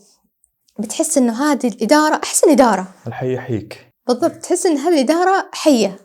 بتحس 0.80 1.18
إنه 1.18 1.52
هذه 1.52 1.68
الإدارة 1.68 2.20
احسن 2.24 2.50
اداره 2.50 2.86
الحي 3.06 3.34
يحييك 3.34 3.90
بالضبط 4.08 4.32
تحس 4.36 4.66
إن 4.66 4.76
هذه 4.76 4.94
الإدارة 4.94 5.48
حية. 5.52 5.98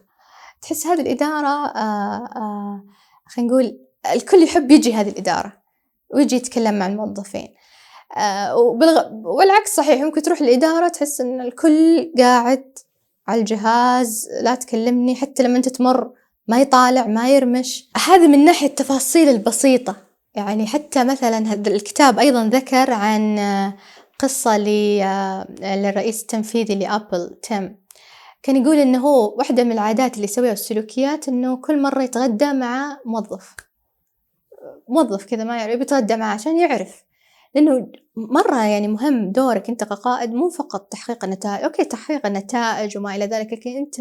تحس 0.62 0.88
هذه 0.88 1.02
الإدارة 1.02 1.48
آه 1.48 2.30
آه 2.36 2.84
خلينا 3.28 3.52
نقول 3.52 3.80
الكل 4.14 4.44
يحب 4.44 4.72
يجي 4.72 4.94
هذه 4.94 5.10
الإدارة 5.10 5.54
ويجي 6.14 6.36
يتكلم 6.36 6.80
مع 6.80 6.88
الموظفين. 6.88 7.48
آه 8.18 8.58
وبالغ... 8.58 9.04
والعكس 9.12 9.76
صحيح 9.76 10.02
ممكن 10.02 10.22
تروح 10.22 10.42
الإدارة 10.42 10.88
تحس 10.88 11.22
إن 11.22 11.42
الكل 11.42 12.12
قاعد 12.18 12.78
على 13.28 13.40
الجهاز 13.40 14.30
لا 14.42 14.56
تكلمني 14.56 15.16
حتى 15.16 15.44
لما 15.44 15.58
أنت 15.58 15.70
تمر 15.70 16.12
ما 16.48 16.62
يطالع 16.62 17.08
ما 17.08 17.30
يرمش. 17.30 17.90
هذا 18.08 18.28
من 18.28 18.46
ناحية 18.46 18.68
التفاصيل 18.68 19.30
البسيطة. 19.30 19.96
يعني 20.36 20.68
حتى 20.68 21.04
مثلا 21.04 21.38
هذا 21.38 21.70
الكتاب 21.70 22.20
أيضا 22.20 22.46
ذكر 22.46 22.92
عن 22.92 23.40
قصة 24.20 24.58
للرئيس 24.58 26.22
التنفيذي 26.22 26.76
لأبل 26.76 27.40
تيم. 27.42 27.86
كان 28.44 28.56
يقول 28.56 28.78
إنه 28.78 29.00
هو 29.00 29.36
واحدة 29.38 29.64
من 29.64 29.72
العادات 29.72 30.14
اللي 30.16 30.24
يسويها 30.24 30.54
السلوكيات 30.54 31.28
إنه 31.28 31.58
كل 31.58 31.82
مرة 31.82 32.04
يتغدى 32.04 32.54
مع 32.54 33.00
موظف. 33.06 33.56
موظف 34.90 35.26
كذا 35.26 35.44
ما 35.44 35.58
يعرف 35.58 35.82
يتغدى 35.82 36.18
معه 36.18 36.34
عشان 36.34 36.58
يعرف. 36.58 37.04
لأنه 37.56 37.92
مرة 38.16 38.66
يعني 38.66 38.88
مهم 38.88 39.32
دورك 39.32 39.70
أنت 39.70 39.84
كقائد 39.84 40.34
مو 40.34 40.50
فقط 40.50 40.88
تحقيق 40.92 41.24
النتائج. 41.24 41.64
أوكي 41.64 41.86
تحقيق 41.86 42.26
النتائج 42.26 42.98
وما 42.98 43.16
إلى 43.16 43.26
ذلك 43.26 43.54
لكن 43.54 43.78
أنت 43.78 43.96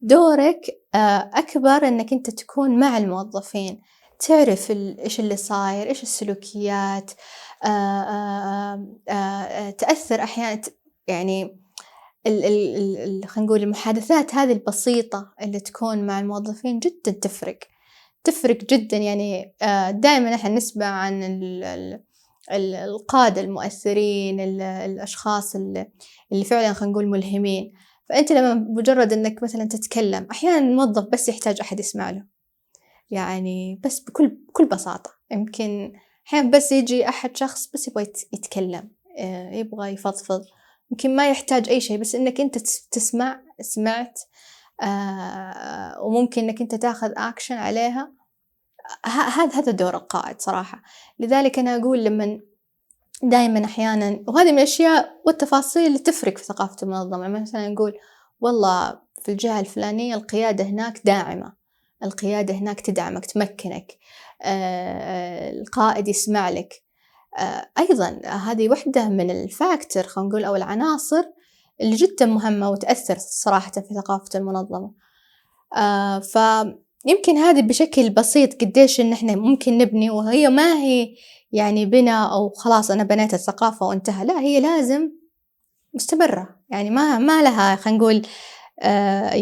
دورك 0.00 0.60
آه، 0.94 1.30
أكبر 1.34 1.88
أنك 1.88 2.12
أنت 2.12 2.30
تكون 2.30 2.78
مع 2.78 2.98
الموظفين. 2.98 3.80
تعرف 4.18 4.70
إيش 4.70 5.20
اللي 5.20 5.36
صاير 5.36 5.88
إيش 5.88 6.02
السلوكيات 6.02 7.10
آه، 7.64 8.86
آه، 9.08 9.70
تأثر 9.70 10.22
أحيانا 10.22 10.62
يعني 11.06 11.60
خلينا 12.26 13.20
نقول 13.36 13.62
المحادثات 13.62 14.34
هذه 14.34 14.52
البسيطة 14.52 15.34
اللي 15.42 15.60
تكون 15.60 16.06
مع 16.06 16.20
الموظفين 16.20 16.78
جدا 16.78 17.12
تفرق 17.12 17.58
تفرق 18.24 18.56
جدا 18.64 18.96
يعني 18.96 19.54
دائما 19.90 20.34
إحنا 20.34 20.50
نسمع 20.50 20.86
عن 20.86 21.22
القادة 22.50 23.40
المؤثرين 23.40 24.40
الأشخاص 24.60 25.56
اللي 25.56 26.44
فعلا 26.44 26.72
خلينا 26.72 26.92
نقول 26.92 27.06
ملهمين. 27.06 27.72
فأنت 28.08 28.32
لما 28.32 28.54
مجرد 28.54 29.12
إنك 29.12 29.42
مثلا 29.42 29.64
تتكلم 29.64 30.26
أحيانا 30.30 30.58
الموظف 30.58 31.04
بس 31.12 31.28
يحتاج 31.28 31.60
أحد 31.60 31.80
يسمع 31.80 32.10
له. 32.10 32.35
يعني 33.10 33.80
بس 33.84 34.00
بكل 34.00 34.28
بكل 34.28 34.64
بساطة. 34.64 35.10
يمكن 35.30 35.92
أحيانا 36.26 36.50
بس 36.50 36.72
يجي 36.72 37.08
أحد 37.08 37.36
شخص 37.36 37.70
بس 37.74 37.88
يبغى 37.88 38.06
يتكلم 38.32 38.90
آه، 39.18 39.50
يبغى 39.50 39.88
يفضفض. 39.88 40.44
يمكن 40.90 41.16
ما 41.16 41.30
يحتاج 41.30 41.68
أي 41.68 41.80
شيء 41.80 42.00
بس 42.00 42.14
إنك 42.14 42.40
أنت 42.40 42.58
تسمع 42.90 43.40
سمعت 43.60 44.20
آه 44.82 46.00
وممكن 46.02 46.42
إنك 46.42 46.60
أنت 46.60 46.74
تاخذ 46.74 47.12
أكشن 47.16 47.54
عليها. 47.54 48.12
هذا 49.06 49.58
هذا 49.58 49.72
دور 49.72 49.96
القائد 49.96 50.40
صراحة. 50.40 50.82
لذلك 51.18 51.58
أنا 51.58 51.76
أقول 51.76 52.04
لما 52.04 52.40
دائما 53.22 53.64
أحيانا 53.64 54.24
وهذه 54.28 54.52
من 54.52 54.58
الأشياء 54.58 55.20
والتفاصيل 55.26 55.86
اللي 55.86 55.98
تفرق 55.98 56.38
في 56.38 56.44
ثقافة 56.44 56.76
المنظمة. 56.82 57.28
مثلا 57.28 57.68
نقول 57.68 57.94
والله 58.40 59.00
في 59.22 59.32
الجهة 59.32 59.60
الفلانية 59.60 60.14
القيادة 60.14 60.64
هناك 60.64 61.00
داعمة. 61.04 61.52
القيادة 62.02 62.54
هناك 62.54 62.80
تدعمك 62.80 63.26
تمكنك 63.26 63.92
آه 64.42 65.50
القائد 65.50 66.08
يسمع 66.08 66.50
لك 66.50 66.82
آه 67.38 67.70
أيضا 67.78 68.20
هذه 68.24 68.68
وحدة 68.68 69.08
من 69.08 69.30
الفاكتور 69.30 70.02
خلينا 70.02 70.28
نقول 70.28 70.44
أو 70.44 70.56
العناصر 70.56 71.22
اللي 71.80 71.96
جدا 71.96 72.26
مهمة 72.26 72.70
وتأثر 72.70 73.16
صراحة 73.18 73.70
في 73.70 73.94
ثقافة 73.94 74.38
المنظمة. 74.38 74.92
آه 75.76 76.18
فيمكن 76.18 77.36
هذه 77.36 77.60
بشكل 77.62 78.10
بسيط 78.10 78.60
قديش 78.64 79.00
إن 79.00 79.12
إحنا 79.12 79.36
ممكن 79.36 79.78
نبني 79.78 80.10
وهي 80.10 80.48
ما 80.48 80.74
هي 80.74 81.14
يعني 81.52 81.86
بنا 81.86 82.32
أو 82.32 82.50
خلاص 82.50 82.90
أنا 82.90 83.02
بنيت 83.02 83.34
الثقافة 83.34 83.86
وانتهى 83.86 84.24
لا 84.24 84.40
هي 84.40 84.60
لازم 84.60 85.10
مستمرة. 85.94 86.56
يعني 86.70 86.90
ما 86.90 87.18
ما 87.18 87.42
لها 87.42 87.76
خلينا 87.76 87.98
نقول 87.98 88.14
آه، 88.16 88.26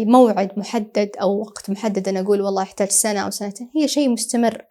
موعد 0.05 0.51
محدد 0.57 1.11
أو 1.21 1.39
وقت 1.39 1.69
محدد 1.69 2.07
أنا 2.07 2.19
أقول 2.19 2.41
والله 2.41 2.61
يحتاج 2.61 2.89
سنة 2.89 3.19
أو 3.19 3.29
سنتين. 3.29 3.69
هي 3.75 3.87
شيء 3.87 4.09
مستمر. 4.09 4.65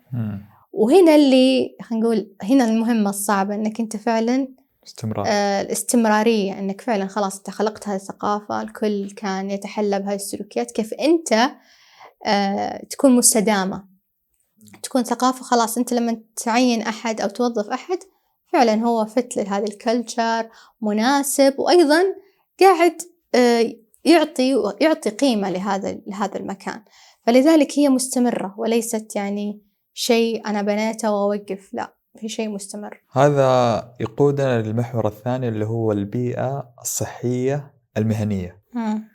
وهنا 0.73 1.15
اللي 1.15 1.77
خلينا 1.83 2.05
نقول 2.05 2.35
هنا 2.43 2.65
المهمة 2.65 3.11
الصعبة 3.11 3.55
إنك 3.55 3.81
أنت 3.81 3.97
فعلا 3.97 4.49
استمرار. 4.87 5.25
آه 5.29 5.63
الاستمرارية 5.63 6.59
إنك 6.59 6.81
فعلا 6.81 7.07
خلاص 7.07 7.37
أنت 7.37 7.51
خلقت 7.51 7.89
هذه 7.89 7.97
الثقافة 7.97 8.63
الكل 8.63 9.11
كان 9.11 9.51
يتحلى 9.51 9.99
بهذه 9.99 10.15
السلوكيات. 10.15 10.71
كيف 10.71 10.95
أنت 10.95 11.51
آه 12.27 12.85
تكون 12.91 13.17
مستدامة. 13.17 13.85
تكون 14.83 15.05
ثقافة 15.05 15.45
خلاص 15.45 15.79
أنت 15.79 15.93
لما 15.93 16.21
تعين 16.37 16.83
أحد 16.83 17.21
أو 17.21 17.29
توظف 17.29 17.69
أحد 17.69 17.99
فعلا 18.53 18.75
هو 18.75 19.05
فت 19.05 19.37
لهذه 19.37 19.65
الكلتشر 19.65 20.49
مناسب 20.81 21.55
وأيضا 21.59 22.03
قاعد 22.61 22.97
آه، 23.35 23.75
يعطي 24.05 24.55
يعطي 24.81 25.11
قيمة 25.11 25.51
لهذا 25.51 25.99
لهذا 26.07 26.37
المكان. 26.39 26.83
فلذلك 27.27 27.79
هي 27.79 27.89
مستمرة 27.89 28.55
وليست 28.59 29.17
يعني 29.17 29.63
شيء 29.95 30.47
أنا 30.47 30.63
بنيته 30.63 31.11
وأوقف 31.11 31.71
لا 31.73 31.95
في 32.21 32.29
شيء 32.29 32.49
مستمر. 32.49 33.03
هذا 33.13 33.95
يقودنا 34.01 34.63
للمحور 34.63 35.07
الثاني 35.07 35.49
اللي 35.49 35.67
هو 35.67 35.93
البيئة 35.93 36.75
الصحية 36.81 37.75
المهنية. 37.97 38.63
مم. 38.75 39.09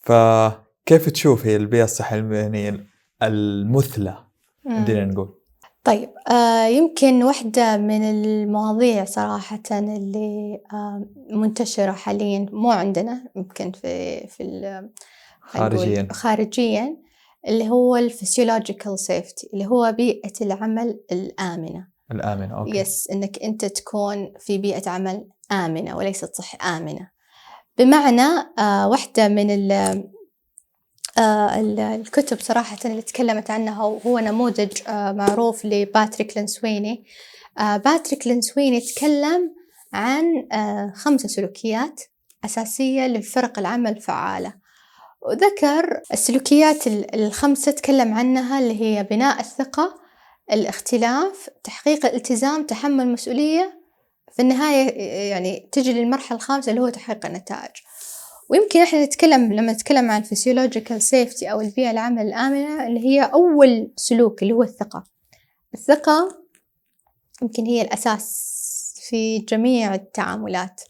فكيف 0.00 1.10
تشوف 1.10 1.46
هي 1.46 1.56
البيئة 1.56 1.84
الصحية 1.84 2.18
المهنية 2.18 2.86
المثلى؟ 3.22 4.24
عندنا 4.66 5.04
نقول. 5.04 5.43
طيب 5.84 6.10
آه 6.30 6.66
يمكن 6.66 7.22
واحدة 7.22 7.76
من 7.76 8.02
المواضيع 8.02 9.04
صراحة 9.04 9.60
اللي 9.72 10.60
آه 10.72 11.06
منتشرة 11.30 11.92
حاليا 11.92 12.46
مو 12.52 12.70
عندنا 12.70 13.24
يمكن 13.36 13.72
في 13.72 14.26
في 14.26 14.42
خارجيا. 15.40 16.08
خارجيا 16.12 16.96
اللي 17.48 17.68
هو 17.68 17.96
ال 17.96 18.03
psychological 18.03 18.98
safety 18.98 19.50
اللي 19.54 19.66
هو 19.66 19.92
بيئة 19.92 20.32
العمل 20.40 21.00
الآمنة. 21.12 21.88
الآمنة 22.12 22.58
okay. 22.58 22.78
Yes 22.78 23.10
إنك 23.10 23.42
أنت 23.42 23.64
تكون 23.64 24.32
في 24.40 24.58
بيئة 24.58 24.90
عمل 24.90 25.28
آمنة 25.52 25.96
وليست 25.96 26.34
صح 26.34 26.66
آمنة. 26.66 27.10
بمعنى 27.78 28.22
آه 28.58 28.88
واحدة 28.88 29.28
من 29.28 29.50
الكتب 31.18 32.40
صراحة 32.40 32.76
اللي 32.84 33.02
تكلمت 33.02 33.50
عنها 33.50 33.84
وهو 33.84 34.18
نموذج 34.18 34.82
آه، 34.88 35.12
معروف 35.12 35.64
لباتريك 35.64 36.38
لنسويني 36.38 37.04
آه، 37.58 37.76
باتريك 37.76 38.26
لنسويني 38.26 38.80
تكلم 38.80 39.54
عن 39.92 40.48
خمسة 40.94 41.28
سلوكيات 41.28 42.00
أساسية 42.44 43.06
للفرق 43.06 43.58
العمل 43.58 43.90
الفعالة. 43.90 44.54
وذكر 45.22 46.00
السلوكيات 46.12 46.86
الخمسة 46.86 47.72
تكلم 47.72 48.14
عنها 48.14 48.58
اللي 48.58 48.80
هي 48.80 49.02
بناء 49.02 49.40
الثقة 49.40 49.94
الاختلاف 50.52 51.50
تحقيق 51.64 52.06
الالتزام 52.06 52.66
تحمل 52.66 53.04
المسؤولية 53.04 53.80
في 54.32 54.42
النهاية 54.42 55.00
يعني 55.30 55.68
تجي 55.72 55.92
للمرحلة 55.92 56.36
الخامسة 56.36 56.70
اللي 56.70 56.80
هو 56.80 56.88
تحقيق 56.88 57.26
النتائج. 57.26 57.72
ويمكن 58.48 58.80
إحنا 58.80 59.04
نتكلم 59.04 59.52
لما 59.52 59.72
نتكلم 59.72 60.10
عن 60.10 60.20
ال 60.20 60.26
psychological 60.26 61.02
safety 61.02 61.52
أو 61.52 61.60
البيئة 61.60 61.90
العمل 61.90 62.26
الآمنة 62.26 62.86
اللي 62.86 63.00
هي 63.00 63.22
أول 63.22 63.92
سلوك 63.96 64.42
اللي 64.42 64.52
هو 64.52 64.62
الثقة. 64.62 65.04
الثقة 65.74 66.44
يمكن 67.42 67.64
هي 67.66 67.82
الأساس 67.82 68.50
في 69.08 69.38
جميع 69.38 69.94
التعاملات. 69.94 70.80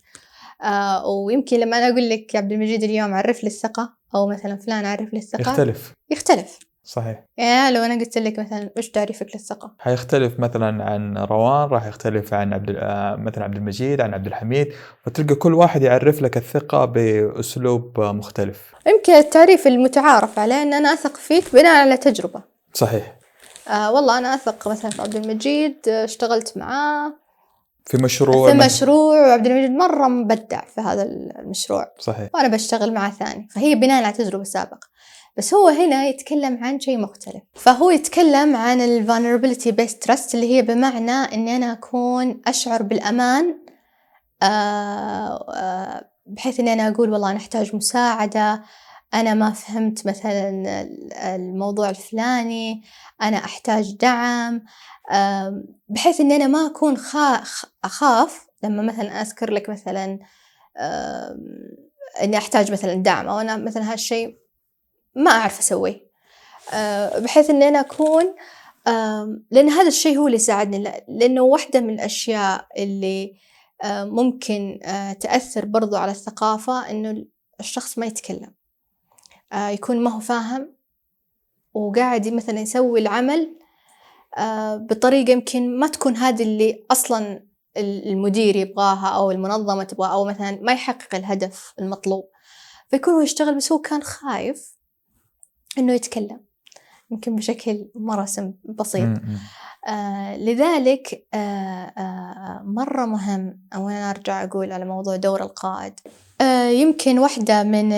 آه 0.63 1.07
ويمكن 1.07 1.61
لما 1.61 1.79
أنا 1.79 1.89
أقول 1.89 2.09
لك 2.09 2.35
يا 2.35 2.39
عبد 2.39 2.53
المجيد 2.53 2.83
اليوم 2.83 3.15
عرف 3.15 3.43
لي 3.43 3.47
الثقة 3.47 3.97
أو 4.15 4.27
مثلا 4.27 4.57
فلان 4.57 4.85
عرف 4.85 5.13
لي 5.13 5.19
الثقة. 5.19 5.51
يختلف. 5.51 5.93
يختلف. 6.11 6.59
صحيح. 6.85 7.25
يعني 7.37 7.75
لو 7.75 7.83
أنا 7.83 7.95
قلت 7.95 8.19
لك 8.19 8.39
مثلا 8.39 8.71
وش 8.77 8.89
تعريفك 8.89 9.27
للثقه؟ 9.35 9.73
حيختلف 9.79 10.41
مثلا 10.41 10.85
عن 10.85 11.19
روان 11.19 11.69
راح 11.69 11.87
يختلف 11.87 12.35
عن 12.35 12.53
عبد 12.53 12.77
آه، 12.79 13.17
مثلا 13.17 13.45
عبد 13.45 13.57
المجيد 13.57 14.01
عن 14.01 14.15
عبد 14.15 14.27
الحميد. 14.27 14.73
فتلقى 15.05 15.35
كل 15.35 15.55
واحد 15.55 15.83
يعرف 15.83 16.23
لك 16.23 16.37
الثقة 16.37 16.85
بأسلوب 16.85 18.01
مختلف. 18.01 18.75
يمكن 18.87 19.13
التعريف 19.13 19.67
المتعارف 19.67 20.39
عليه 20.39 20.63
إن 20.63 20.75
أنا 20.75 20.93
أثق 20.93 21.17
فيك 21.17 21.53
بناء 21.53 21.81
على 21.81 21.97
تجربة. 21.97 22.43
صحيح. 22.75 23.17
آه 23.69 23.93
والله 23.93 24.19
أنا 24.19 24.35
أثق 24.35 24.69
مثلا 24.69 24.91
في 24.91 25.03
عبد 25.03 25.17
المجيد 25.17 25.89
اشتغلت 25.89 26.57
معاه. 26.57 27.13
في 27.87 28.03
مشروع 28.03 28.51
في 28.51 28.59
مشروع 28.59 29.21
وعبد 29.21 29.47
المجيد 29.47 29.71
مرة 29.71 30.09
مبدع 30.09 30.61
في 30.75 30.81
هذا 30.81 31.03
المشروع. 31.03 31.93
صحيح. 31.99 32.29
وأنا 32.35 32.49
بشتغل 32.49 32.95
معه 32.95 33.11
ثاني. 33.11 33.49
فهي 33.55 33.75
بناء 33.75 34.05
على 34.05 34.13
تجربة 34.13 34.45
سابقة. 34.45 34.95
بس 35.37 35.55
هو 35.55 35.69
هنا 35.69 36.05
يتكلم 36.05 36.65
عن 36.65 36.81
شيء 36.81 36.99
مختلف. 36.99 37.43
فهو 37.55 37.91
يتكلم 37.91 38.57
عن 38.57 38.81
ال 38.81 39.07
vulnerability 39.07 39.69
based 39.69 40.07
trust 40.07 40.35
اللي 40.35 40.55
هي 40.55 40.63
بمعنى 40.63 41.11
أني 41.13 41.57
أنا 41.57 41.73
أكون 41.73 42.41
أشعر 42.47 42.83
بالأمان 42.83 43.59
آه، 44.43 45.47
آه، 45.55 46.11
بحيث 46.27 46.61
أني 46.61 46.73
أنا 46.73 46.89
أقول 46.89 47.11
والله 47.13 47.31
أنا 47.31 47.39
أحتاج 47.39 47.77
مساعدة 47.77 48.63
أنا 49.15 49.35
ما 49.35 49.51
فهمت 49.51 50.07
مثلا 50.07 50.51
الموضوع 51.35 51.91
الفلاني 51.91 52.83
أنا 53.23 53.37
أحتاج 53.37 53.97
دعم 53.97 54.63
بحيث 55.89 56.21
إني 56.21 56.37
أنا 56.37 56.47
ما 56.47 56.67
أكون 56.67 56.97
أخاف 57.85 58.47
لما 58.63 58.83
مثلا 58.83 59.21
أذكر 59.21 59.53
لك 59.53 59.69
مثلا 59.71 60.19
إني 62.23 62.37
أحتاج 62.37 62.73
مثلا 62.73 62.95
دعم 62.95 63.29
أو 63.29 63.39
أنا 63.39 63.57
مثلا 63.57 63.93
هالشيء 63.93 64.44
ما 65.15 65.31
أعرف 65.31 65.59
أسويه 65.59 66.05
آه، 66.73 67.19
بحيث 67.19 67.51
إني 67.51 67.69
أنا 67.69 67.81
أكون 67.81 68.35
لأن 69.51 69.69
هذا 69.69 69.89
الشيء 69.89 70.19
هو 70.19 70.27
اللي 70.27 70.37
يساعدني 70.37 71.03
لأنه 71.09 71.41
واحدة 71.43 71.81
من 71.81 71.95
الأشياء 71.95 72.67
اللي 72.79 73.37
آه، 73.83 74.05
ممكن 74.05 74.81
آه، 74.83 75.13
تأثر 75.13 75.65
برضو 75.65 75.97
على 75.97 76.13
الثقافة 76.13 76.91
إنه 76.91 77.25
الشخص 77.61 77.99
ما 77.99 78.07
يتكلم. 78.07 78.55
يكون 79.55 80.01
ما 80.01 80.11
هو 80.11 80.21
فاهم 80.21 80.75
وقاعد 81.75 82.29
مثلا 82.29 82.61
يسوي 82.61 83.01
العمل 83.01 83.57
بطريقة 84.77 85.31
يمكن 85.31 85.79
ما 85.79 85.87
تكون 85.87 86.17
هذه 86.17 86.43
اللي 86.43 86.85
أصلا 86.91 87.47
المدير 87.77 88.57
يبغاها 88.57 89.09
أو 89.09 89.31
المنظمة 89.31 89.85
تبغاها 89.85 90.13
أو 90.13 90.25
مثلا 90.25 90.59
ما 90.63 90.73
يحقق 90.73 91.15
الهدف 91.15 91.75
المطلوب. 91.79 92.29
فيكون 92.91 93.15
هو 93.15 93.21
يشتغل 93.21 93.55
بس 93.55 93.73
هو 93.73 93.79
كان 93.79 94.03
خايف 94.03 94.74
إنه 95.79 95.93
يتكلم. 95.93 96.41
يمكن 97.11 97.37
بشكل 97.37 97.91
مرة 97.95 98.29
بسيط. 98.65 99.19
آه 99.89 100.37
لذلك 100.37 101.27
آه 101.35 101.37
آه 101.99 102.63
مرة 102.65 103.07
مهم 103.07 103.61
وأنا 103.77 104.11
أرجع 104.11 104.45
أقول 104.45 104.73
على 104.73 104.85
موضوع 104.85 105.17
دور 105.17 105.43
القائد. 105.43 105.95
آه 106.41 106.69
يمكن 106.69 107.19
واحدة 107.19 107.63
من 107.63 107.91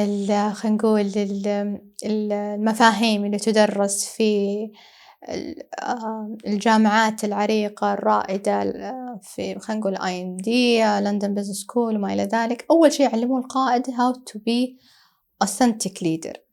خلينا 0.52 0.76
نقول 0.76 1.12
المفاهيم 2.04 3.24
اللي 3.24 3.38
تدرس 3.38 4.04
في 4.04 4.58
آه، 5.82 6.36
الجامعات 6.46 7.24
العريقة 7.24 7.92
الرائدة 7.92 8.62
في 9.22 9.58
خلينا 9.58 9.80
نقول 9.80 9.96
IMD 9.96 10.84
London 10.84 11.34
Business 11.34 11.56
School 11.56 11.96
وما 11.96 12.12
إلى 12.12 12.22
ذلك 12.22 12.66
أول 12.70 12.92
شيء 12.92 13.06
يعلمون 13.06 13.40
القائد 13.40 13.86
how 13.86 14.14
to 14.32 14.38
be 14.38 14.76
authentic 15.44 15.92
leader. 16.02 16.45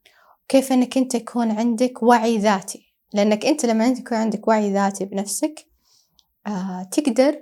كيف 0.48 0.72
إنك 0.72 0.98
أنت 0.98 1.16
يكون 1.16 1.52
عندك 1.52 2.04
وعي 2.04 2.38
ذاتي؟ 2.38 2.94
لأنك 3.14 3.46
أنت 3.46 3.66
لما 3.66 3.88
أنت 3.88 4.00
يكون 4.00 4.18
عندك 4.18 4.48
وعي 4.48 4.74
ذاتي 4.74 5.06
بنفسك 5.06 5.66
آه 6.48 6.84
تقدر 6.92 7.40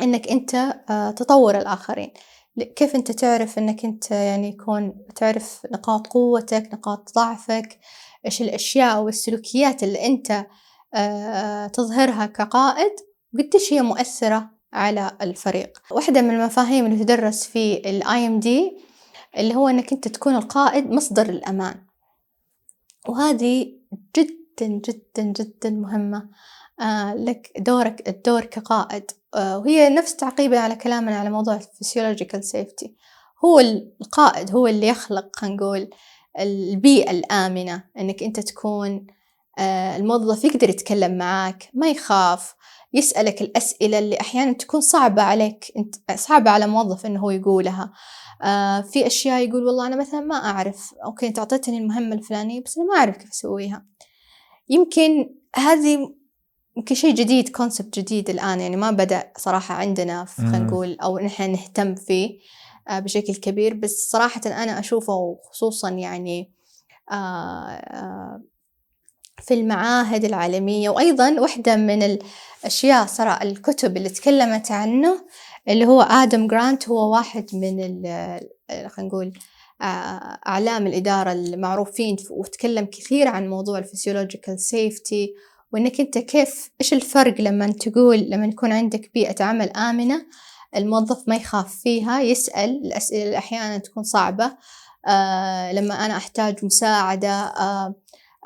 إنك 0.00 0.28
أنت 0.28 0.54
آه 0.90 1.10
تطور 1.10 1.58
الآخرين. 1.58 2.10
كيف 2.76 2.94
أنت 2.94 3.12
تعرف 3.12 3.58
إنك 3.58 3.84
أنت 3.84 4.10
يعني 4.10 4.48
يكون 4.48 4.94
تعرف 5.16 5.66
نقاط 5.72 6.06
قوتك 6.06 6.70
نقاط 6.72 7.14
ضعفك؟ 7.14 7.78
إيش 8.26 8.42
الأشياء 8.42 9.02
والسلوكيات 9.02 9.82
اللي 9.82 10.06
أنت 10.06 10.46
آه 10.94 11.66
تظهرها 11.66 12.26
كقائد؟ 12.26 12.92
قديش 13.38 13.72
هي 13.72 13.82
مؤثرة 13.82 14.50
على 14.72 15.16
الفريق. 15.22 15.78
واحدة 15.90 16.22
من 16.22 16.30
المفاهيم 16.30 16.86
اللي 16.86 17.04
تدرس 17.04 17.44
في 17.46 17.74
ال 17.90 18.26
IMD 18.26 18.78
اللي 19.38 19.54
هو 19.54 19.68
إنك 19.68 19.92
أنت 19.92 20.08
تكون 20.08 20.36
القائد 20.36 20.90
مصدر 20.90 21.28
الأمان. 21.28 21.87
وهذه 23.08 23.72
جدا 24.16 24.66
جدا 24.66 25.22
جدا 25.22 25.70
مهمة. 25.70 26.28
آه 26.80 27.14
لك 27.14 27.52
دورك 27.58 28.08
الدور 28.08 28.44
كقائد. 28.44 29.10
آه 29.34 29.58
وهي 29.58 29.88
نفس 29.88 30.16
تعقيبا 30.16 30.58
على 30.58 30.76
كلامنا 30.76 31.18
على 31.18 31.30
موضوع 31.30 31.54
ال 31.54 31.60
psychological 31.60 32.44
safety 32.44 32.94
هو 33.44 33.60
القائد 33.60 34.50
هو 34.50 34.66
اللي 34.66 34.88
يخلق 34.88 35.36
خلينا 35.36 35.56
نقول 35.56 35.90
البيئة 36.40 37.10
الآمنة. 37.10 37.84
إنك 37.98 38.22
أنت 38.22 38.40
تكون 38.40 39.06
آه 39.58 39.96
الموظف 39.96 40.44
يقدر 40.44 40.70
يتكلم 40.70 41.18
معاك 41.18 41.68
ما 41.74 41.88
يخاف 41.90 42.54
يسألك 42.92 43.42
الأسئلة 43.42 43.98
اللي 43.98 44.20
أحيانا 44.20 44.52
تكون 44.52 44.80
صعبة 44.80 45.22
عليك 45.22 45.72
أنت 45.76 45.94
صعبة 46.20 46.50
على 46.50 46.66
موظف 46.66 47.06
إنه 47.06 47.20
هو 47.20 47.30
يقولها. 47.30 47.92
آه 48.42 48.80
في 48.80 49.06
أشياء 49.06 49.48
يقول 49.48 49.66
والله 49.66 49.86
أنا 49.86 49.96
مثلا 49.96 50.20
ما 50.20 50.34
أعرف 50.34 50.94
okay 51.04 51.26
أنت 51.26 51.38
أعطيتني 51.38 51.78
المهمة 51.78 52.14
الفلانية 52.14 52.62
بس 52.62 52.78
أنا 52.78 52.86
ما 52.86 52.94
أعرف 52.96 53.16
كيف 53.16 53.30
أسويها. 53.30 53.86
يمكن 54.68 55.34
هذه 55.56 56.14
يمكن 56.76 56.94
شيء 56.94 57.14
جديد 57.14 57.48
concept 57.48 57.98
جديد 57.98 58.30
الآن 58.30 58.60
يعني 58.60 58.76
ما 58.76 58.90
بدأ 58.90 59.32
صراحة 59.36 59.74
عندنا 59.74 60.24
خلينا 60.24 60.58
نقول 60.58 60.96
أو 61.02 61.18
نحن 61.18 61.50
نهتم 61.50 61.94
فيه 61.94 62.38
آه 62.88 62.98
بشكل 62.98 63.34
كبير. 63.34 63.74
بس 63.74 64.08
صراحة 64.10 64.40
أنا 64.46 64.78
أشوفه 64.78 65.38
خصوصا 65.50 65.90
يعني 65.90 66.52
آه 67.10 67.14
آه 67.14 68.42
في 69.42 69.54
المعاهد 69.54 70.24
العالمية. 70.24 70.90
وأيضا 70.90 71.40
واحدة 71.40 71.76
من 71.76 72.02
الأشياء 72.02 73.06
صراحة 73.06 73.42
الكتب 73.42 73.96
اللي 73.96 74.08
تكلمت 74.08 74.70
عنه 74.70 75.24
اللي 75.68 75.86
هو 75.86 76.02
آدم 76.02 76.46
جرانت 76.46 76.88
هو 76.88 77.12
واحد 77.12 77.46
من 77.52 77.76
خلينا 78.88 79.08
نقول 79.08 79.32
أعلام 80.46 80.86
الإدارة 80.86 81.32
المعروفين 81.32 82.16
وتكلم 82.30 82.84
كثير 82.84 83.28
عن 83.28 83.48
موضوع 83.48 83.78
ال 83.78 83.84
psychological 83.84 84.60
safety 84.60 85.34
وإنك 85.72 86.00
أنت 86.00 86.18
كيف 86.18 86.70
إيش 86.80 86.92
الفرق 86.92 87.40
لما 87.40 87.72
تقول 87.72 88.18
لما 88.18 88.46
يكون 88.46 88.72
عندك 88.72 89.10
بيئة 89.14 89.44
عمل 89.44 89.68
آمنة 89.70 90.26
الموظف 90.76 91.28
ما 91.28 91.36
يخاف 91.36 91.74
فيها 91.74 92.20
يسأل 92.20 92.70
الأسئلة 92.84 93.38
أحيانا 93.38 93.78
تكون 93.78 94.02
صعبة 94.02 94.44
لما 95.72 95.94
أنا 96.06 96.16
أحتاج 96.16 96.64
مساعدة 96.64 97.52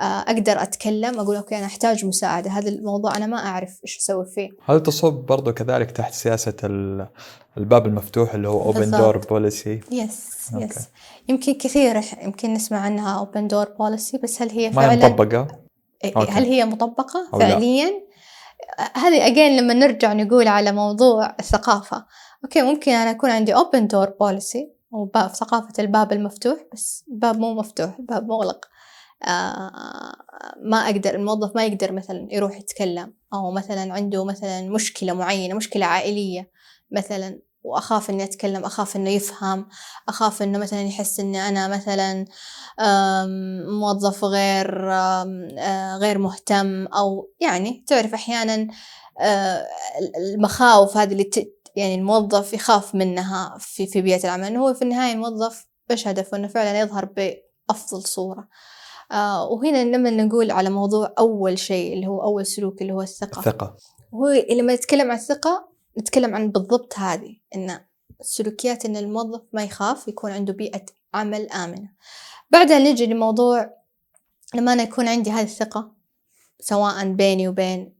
أقدر 0.01 0.63
أتكلم 0.63 1.21
أقول 1.21 1.37
okay 1.37 1.59
أنا 1.59 1.67
أحتاج 1.67 2.05
مساعدة. 2.05 2.51
هذا 2.51 2.69
الموضوع 2.69 3.17
أنا 3.17 3.27
ما 3.27 3.37
أعرف 3.37 3.81
إيش 3.85 3.99
أسوي 3.99 4.27
فيه. 4.35 4.49
هل 4.65 4.83
تصب 4.83 5.13
برضو 5.13 5.53
كذلك 5.53 5.91
تحت 5.91 6.15
سياسة 6.15 6.55
الباب 7.57 7.87
المفتوح 7.87 8.35
اللي 8.35 8.49
هو 8.49 8.63
open 8.63 8.91
door 8.91 9.19
policy 9.19 9.81
yes 9.91 10.51
yes 10.55 10.89
يمكن 11.29 11.53
كثير 11.53 12.01
يمكن 12.23 12.53
نسمع 12.53 12.79
عنها 12.79 13.19
open 13.19 13.49
door 13.49 13.69
policy 13.79 14.19
بس 14.19 14.43
هل 14.43 14.51
هي 14.51 14.73
فعلا 14.73 14.97
ما 14.97 15.09
مطبقة؟ 15.09 15.47
إيه، 16.05 16.19
هل 16.19 16.45
هي 16.45 16.65
مطبقة؟ 16.65 17.29
فعليا 17.33 17.91
هذه 18.95 19.27
again 19.27 19.57
لما 19.57 19.75
نرجع 19.75 20.13
نقول 20.13 20.49
على 20.49 20.73
موضوع 20.73 21.37
الثقافة. 21.41 22.07
okay 22.45 22.63
ممكن 22.63 22.93
أنا 22.93 23.11
يكون 23.11 23.31
عندي 23.31 23.55
open 23.55 23.87
door 23.87 24.11
policy 24.21 24.73
وباب 24.91 25.31
ثقافة 25.31 25.73
الباب 25.79 26.13
المفتوح 26.13 26.59
بس 26.73 27.05
باب 27.09 27.39
مو 27.39 27.55
مفتوح 27.55 28.01
باب 28.01 28.27
مغلق. 28.29 28.65
آه، 28.65 28.72
ما 30.63 30.77
أقدر 30.87 31.15
الموظف 31.15 31.57
ما 31.57 31.67
يقدر 31.67 31.93
مثلا 31.93 32.29
يروح 32.31 32.57
يتكلم 32.57 33.15
أو 33.35 33.51
مثلا 33.51 33.93
عنده 33.93 34.25
مثلا 34.25 34.69
مشكلة 34.69 35.13
معينة 35.13 35.55
مشكلة 35.55 35.87
عائلية 35.87 36.51
مثلا 36.91 37.41
وأخاف 37.65 38.11
إني 38.11 38.25
أتكلم 38.25 38.65
أخاف 38.65 38.97
إنه 38.97 39.11
يفهم 39.11 39.69
أخاف 40.09 40.43
إنه 40.43 40.59
مثلا 40.59 40.83
يحس 40.83 41.21
إني 41.21 41.49
أنا 41.49 41.69
مثلا 41.69 42.25
موظف 43.81 44.25
غير 44.25 44.93
آه، 44.93 45.97
غير 46.01 46.19
مهتم 46.19 46.87
أو 46.87 47.31
يعني 47.41 47.85
تعرف 47.87 48.15
أحيانا 48.15 48.69
آه، 49.21 49.67
المخاوف 50.17 50.97
هذه 50.97 51.13
اللي 51.13 51.31
يعني 51.77 51.95
الموظف 51.95 52.53
يخاف 52.53 52.95
منها 52.95 53.57
في 53.61 53.87
في 53.87 54.03
بيئة 54.03 54.25
العمل 54.25 54.57
هو 54.57 54.75
في 54.75 54.83
النهاية 54.83 55.13
الموظف 55.13 55.67
إيش 55.91 56.09
هدفه؟ 56.09 56.37
إنه 56.37 56.49
فعلا 56.49 56.81
يظهر 56.81 57.05
بأفضل 57.05 58.03
صورة. 58.03 58.41
آه 58.41 58.49
وهنا 59.51 59.85
لما 59.85 60.11
نقول 60.11 60.51
على 60.51 60.71
موضوع 60.71 61.15
أول 61.19 61.59
شيء 61.59 61.93
اللي 61.93 62.07
هو 62.07 62.23
أول 62.23 62.47
سلوك 62.47 62.83
اللي 62.83 62.93
هو 62.93 63.03
الثقة. 63.03 63.39
الثقة. 63.39 63.77
هو 64.15 64.29
لما 64.51 64.75
نتكلم 64.75 65.11
عن 65.11 65.17
الثقة 65.17 65.69
نتكلم 65.99 66.35
عن 66.35 66.51
بالضبط 66.51 66.99
هذه 66.99 67.37
إن 67.57 67.81
السلوكيات 68.21 68.85
إن 68.85 68.97
الموظف 68.97 69.41
ما 69.53 69.65
يخاف 69.65 70.09
يكون 70.09 70.33
عنده 70.33 70.53
بيئة 70.53 70.85
عمل 71.15 71.51
آمنة. 71.51 71.91
بعدها 72.51 72.79
نجي 72.79 73.07
لموضوع 73.07 73.71
لما 74.55 74.73
أنا 74.73 74.83
يكون 74.83 75.09
عندي 75.09 75.31
هذه 75.31 75.45
الثقة 75.45 75.93
سواء 76.61 77.13
بيني 77.13 77.49
وبين 77.49 77.95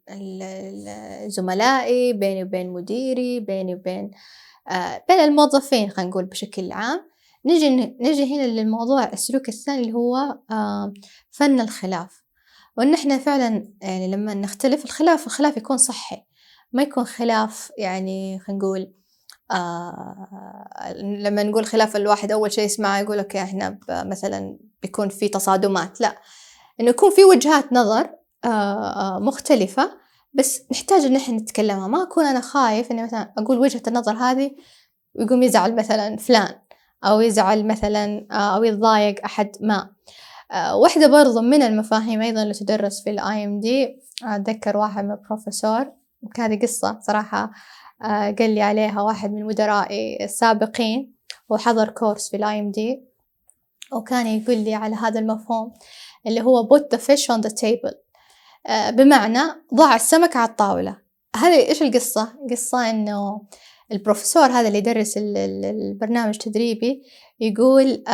زملائي 1.27 2.13
بيني 2.13 2.43
وبين 2.43 2.71
مديري 2.71 3.41
بيني 3.41 3.75
وبين 3.75 4.11
آه 4.69 5.05
بين 5.09 5.19
الموظفين 5.19 5.91
خلينا 5.91 6.11
نقول 6.11 6.25
بشكل 6.25 6.73
عام. 6.73 7.12
نجي 7.45 7.97
نجي 8.01 8.37
هنا 8.37 8.47
للموضوع 8.47 9.05
السلوك 9.05 9.49
الثاني 9.49 9.81
اللي 9.83 9.93
هو 9.93 10.17
آه، 10.51 10.93
فن 11.31 11.61
الخلاف. 11.61 12.23
وإن 12.77 12.95
إحنا 12.95 13.19
فعلا 13.19 13.73
يعني 13.83 14.09
لما 14.09 14.35
نختلف 14.35 14.85
الخلاف 14.85 15.27
الخلاف 15.27 15.57
يكون 15.57 15.77
صحي. 15.77 16.23
ما 16.73 16.83
يكون 16.83 17.05
خلاف 17.05 17.73
يعني 17.79 18.39
خلينا 18.39 18.59
نقول 18.59 18.93
آه 19.51 20.93
لما 21.03 21.43
نقول 21.43 21.65
خلاف 21.67 21.97
الواحد 21.97 22.33
أول 22.33 22.53
شيء 22.53 22.65
يسمعه 22.65 22.99
يقول 22.99 23.19
لك 23.19 23.37
إحنا 23.37 23.79
مثلا 23.89 24.59
بيكون 24.83 25.09
في 25.09 25.29
تصادمات. 25.29 26.01
لا 26.01 26.17
إنه 26.81 26.91
يكون 26.91 27.11
في 27.11 27.25
وجهات 27.25 27.73
نظر 27.73 28.11
آه, 28.45 28.49
آه، 28.49 29.19
مختلفة 29.19 29.91
بس 30.35 30.63
نحتاج 30.73 31.05
إن 31.05 31.17
إحنا 31.17 31.37
نتكلمها. 31.37 31.89
ما 31.89 32.03
أكون 32.03 32.25
أنا 32.25 32.41
خايف 32.41 32.91
إني 32.91 33.03
مثلا 33.03 33.33
أقول 33.39 33.59
وجهة 33.59 33.83
النظر 33.89 34.13
هذه 34.13 34.51
ويقوم 35.15 35.43
يزعل 35.43 35.75
مثلا 35.77 36.17
فلان. 36.17 36.55
أو 37.05 37.21
يزعل 37.21 37.67
مثلا 37.67 38.27
آه، 38.31 38.57
أو 38.57 38.65
يتضايق 38.65 39.25
أحد 39.25 39.51
ما. 39.61 39.91
آه، 40.53 40.77
واحدة 40.77 41.07
برضو 41.07 41.41
من 41.41 41.63
المفاهيم 41.63 42.23
أيضا 42.23 42.43
اللي 42.43 42.55
تدرس 42.55 43.05
في 43.05 43.11
ال 43.11 43.45
IMD 43.45 44.03
أتذكر 44.25 44.77
واحد 44.77 45.05
من 45.05 45.11
البروفيسور 45.11 45.93
هذه 46.39 46.61
قصة 46.63 46.99
صراحة 47.01 47.51
قال 48.39 48.55
لي 48.55 48.63
عليها 48.63 49.03
واحد 49.03 49.33
من 49.33 49.45
مدرائي 49.45 50.25
السابقين 50.25 51.15
وحضر 51.49 51.89
course 51.89 52.31
في 52.31 52.37
ال 52.37 52.61
IMD 52.61 53.05
وكان 53.93 54.27
يقول 54.27 54.57
لي 54.57 54.75
على 54.75 54.97
هذا 54.97 55.21
المفهوم 55.21 55.73
اللي 56.27 56.41
هو 56.41 56.69
put 56.69 56.83
the 56.97 57.01
fish 57.01 57.37
on 57.37 57.41
the 57.41 57.51
table. 57.51 57.95
بمعنى 58.91 59.41
ضع 59.75 59.95
السمك 59.95 60.37
على 60.37 60.51
الطاولة. 60.51 60.97
هذه 61.37 61.69
إيش 61.69 61.83
القصة؟ 61.83 62.33
قصة 62.51 62.91
إنه 62.91 63.43
البروفيسور 63.93 64.47
هذا 64.47 64.69
اللي 64.69 64.79
يدرس 64.79 65.15
البرنامج 65.17 66.35
التدريبي 66.35 67.03
يقول 67.41 68.05
آه 68.09 68.13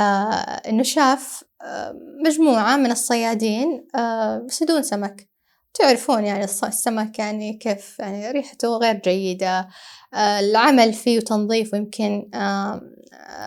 إنه 0.68 0.82
شاف 0.82 1.44
آه 1.62 1.94
مجموعة 2.26 2.76
من 2.76 2.90
الصيادين 2.90 3.86
آه 3.96 4.44
يصيدون 4.48 4.82
سمك 4.82 5.28
تعرفون 5.74 6.24
يعني 6.24 6.44
السمك 6.44 7.18
يعني 7.18 7.52
كيف 7.52 7.98
يعني 7.98 8.30
ريحته 8.30 8.76
غير 8.76 8.94
جيدة 8.94 9.68
العمل 10.14 10.92
فيه 10.92 11.18
وتنظيفه 11.18 11.78
يمكن 11.78 12.30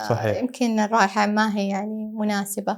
صحيح. 0.10 0.38
يمكن 0.38 0.80
الرائحة 0.80 1.26
ما 1.26 1.58
هي 1.58 1.68
يعني 1.68 2.12
مناسبة 2.14 2.78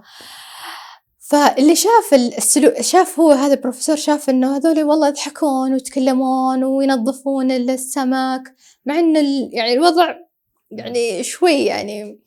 فاللي 1.25 1.75
شاف 1.75 2.13
السلوك 2.13 2.81
شاف 2.81 3.19
هو 3.19 3.31
هذا 3.31 3.53
البروفيسور 3.53 3.95
شاف 3.95 4.29
إنه 4.29 4.55
هذول 4.55 4.83
والله 4.83 5.07
يضحكون 5.07 5.73
ويتكلمون 5.73 6.63
وينظفون 6.63 7.51
السمك 7.51 8.55
مع 8.85 8.99
إن 8.99 9.15
يعني 9.53 9.73
الوضع 9.73 10.15
يعني 10.71 11.23
شوي 11.23 11.65
يعني 11.65 12.19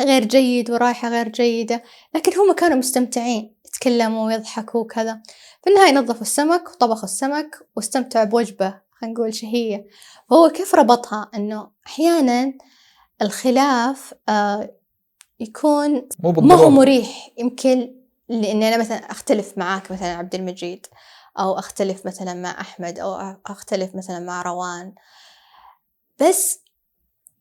غير 0.00 0.24
جيد 0.24 0.70
ورايحة 0.70 1.08
غير 1.08 1.28
جيدة 1.28 1.82
لكن 2.14 2.38
هم 2.38 2.52
كانوا 2.52 2.76
مستمتعين 2.76 3.54
يتكلموا 3.66 4.26
ويضحكوا 4.26 4.80
وكذا. 4.80 5.22
في 5.64 5.70
النهاية 5.70 5.92
نظفوا 5.92 6.22
السمك 6.22 6.68
وطبخوا 6.68 7.04
السمك 7.04 7.58
واستمتعوا 7.76 8.24
بوجبة 8.24 8.80
خلينا 8.90 9.14
نقول 9.14 9.34
شهية 9.34 9.86
فهو 10.30 10.48
كيف 10.48 10.74
ربطها؟ 10.74 11.30
إنه 11.34 11.70
أحيانا 11.86 12.52
الخلاف 13.22 14.14
آه 14.28 14.70
يكون 15.40 16.08
مو 16.20 16.32
ما 16.32 16.54
هو 16.54 16.70
مريح 16.70 17.30
يمكن 17.38 18.01
لاني 18.32 18.68
أنا 18.68 18.78
مثلا 18.78 18.96
أختلف 18.96 19.58
معاك 19.58 19.92
مثلا 19.92 20.14
عبد 20.16 20.34
المجيد 20.34 20.86
أو 21.38 21.58
أختلف 21.58 22.06
مثلا 22.06 22.34
مع 22.34 22.60
أحمد 22.60 22.98
أو 22.98 23.36
أختلف 23.46 23.94
مثلا 23.94 24.18
مع 24.18 24.42
روان. 24.42 24.94
بس 26.20 26.60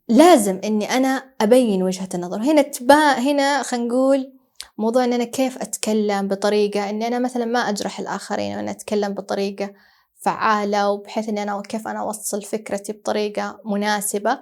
لازم 0.07 0.61
إني 0.63 0.91
أنا 0.97 1.33
أبين 1.41 1.83
وجهة 1.83 2.09
النظر. 2.13 2.41
هنا 2.41 2.61
تبا 2.61 3.19
هنا 3.19 3.63
خلينا 3.63 3.87
نقول 3.87 4.33
موضوع 4.77 5.03
إن 5.03 5.13
أنا 5.13 5.23
كيف 5.23 5.57
أتكلم 5.57 6.27
بطريقة 6.27 6.89
اني 6.89 7.07
أنا 7.07 7.19
مثلا 7.19 7.45
ما 7.45 7.59
أجرح 7.59 7.99
الآخرين 7.99 8.57
وأنا 8.57 8.71
أتكلم 8.71 9.13
بطريقة 9.13 9.73
فعالة 10.15 10.89
وبحيث 10.89 11.29
اني 11.29 11.43
أنا 11.43 11.61
كيف 11.61 11.87
أنا 11.87 11.99
أوصل 11.99 12.41
فكرتي 12.41 12.93
بطريقة 12.93 13.61
مناسبة 13.65 14.39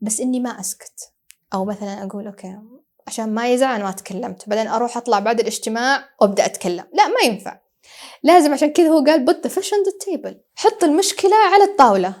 بس 0.00 0.20
إني 0.20 0.40
ما 0.40 0.60
أسكت. 0.60 1.12
أو 1.54 1.64
مثلا 1.64 2.04
أقول 2.04 2.26
أوكي 2.26 2.58
عشان 3.06 3.34
ما 3.34 3.48
يزعل 3.48 3.82
ما 3.82 3.92
تكلمت. 3.92 4.48
بعدين 4.48 4.66
أروح 4.66 4.96
أطلع 4.96 5.18
بعد 5.18 5.40
الاجتماع 5.40 6.04
وأبدأ 6.20 6.46
أتكلم. 6.46 6.84
لا 6.94 7.06
ما 7.08 7.20
ينفع. 7.24 7.58
لازم 8.22 8.52
عشان 8.52 8.72
كذا 8.72 8.88
هو 8.88 9.04
قال 9.04 9.26
put 9.30 9.48
the 9.48 9.52
fish 9.52 9.68
on 9.68 9.88
the 9.88 10.06
table. 10.06 10.34
حط 10.56 10.84
المشكلة 10.84 11.36
على 11.52 11.64
الطاولة. 11.64 12.14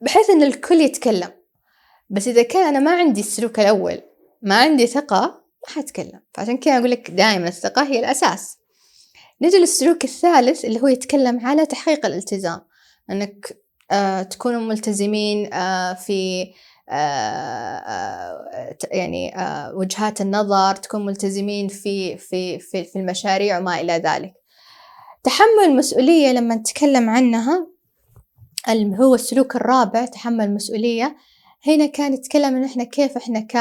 بحيث 0.00 0.30
إن 0.30 0.42
الكل 0.42 0.80
يتكلم. 0.80 1.30
بس 2.10 2.28
إذا 2.28 2.42
كان 2.42 2.66
أنا 2.66 2.78
ما 2.78 2.90
عندي 2.90 3.20
السلوك 3.20 3.60
الأول 3.60 4.02
ما 4.42 4.60
عندي 4.60 4.86
ثقة 4.86 5.44
ما 5.66 5.74
حتكلم. 5.74 6.20
فعشان 6.34 6.56
كذا 6.56 6.78
أقول 6.78 6.90
لك 6.90 7.10
دائما 7.10 7.48
الثقة 7.48 7.82
هي 7.82 7.98
الأساس. 7.98 8.58
نجي 9.40 9.58
للسلوك 9.58 10.04
الثالث 10.04 10.64
اللي 10.64 10.82
هو 10.82 10.86
يتكلم 10.86 11.46
على 11.46 11.66
تحقيق 11.66 12.06
الالتزام. 12.06 12.60
إنك 13.10 13.58
آه 13.90 14.22
تكونوا 14.22 14.60
ملتزمين 14.60 15.54
آه 15.54 15.92
في 15.94 16.46
يعني 18.90 19.38
آه، 19.38 19.74
وجهات 19.74 20.20
النظر 20.20 20.74
تكون 20.74 21.06
ملتزمين 21.06 21.68
في 21.68 22.16
في 22.16 22.58
في 22.58 22.84
في 22.84 22.98
المشاريع 22.98 23.58
وما 23.58 23.80
إلى 23.80 23.92
ذلك. 23.92 24.34
تحمل 25.24 25.64
المسؤولية 25.64 26.32
لما 26.32 26.54
نتكلم 26.54 27.10
عنها 27.10 27.66
هو 29.00 29.14
السلوك 29.14 29.56
الرابع 29.56 30.04
تحمل 30.04 30.44
المسؤولية 30.44 31.16
هنا 31.66 31.86
كان 31.86 32.14
يتكلم 32.14 32.56
إن 32.56 32.64
إحنا 32.64 32.84
كيف 32.84 33.16
إحنا 33.16 33.40
ك 33.40 33.54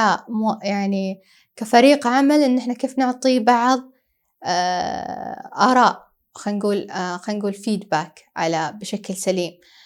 يعني 0.64 1.22
كفريق 1.56 2.08
عمل 2.08 2.44
إن 2.44 2.58
إحنا 2.58 2.74
كيف 2.74 2.98
نعطي 2.98 3.40
بعض 3.40 3.80
آراء 5.58 6.06
خلينا 6.34 6.60
نقول 6.60 6.92
خلينا 6.92 7.40
نقول 7.40 7.54
فيدباك 7.54 8.24
على 8.36 8.74
بشكل 8.82 9.14
سليم. 9.14 9.52
آه، 9.52 9.85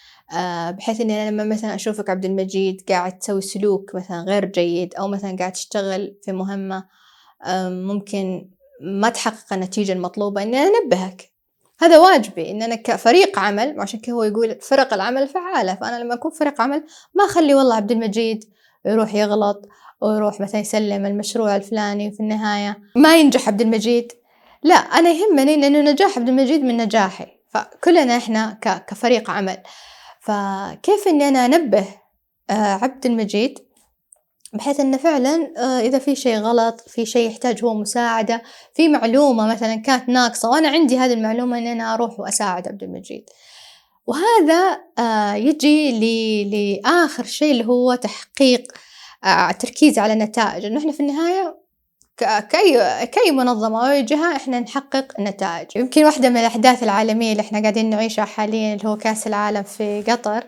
بحيث 0.70 1.00
إني 1.00 1.22
أنا 1.22 1.30
لما 1.30 1.44
مثلا 1.44 1.74
أشوفك 1.74 2.10
عبد 2.10 2.24
المجيد 2.24 2.84
قاعد 2.88 3.18
تسوي 3.18 3.40
سلوك 3.40 3.94
مثلا 3.94 4.20
غير 4.20 4.44
جيد 4.44 4.94
أو 4.94 5.08
مثلا 5.08 5.36
قاعد 5.36 5.52
تشتغل 5.52 6.16
في 6.22 6.32
مهمة 6.32 6.84
ممكن 7.68 8.50
ما 8.82 9.08
تحقق 9.08 9.52
النتيجة 9.52 9.92
المطلوبة 9.92 10.42
إني 10.42 10.58
أنبهك. 10.58 11.30
هذا 11.80 11.98
واجبي 11.98 12.50
إن 12.50 12.62
أنا 12.62 12.74
كفريق 12.74 13.38
عمل 13.38 13.80
عشان 13.80 14.00
كذا 14.00 14.14
هو 14.14 14.22
يقول 14.22 14.60
فرق 14.60 14.94
العمل 14.94 15.28
فعالة 15.28 15.74
فأنا 15.74 16.04
لما 16.04 16.14
أكون 16.14 16.30
فريق 16.30 16.60
عمل 16.60 16.84
ما 17.14 17.24
أخلي 17.24 17.54
والله 17.54 17.74
عبد 17.74 17.90
المجيد 17.90 18.44
يروح 18.86 19.14
يغلط 19.14 19.68
ويروح 20.00 20.40
مثلا 20.40 20.60
يسلم 20.60 21.06
المشروع 21.06 21.56
الفلاني 21.56 22.08
وفي 22.08 22.20
النهاية 22.20 22.78
ما 22.96 23.16
ينجح 23.16 23.48
عبد 23.48 23.60
المجيد. 23.60 24.12
لا 24.62 24.74
أنا 24.74 25.10
يهمني 25.10 25.56
لأنه 25.56 25.90
نجاح 25.90 26.18
عبد 26.18 26.28
المجيد 26.28 26.64
من 26.64 26.76
نجاحي 26.76 27.26
فكلنا 27.48 28.16
إحنا 28.16 28.58
كفريق 28.88 29.30
عمل. 29.30 29.58
فكيف 30.20 31.08
إني 31.08 31.28
أنا 31.28 31.46
أنبه 31.46 31.84
آه، 32.50 32.52
عبد 32.54 33.06
المجيد؟ 33.06 33.58
بحيث 34.52 34.80
إنه 34.80 34.96
فعلا 34.96 35.52
آه، 35.56 35.80
إذا 35.80 35.98
في 35.98 36.16
شيء 36.16 36.38
غلط 36.38 36.80
في 36.88 37.06
شيء 37.06 37.30
يحتاج 37.30 37.64
هو 37.64 37.74
مساعدة 37.74 38.42
في 38.74 38.88
معلومة 38.88 39.46
مثلا 39.46 39.74
كانت 39.74 40.08
ناقصة 40.08 40.50
وأنا 40.50 40.68
عندي 40.68 40.98
هذه 40.98 41.12
المعلومة 41.12 41.58
إن 41.58 41.66
أنا 41.66 41.94
أروح 41.94 42.20
وأساعد 42.20 42.68
عبد 42.68 42.82
المجيد. 42.82 43.24
وهذا 44.06 44.80
آه، 44.98 45.34
يجي 45.34 46.00
لآخر 46.50 47.24
شيء 47.24 47.52
اللي 47.52 47.66
هو 47.66 47.94
تحقيق 47.94 48.72
التركيز 49.24 49.98
على 49.98 50.12
النتائج. 50.12 50.64
إنه 50.64 50.78
إحنا 50.78 50.92
في 50.92 51.00
النهاية 51.00 51.59
كأي 52.24 53.06
كأي 53.06 53.30
منظمة 53.30 53.96
أو 53.96 54.02
جهة 54.04 54.36
إحنا 54.36 54.60
نحقق 54.60 55.20
نتائج. 55.20 55.66
يمكن 55.76 56.04
واحدة 56.04 56.28
من 56.28 56.36
الأحداث 56.36 56.82
العالمية 56.82 57.32
اللي 57.32 57.40
إحنا 57.40 57.60
قاعدين 57.60 57.90
نعيشها 57.90 58.24
حاليا 58.24 58.74
اللي 58.74 58.88
هو 58.88 58.96
كأس 58.96 59.26
العالم 59.26 59.62
في 59.62 60.02
قطر 60.02 60.44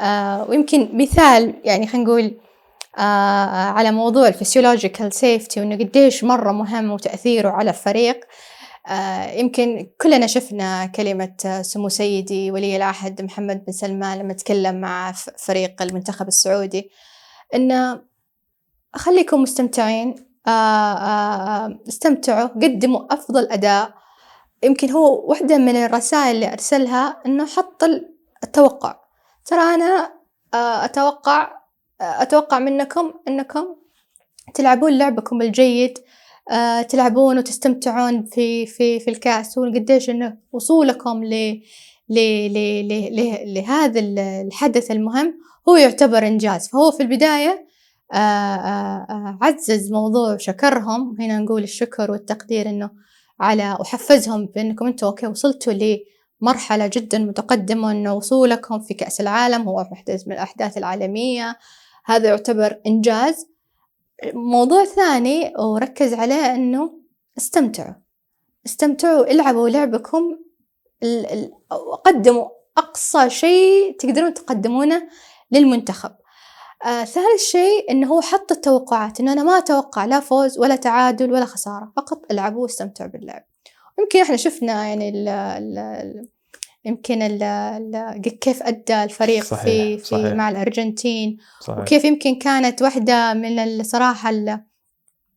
آه 0.00 0.50
ويمكن 0.50 0.88
مثال 0.92 1.54
يعني 1.64 1.86
خلينا 1.86 2.04
نقول 2.08 2.38
آه 2.98 3.70
على 3.70 3.90
موضوع 3.90 4.28
الفسيولوجيكال 4.28 5.12
سيفتي 5.12 5.60
وإنه 5.60 5.76
قديش 5.76 6.24
مرة 6.24 6.52
مهم 6.52 6.90
وتأثيره 6.90 7.50
على 7.50 7.70
الفريق. 7.70 8.20
آه 8.88 9.30
يمكن 9.32 9.86
كلنا 10.00 10.26
شفنا 10.26 10.86
كلمة 10.86 11.62
سمو 11.62 11.88
سيدي 11.88 12.50
ولي 12.50 12.76
العهد 12.76 13.22
محمد 13.22 13.64
بن 13.64 13.72
سلمان 13.72 14.18
لما 14.18 14.32
تكلم 14.32 14.80
مع 14.80 15.12
فريق 15.38 15.82
المنتخب 15.82 16.28
السعودي. 16.28 16.90
إنه 17.54 18.00
خليكم 18.94 19.42
مستمتعين 19.42 20.08
آه، 20.08 20.12
آه، 20.12 20.20
آه، 20.20 20.33
استمتعوا 21.88 22.48
قدموا 22.48 23.14
أفضل 23.14 23.48
أداء. 23.50 23.94
يمكن 24.62 24.90
هو 24.90 25.30
واحدة 25.30 25.58
من 25.58 25.76
الرسائل 25.76 26.34
اللي 26.34 26.52
أرسلها 26.52 27.22
إنه 27.26 27.46
حط 27.46 27.84
التوقع. 28.44 29.00
ترى 29.44 29.60
أنا 29.60 30.12
أتوقع 30.54 31.52
أتوقع 32.00 32.58
منكم 32.58 33.12
إنكم 33.28 33.66
تلعبون 34.54 34.98
لعبكم 34.98 35.42
الجيد 35.42 35.98
تلعبون 36.88 37.38
وتستمتعون 37.38 38.24
في 38.24 38.66
في 38.66 39.00
في 39.00 39.10
الكأس 39.10 39.58
وقديش 39.58 40.10
إنه 40.10 40.36
وصولكم 40.52 41.24
ل 41.24 41.62
لهذا 43.54 44.00
الحدث 44.46 44.90
المهم. 44.90 45.38
هو 45.68 45.76
يعتبر 45.76 46.26
إنجاز. 46.26 46.68
فهو 46.68 46.90
في 46.90 47.02
البداية 47.02 47.50
آه، 47.50 47.52
آه، 47.52 47.60
آه، 47.60 47.64
عزز 48.12 49.92
موضوع 49.92 50.36
شكرهم. 50.36 51.16
هنا 51.20 51.38
نقول 51.38 51.62
الشكر 51.62 52.10
والتقدير 52.10 52.68
إنه 52.68 52.90
على 53.40 53.76
وحفزهم 53.80 54.46
بأنكم 54.46 54.86
أنتم 54.86 55.06
أوكي 55.06 55.26
وصلتوا 55.26 56.00
لمرحلة 56.40 56.86
جدا 56.86 57.18
متقدمة 57.18 57.90
إنه 57.90 58.14
وصولكم 58.14 58.80
في 58.80 58.94
كأس 58.94 59.20
العالم 59.20 59.68
هو 59.68 59.88
محدث 59.92 60.26
من 60.26 60.32
الأحداث 60.32 60.78
العالمية. 60.78 61.58
هذا 62.04 62.28
يعتبر 62.28 62.80
إنجاز. 62.86 63.46
موضوع 64.34 64.84
ثاني 64.84 65.52
وركز 65.58 66.14
عليه 66.14 66.54
إنه 66.54 66.98
استمتعوا. 67.38 67.94
استمتعوا 68.66 69.30
العبوا 69.30 69.68
لعبكم 69.68 70.38
قدموا 72.04 72.48
أقصى 72.78 73.30
شيء 73.30 73.96
تقدرون 73.98 74.34
تقدمونه 74.34 75.08
للمنتخب. 75.50 76.10
آه 76.84 77.04
ثالث 77.04 77.42
شيء 77.50 77.90
إنه 77.90 78.06
هو 78.06 78.20
حط 78.20 78.52
التوقعات 78.52 79.20
إنه 79.20 79.32
أنا 79.32 79.42
ما 79.42 79.58
أتوقع 79.58 80.04
لا 80.04 80.20
فوز 80.20 80.58
ولا 80.58 80.76
تعادل 80.76 81.32
ولا 81.32 81.44
خسارة 81.44 81.92
فقط 81.96 82.22
العبوا 82.30 82.62
واستمتعوا 82.62 83.10
باللعب. 83.10 83.44
يمكن 83.98 84.20
إحنا 84.20 84.36
شفنا 84.36 84.84
يعني 84.88 85.08
ال 85.08 85.28
ال 85.28 86.28
يمكن 86.84 87.22
ال 87.22 87.42
ال 87.42 88.22
كيف 88.40 88.62
أدى 88.62 89.04
الفريق 89.04 89.44
صحيح، 89.44 89.64
في 89.64 89.98
في 89.98 90.04
صحيح. 90.04 90.32
مع 90.32 90.48
الأرجنتين 90.48 91.38
صحيح. 91.60 91.78
وكيف 91.78 92.04
يمكن 92.04 92.34
كانت 92.34 92.82
واحدة 92.82 93.34
من 93.34 93.58
الصراحة 93.58 94.30
ال- 94.30 94.60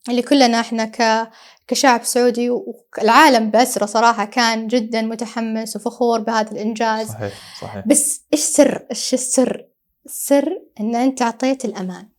اللي 0.10 0.22
كلنا 0.22 0.60
إحنا 0.60 0.86
ك 0.86 1.30
كشعب 1.68 2.04
سعودي 2.04 2.50
والعالم 2.50 3.52
بأسرة 3.52 3.86
صراحة 3.86 4.26
كان 4.26 4.68
جدا 4.68 5.02
متحمس 5.02 5.76
وفخور 5.76 6.20
بهذا 6.20 6.52
الإنجاز. 6.52 7.08
صحيح 7.08 7.34
صحيح. 7.62 7.88
بس 7.88 8.22
إيش 8.34 8.42
سر؟ 8.42 8.86
إيش 8.92 9.14
السر؟ 9.14 9.66
السر 10.08 10.62
إن 10.80 10.96
أنت 10.96 11.22
أعطيت 11.22 11.66
الأمان. 11.66 12.10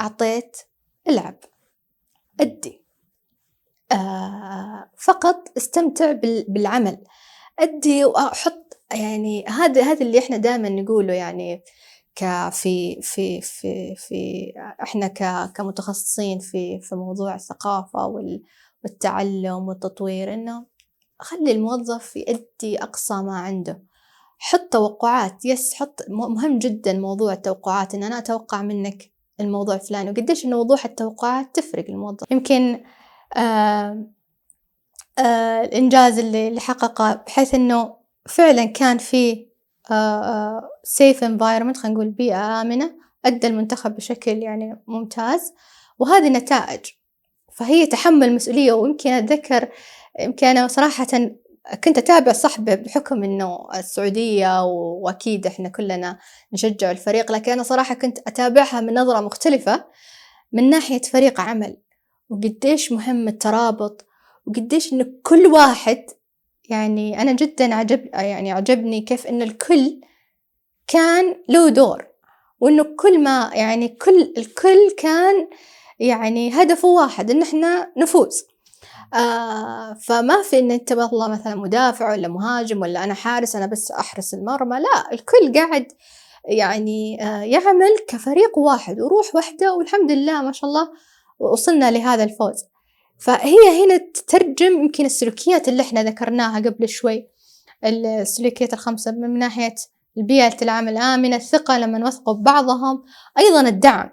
أعطيت 0.00 0.56
العب. 1.08 1.38
أدي. 2.40 2.84
آه 3.92 4.90
فقط 4.98 5.52
استمتع 5.56 6.12
بال- 6.12 6.44
بالعمل. 6.48 7.04
أدي 7.58 8.04
وأحط 8.04 8.80
يعني 8.92 9.44
هذا 9.48 9.82
هذا 9.82 10.00
اللي 10.06 10.18
إحنا 10.18 10.36
دائما 10.36 10.68
نقوله 10.68 11.12
يعني 11.14 11.62
ك 12.14 12.48
في 12.52 13.00
في 13.02 13.40
في 13.96 14.52
ك 15.16 15.52
كمتخصصين 15.54 16.38
في 16.38 16.80
في 16.80 16.94
موضوع 16.94 17.34
الثقافة 17.34 18.06
وال- 18.06 18.42
والتعلم 18.84 19.68
والتطوير 19.68 20.34
إنه 20.34 20.66
خلي 21.18 21.52
الموظف 21.52 22.16
يؤدي 22.16 22.82
أقصى 22.82 23.14
ما 23.14 23.38
عنده. 23.38 23.82
حط 24.38 24.60
توقعات. 24.72 25.44
يس 25.44 25.74
حط 25.74 26.00
مهم 26.08 26.58
جدا 26.58 26.92
موضوع 26.92 27.32
التوقعات 27.32 27.94
إن 27.94 28.02
أنا 28.02 28.18
أتوقع 28.18 28.62
منك 28.62 29.10
الموضوع 29.40 29.74
الفلاني 29.74 30.10
وقديش 30.10 30.44
إنه 30.44 30.56
وضوح 30.56 30.84
التوقعات 30.84 31.54
تفرق 31.54 31.84
الموظف 31.88 32.30
يمكن 32.30 32.82
آه 33.36 34.06
آه 35.18 35.62
الإنجاز 35.64 36.18
اللي 36.18 36.48
اللي 36.48 36.60
حققه 36.60 37.14
بحيث 37.14 37.54
إنه 37.54 37.96
فعلا 38.28 38.64
كان 38.64 38.98
في 38.98 39.46
سيف 40.84 41.24
انفايرمنت 41.24 41.76
خلينا 41.76 41.94
نقول 41.94 42.10
بيئة 42.10 42.60
آمنة 42.60 42.94
أدى 43.24 43.46
المنتخب 43.46 43.96
بشكل 43.96 44.42
يعني 44.42 44.82
ممتاز. 44.86 45.52
وهذه 45.98 46.28
نتائج. 46.28 46.80
فهي 47.54 47.86
تحمل 47.86 48.34
مسؤولية 48.34 48.72
ويمكن 48.72 49.10
أتذكر 49.10 49.68
يمكن 50.20 50.46
أنا 50.46 50.68
صراحة 50.68 51.06
كنت 51.74 51.98
أتابع 51.98 52.32
صح 52.32 52.60
بحكم 52.60 53.24
إنه 53.24 53.68
السعودية 53.74 54.64
وأكيد 54.64 55.46
إحنا 55.46 55.68
كلنا 55.68 56.18
نشجع 56.52 56.90
الفريق 56.90 57.32
لكن 57.32 57.52
أنا 57.52 57.62
صراحة 57.62 57.94
كنت 57.94 58.18
أتابعها 58.26 58.80
من 58.80 58.94
نظرة 58.94 59.20
مختلفة 59.20 59.84
من 60.52 60.70
ناحية 60.70 61.00
فريق 61.00 61.40
عمل 61.40 61.76
وقديش 62.30 62.92
مهم 62.92 63.28
الترابط 63.28 64.06
وقديش 64.46 64.92
إنه 64.92 65.06
كل 65.22 65.46
واحد 65.46 66.04
يعني 66.68 67.22
أنا 67.22 67.32
جدا 67.32 67.74
عجب 67.74 68.06
يعني 68.14 68.52
عجبني 68.52 69.00
كيف 69.00 69.26
إن 69.26 69.42
الكل 69.42 70.00
كان 70.86 71.36
له 71.48 71.68
دور 71.68 72.06
وإنه 72.60 72.86
كل 72.96 73.22
ما 73.22 73.50
يعني 73.54 73.88
كل 73.88 74.34
الكل 74.38 74.94
كان 74.98 75.48
يعني 75.98 76.62
هدفه 76.62 76.88
واحد 76.88 77.30
إن 77.30 77.42
إحنا 77.42 77.92
نفوز. 77.96 78.46
آه 79.14 79.94
فما 79.94 80.42
في 80.42 80.58
إن 80.58 80.70
أنت 80.70 80.92
والله 80.92 81.28
مثلا 81.28 81.54
مدافع 81.54 82.12
ولا 82.12 82.28
مهاجم 82.28 82.80
ولا 82.80 83.04
أنا 83.04 83.14
حارس 83.14 83.56
أنا 83.56 83.66
بس 83.66 83.90
أحرس 83.90 84.34
المرمى. 84.34 84.78
لا 84.80 85.12
الكل 85.12 85.52
قاعد 85.54 85.86
يعني 86.44 87.22
آه 87.22 87.42
يعمل 87.42 87.96
كفريق 88.08 88.58
واحد 88.58 89.00
وروح 89.00 89.34
واحدة 89.34 89.74
والحمد 89.74 90.10
لله 90.10 90.42
ما 90.42 90.52
شاء 90.52 90.70
الله 90.70 90.88
وصلنا 91.38 91.90
لهذا 91.90 92.24
الفوز. 92.24 92.64
فهي 93.18 93.84
هنا 93.84 93.96
تترجم 93.96 94.72
يمكن 94.82 95.04
السلوكيات 95.04 95.68
اللي 95.68 95.82
إحنا 95.82 96.02
ذكرناها 96.02 96.58
قبل 96.58 96.88
شوي. 96.88 97.28
السلوكيات 97.84 98.72
الخمسة 98.72 99.12
من 99.12 99.38
ناحية 99.38 99.74
البيئة 100.18 100.62
العمل 100.62 100.92
الآمنة 100.92 101.36
الثقة 101.36 101.78
لما 101.78 101.98
نوثقوا 101.98 102.34
ببعضهم 102.34 103.04
أيضا 103.38 103.60
الدعم. 103.60 104.10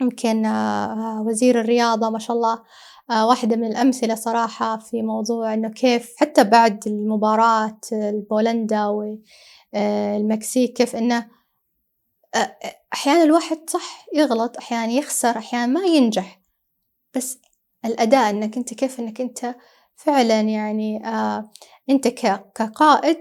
يمكن 0.00 0.46
آه، 0.46 1.22
وزير 1.26 1.60
الرياضة 1.60 2.10
ما 2.10 2.18
شاء 2.18 2.36
الله 2.36 2.62
واحدة 3.10 3.56
من 3.56 3.64
الأمثلة 3.66 4.14
صراحة 4.14 4.76
في 4.78 5.02
موضوع 5.02 5.54
إنه 5.54 5.68
كيف 5.68 6.14
حتى 6.16 6.44
بعد 6.44 6.86
المباراة 6.86 7.78
بولندا 8.30 8.86
والمكسيك 9.74 10.72
كيف 10.72 10.96
إنه 10.96 11.28
آه، 12.34 12.56
أحيانا 12.92 13.22
الواحد 13.22 13.70
صح 13.70 14.06
يغلط 14.14 14.56
أحيانا 14.56 14.92
يخسر 14.92 15.38
أحيانا 15.38 15.66
ما 15.66 15.84
ينجح. 15.86 16.40
بس 17.16 17.38
الأداء 17.84 18.30
إنك 18.30 18.56
أنت 18.56 18.74
كيف 18.74 19.00
إنك 19.00 19.20
أنت 19.20 19.54
فعلا 19.96 20.40
يعني 20.40 21.06
آه 21.06 21.50
أنت 21.90 22.08
كقائد 22.08 23.20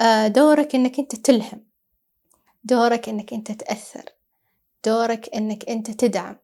آه 0.00 0.26
دورك 0.28 0.74
إنك 0.74 0.98
أنت 0.98 1.16
تلهم. 1.16 1.64
دورك 2.64 3.08
إنك 3.08 3.32
أنت 3.32 3.52
تأثر. 3.52 4.04
دورك 4.86 5.34
إنك 5.34 5.68
أنت 5.68 5.90
تدعم. 5.90 6.36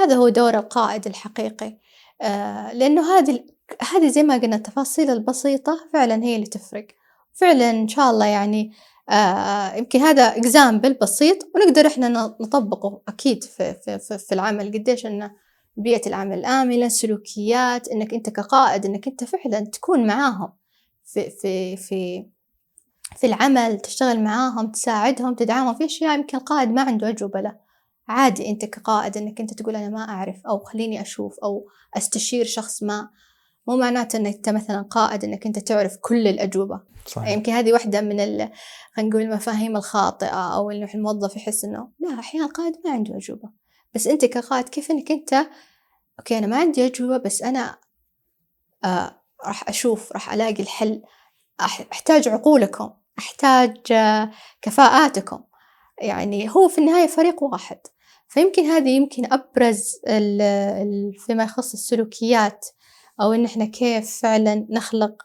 هذا 0.00 0.14
هو 0.16 0.28
دور 0.28 0.54
القائد 0.54 1.06
الحقيقي. 1.06 1.78
آه 2.22 2.72
لأنه 2.72 3.18
هذه 3.18 3.44
هذه 3.92 4.08
زي 4.08 4.22
ما 4.22 4.36
قلنا 4.36 4.56
التفاصيل 4.56 5.10
البسيطة 5.10 5.88
فعلا 5.92 6.24
هي 6.24 6.34
اللي 6.36 6.46
تفرق. 6.46 6.86
فعلا 7.34 7.70
إن 7.70 7.88
شاء 7.88 8.10
الله 8.10 8.26
يعني 8.26 8.72
آه 9.10 9.74
يمكن 9.74 10.00
هذا 10.00 10.22
إكزامبل 10.36 10.94
بسيط 10.94 11.38
ونقدر 11.54 11.86
إحنا 11.86 12.08
ن- 12.08 12.34
نطبقه 12.40 13.00
أكيد 13.08 13.44
في, 13.44 13.74
في, 13.74 13.98
في, 13.98 14.18
في 14.18 14.32
العمل. 14.34 14.72
قديش 14.72 15.06
إنه 15.06 15.30
بيئة 15.76 16.08
العمل 16.08 16.38
الآمنة 16.38 16.88
سلوكيات 16.88 17.88
إنك 17.88 18.14
أنت 18.14 18.30
كقائد 18.30 18.86
إنك 18.86 19.08
أنت 19.08 19.24
فعلا 19.24 19.60
تكون 19.60 20.06
معاهم 20.06 20.52
في 21.04 21.30
في 21.30 21.76
في 21.76 22.26
في 23.16 23.26
العمل 23.26 23.80
تشتغل 23.80 24.20
معاهم 24.24 24.70
تساعدهم 24.72 25.34
تدعمهم. 25.34 25.74
في 25.74 25.84
أشياء 25.84 26.14
يمكن 26.18 26.38
القائد 26.38 26.70
ما 26.70 26.82
عنده 26.82 27.08
أجوبة 27.08 27.40
له. 27.40 27.65
عادي 28.08 28.48
أنت 28.48 28.64
كقائد 28.64 29.16
إنك 29.16 29.40
أنت 29.40 29.54
تقول 29.54 29.76
أنا 29.76 29.88
ما 29.88 30.08
أعرف 30.08 30.46
أو 30.46 30.58
خليني 30.58 31.00
أشوف 31.00 31.38
أو 31.38 31.68
أستشير 31.96 32.44
شخص 32.44 32.82
ما 32.82 33.10
مو 33.68 33.76
معناته 33.76 34.16
إنك 34.16 34.34
أنت 34.34 34.48
مثلا 34.48 34.82
قائد 34.82 35.24
إنك 35.24 35.46
أنت 35.46 35.58
تعرف 35.58 35.96
كل 36.00 36.28
الأجوبة. 36.28 36.80
صحيح. 37.06 37.28
يمكن 37.28 37.52
هذه 37.52 37.72
واحدة 37.72 38.00
من 38.00 38.20
ال 38.20 38.50
خلينا 38.92 39.10
نقول 39.10 39.22
المفاهيم 39.22 39.76
الخاطئة 39.76 40.54
أو 40.54 40.70
إنه 40.70 40.88
الموظف 40.94 41.36
يحس 41.36 41.64
إنه 41.64 41.88
لا 42.00 42.18
أحيانا 42.18 42.46
القائد 42.46 42.74
ما 42.84 42.90
عنده 42.90 43.16
أجوبة. 43.16 43.48
بس 43.94 44.06
أنت 44.06 44.24
كقائد 44.24 44.68
كيف 44.68 44.90
إنك 44.90 45.10
أنت 45.10 45.46
أوكي 46.18 46.38
أنا 46.38 46.46
ما 46.46 46.56
عندي 46.56 46.86
أجوبة 46.86 47.16
بس 47.16 47.42
أنا 47.42 47.78
آه 48.84 49.20
راح 49.46 49.68
أشوف 49.68 50.12
راح 50.12 50.32
ألاقي 50.32 50.62
الحل. 50.62 51.02
أحتاج 51.92 52.28
عقولكم 52.28 52.90
أحتاج 53.18 53.92
آه 53.92 54.30
كفاءاتكم. 54.62 55.40
يعني 56.02 56.50
هو 56.50 56.68
في 56.68 56.78
النهاية 56.78 57.06
فريق 57.06 57.42
واحد. 57.42 57.78
فيمكن 58.36 58.62
هذه 58.64 58.88
يمكن 58.88 59.32
أبرز 59.32 59.92
فيما 61.26 61.44
يخص 61.44 61.72
السلوكيات 61.72 62.66
أو 63.22 63.32
إن 63.32 63.44
إحنا 63.44 63.64
كيف 63.64 64.10
فعلا 64.22 64.66
نخلق 64.70 65.22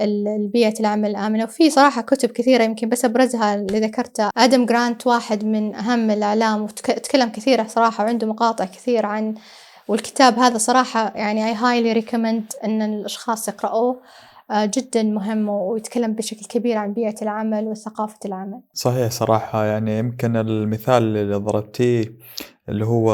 ال- 0.00 0.28
البيئة 0.28 0.80
العمل 0.80 1.10
الآمنة. 1.10 1.44
وفي 1.44 1.70
صراحة 1.70 2.02
كتب 2.02 2.28
كثيرة 2.28 2.62
يمكن 2.64 2.88
بس 2.88 3.04
أبرزها 3.04 3.54
اللي 3.54 3.80
ذكرتها 3.80 4.30
آدم 4.36 4.66
جرانت 4.66 5.06
واحد 5.06 5.44
من 5.44 5.74
أهم 5.74 6.10
الإعلام 6.10 6.62
وتكلم 6.62 7.28
كثير 7.28 7.68
صراحة 7.68 8.04
وعنده 8.04 8.26
مقاطع 8.26 8.64
كثير 8.64 9.06
عن 9.06 9.34
والكتاب 9.88 10.38
هذا 10.38 10.58
صراحة 10.58 11.12
يعني 11.16 11.54
I 11.54 11.58
highly 11.58 12.02
recommend 12.06 12.64
أن 12.64 12.82
الأشخاص 12.82 13.48
يقرأوه. 13.48 14.00
جدا 14.52 15.02
مهم 15.02 15.48
ويتكلم 15.48 16.14
بشكل 16.14 16.46
كبير 16.46 16.76
عن 16.76 16.92
بيئة 16.94 17.22
العمل 17.22 17.64
وثقافة 17.64 18.18
العمل. 18.24 18.60
صحيح 18.72 19.10
صراحة 19.10 19.64
يعني 19.64 19.98
يمكن 19.98 20.36
المثال 20.36 21.02
اللي 21.16 21.34
ضربتيه 21.34 22.16
اللي 22.68 22.86
هو 22.86 23.10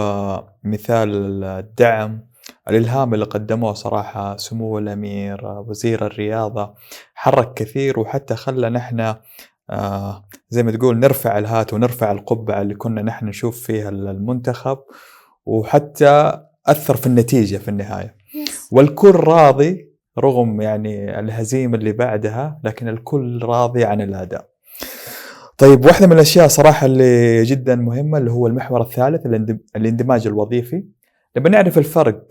مثال 0.65 1.45
الدعم 1.45 2.27
الإلهام 2.69 3.15
اللي 3.15 3.25
قدموه 3.25 3.73
صراحة 3.73 4.37
سمو 4.37 4.79
الأمير 4.79 5.47
وزير 5.47 6.07
الرياضة 6.07 6.75
حرك 7.15 7.55
كثير 7.55 8.01
وحتى 8.01 8.37
خلى 8.37 8.71
نحن 8.71 9.15
آه 9.71 10.29
زي 10.51 10.63
ما 10.63 10.73
تقول 10.73 10.99
نرفع 10.99 11.39
الهات 11.39 11.73
ونرفع 11.73 12.13
القبعة 12.13 12.63
اللي 12.63 12.75
كنا 12.75 13.03
نحن 13.03 13.27
نشوف 13.27 13.61
فيها 13.67 13.89
المنتخب 13.89 14.79
وحتى 15.47 16.41
أثر 16.67 16.97
في 16.97 17.07
النتيجة 17.07 17.57
في 17.57 17.69
النهاية. 17.69 18.17
والكل 18.73 19.11
راضي 19.11 19.96
رغم 20.19 20.61
يعني 20.61 21.19
الهزيمة 21.21 21.77
اللي 21.79 21.93
بعدها 21.93 22.61
لكن 22.65 22.89
الكل 22.89 23.43
راضي 23.43 23.85
عن 23.85 24.01
الأداء. 24.01 24.49
طيب 25.59 25.85
واحدة 25.85 26.07
من 26.07 26.13
الأشياء 26.13 26.49
صراحة 26.49 26.87
اللي 26.87 27.43
جدا 27.43 27.75
مهمة 27.75 28.19
اللي 28.19 28.31
هو 28.31 28.47
المحور 28.47 28.81
الثالث 28.83 29.27
الاندم- 29.27 29.59
الاندماج 29.77 30.27
الوظيفي. 30.27 30.85
لما 31.37 31.49
نعرف 31.49 31.79
الفرق 31.79 32.23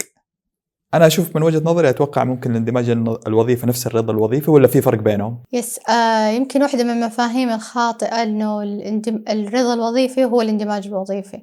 أنا 0.93 1.07
أشوف 1.07 1.35
من 1.35 1.43
وجهة 1.43 1.61
نظري 1.65 1.89
أتوقع 1.89 2.23
ممكن 2.23 2.51
الاندماج 2.51 2.89
الوظيفي 3.27 3.67
نفس 3.67 3.87
الرضا 3.87 4.13
الوظيفي 4.13 4.51
ولا 4.51 4.67
في 4.67 4.81
فرق 4.81 4.99
بينهم؟ 4.99 5.43
yes 5.53 5.79
آه 5.89 6.27
يمكن 6.29 6.61
واحدة 6.61 6.83
من 6.83 6.89
المفاهيم 6.89 7.49
الخاطئة 7.49 8.23
إنه 8.23 8.61
الاندم... 8.63 9.23
الرضا 9.29 9.73
الوظيفي 9.73 10.25
هو 10.25 10.41
الاندماج 10.41 10.87
الوظيفي. 10.87 11.41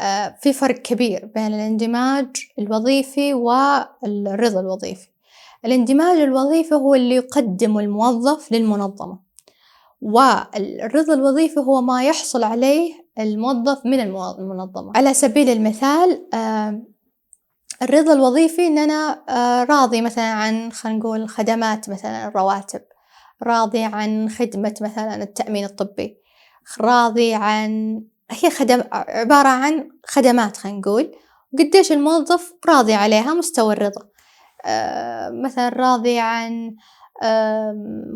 آه 0.00 0.34
في 0.40 0.52
فرق 0.52 0.74
كبير 0.74 1.30
بين 1.34 1.46
الاندماج 1.46 2.26
الوظيفي 2.58 3.34
والرضا 3.34 4.60
الوظيفي. 4.60 5.08
الاندماج 5.64 6.18
الوظيفي 6.18 6.74
هو 6.74 6.94
اللي 6.94 7.14
يقدمه 7.14 7.80
الموظف 7.80 8.52
للمنظمة 8.52 9.18
والرضا 10.00 11.14
الوظيفي 11.14 11.60
هو 11.60 11.80
ما 11.80 12.04
يحصل 12.04 12.44
عليه 12.44 12.92
الموظف 13.18 13.86
من 13.86 14.00
المنظمة. 14.00 14.92
على 14.96 15.14
سبيل 15.14 15.48
المثال 15.48 16.28
الرضا 17.82 18.12
الوظيفي 18.12 18.66
إن 18.66 18.78
أنا 18.78 19.24
راضي 19.70 20.00
مثلا 20.00 20.24
عن 20.32 20.72
خلينا 20.72 20.98
نقول 20.98 21.28
خدمات 21.28 21.90
مثلا 21.90 22.28
الرواتب 22.28 22.80
راضي 23.42 23.84
عن 23.84 24.28
خدمة 24.28 24.74
مثلا 24.80 25.22
التأمين 25.22 25.64
الطبي 25.64 26.18
راضي 26.80 27.34
عن 27.34 28.02
هي 28.30 28.50
خدم 28.50 28.82
عبارة 28.92 29.48
عن 29.48 29.88
خدمات 30.06 30.56
خلينا 30.56 30.78
نقول 30.78 31.12
وقديش 31.52 31.92
الموظف 31.92 32.52
راضي 32.68 32.94
عليها 32.94 33.34
مستوى 33.34 33.74
الرضا. 33.74 34.11
مثلا 35.42 35.68
راضي 35.68 36.18
عن 36.18 36.76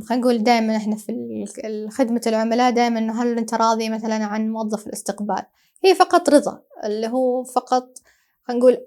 خلينا 0.09 0.21
نقول 0.23 0.39
دائما 0.39 0.77
إحنا 0.77 0.97
في 0.97 1.45
خدمة 1.91 2.21
العملاء 2.27 2.71
دائما 2.71 2.99
إنه 2.99 3.23
هل 3.23 3.39
أنت 3.39 3.55
راضي 3.55 3.89
مثلا 3.89 4.25
عن 4.25 4.51
موظف 4.51 4.87
الاستقبال؟ 4.87 5.43
هي 5.85 5.95
فقط 5.95 6.31
رضا 6.31 6.61
اللي 6.85 7.09
هو 7.09 7.45
فقط 7.45 7.89
خلينا 8.45 8.61
نقول 8.61 8.79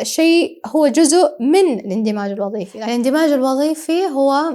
الشيء 0.00 0.60
هو 0.66 0.86
جزء 0.86 1.36
من 1.40 1.78
الاندماج 1.78 2.30
الوظيفي. 2.30 2.84
الاندماج 2.84 3.30
الوظيفي 3.32 4.06
هو 4.06 4.52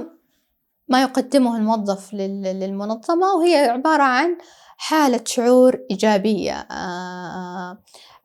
ما 0.88 1.02
يقدمه 1.02 1.56
الموظف 1.56 2.14
لل- 2.14 2.60
للمنظمة 2.60 3.34
وهي 3.34 3.56
عبارة 3.56 4.02
عن 4.02 4.38
حالة 4.76 5.20
شعور 5.26 5.78
إيجابية 5.90 6.52
آه، 6.52 7.78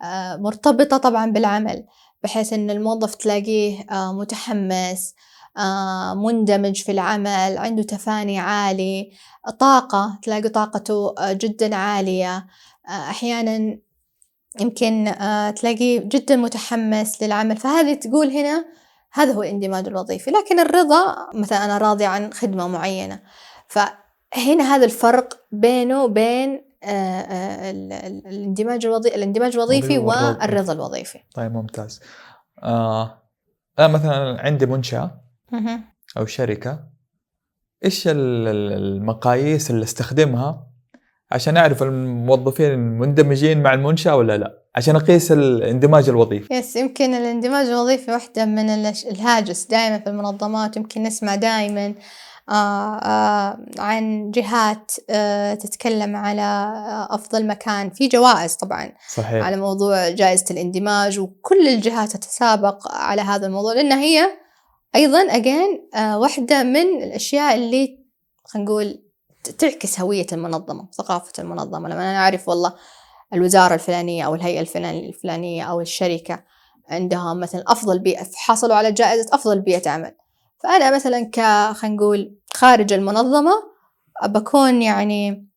آه، 0.03 0.35
مرتبطة 0.35 0.97
طبعا 0.97 1.31
بالعمل. 1.31 1.85
بحيث 2.23 2.53
أن 2.53 2.69
الموظف 2.69 3.15
تلاقيه 3.15 3.85
آه، 3.91 4.13
متحمس 4.13 5.15
آه، 5.57 6.13
مندمج 6.13 6.81
في 6.81 6.91
العمل 6.91 7.57
عنده 7.57 7.83
تفاني 7.83 8.39
عالي 8.39 9.11
طاقة 9.59 10.19
تلاقي 10.23 10.49
طاقته 10.49 11.15
آه، 11.17 11.33
جدا 11.33 11.75
عالية. 11.75 12.47
أحيانا 12.89 13.77
يمكن 14.59 15.13
تلاقيه 15.55 15.99
جدا 15.99 16.35
متحمس 16.35 17.23
للعمل. 17.23 17.57
فهذه 17.57 17.93
تقول 17.93 18.27
هنا 18.27 18.65
هذا 19.13 19.33
هو 19.33 19.43
الاندماج 19.43 19.87
الوظيفي. 19.87 20.31
لكن 20.31 20.59
الرضا 20.59 21.29
مثلا 21.33 21.65
أنا 21.65 21.77
راضي 21.77 22.05
عن 22.05 22.33
خدمة 22.33 22.67
معينة. 22.67 23.19
فهنا 23.67 24.75
هذا 24.75 24.85
الفرق 24.85 25.39
بينه 25.51 26.03
وبين 26.03 26.72
الاندماج 28.25 28.85
الوظيفي 28.85 29.15
الاندماج 29.15 29.53
الوظيفي 29.55 29.97
والرضا. 29.97 30.73
الوظيفي 30.73 31.19
طيب 31.35 31.53
ممتاز. 31.53 32.01
آه 32.63 33.21
أنا 33.79 33.87
مثلا 33.87 34.41
عندي 34.41 34.65
منشأة. 34.65 35.21
أو 36.17 36.25
شركة 36.25 36.79
إيش 37.85 38.07
ال- 38.07 38.47
ال- 38.47 38.73
المقاييس 38.73 39.71
اللي 39.71 39.83
أستخدمها 39.83 40.67
عشان 41.31 41.57
أعرف 41.57 41.83
الموظفين 41.83 42.79
مندمجين 42.79 43.63
مع 43.63 43.73
المنشأة 43.73 44.15
ولا 44.15 44.37
لا 44.37 44.63
عشان 44.75 44.95
أقيس 44.95 45.31
الاندماج 45.31 46.09
الوظيفي 46.09 46.53
يس 46.53 46.75
يمكن 46.75 47.13
الاندماج 47.13 47.67
الوظيفي 47.67 48.11
واحدة 48.11 48.45
من 48.45 48.69
الهاجس 48.69 49.65
دائما 49.65 49.99
في 49.99 50.09
المنظمات 50.09 50.77
يمكن 50.77 51.03
نسمع 51.03 51.35
دائما 51.35 51.85
آه 51.85 51.93
آه 51.93 51.95
عن 53.79 54.31
جهات 54.31 54.91
آه 55.09 55.53
تتكلم 55.53 56.15
على 56.15 56.41
آه 56.41 57.15
أفضل 57.15 57.47
مكان. 57.47 57.89
في 57.89 58.07
جوائز 58.07 58.55
طبعا 58.55 58.91
صحيح. 59.15 59.45
على 59.45 59.55
موضوع 59.57 60.09
جائزة 60.09 60.45
الاندماج 60.51 61.19
وكل 61.19 61.67
الجهات 61.67 62.11
تتسابق 62.17 62.91
على 62.91 63.21
هذا 63.21 63.47
الموضوع 63.47 63.73
لأن 63.73 63.91
هي 63.91 64.25
أيضا 64.95 65.19
أجين 65.21 65.89
واحدة 65.95 66.63
من 66.63 67.03
الأشياء 67.03 67.55
اللي 67.55 67.99
خلينا 68.45 68.69
نقول 68.69 69.03
تعكس 69.57 69.99
هوية 69.99 70.27
المنظمة 70.31 70.87
ثقافة 70.97 71.33
المنظمة. 71.39 71.89
لما 71.89 72.11
أنا 72.11 72.17
أعرف 72.17 72.49
والله 72.49 72.73
الوزارة 73.33 73.73
الفلانية 73.73 74.23
أو 74.25 74.35
الهيئة 74.35 74.59
الفلان- 74.59 75.05
الفلانية 75.05 75.63
أو 75.63 75.81
الشركة 75.81 76.43
عندها 76.89 77.33
مثلا 77.33 77.63
أفضل 77.67 77.99
بيئة 77.99 78.27
حصلوا 78.35 78.75
على 78.75 78.91
جائزة 78.91 79.29
أفضل 79.35 79.59
بيئة 79.61 79.89
عمل. 79.89 80.15
فأنا 80.63 80.95
مثلا 80.95 81.29
ك 81.33 81.39
خلينا 81.73 81.95
نقول 81.95 82.35
خارج 82.53 82.93
المنظمة 82.93 83.51
بكون 84.25 84.81
يعني 84.81 85.47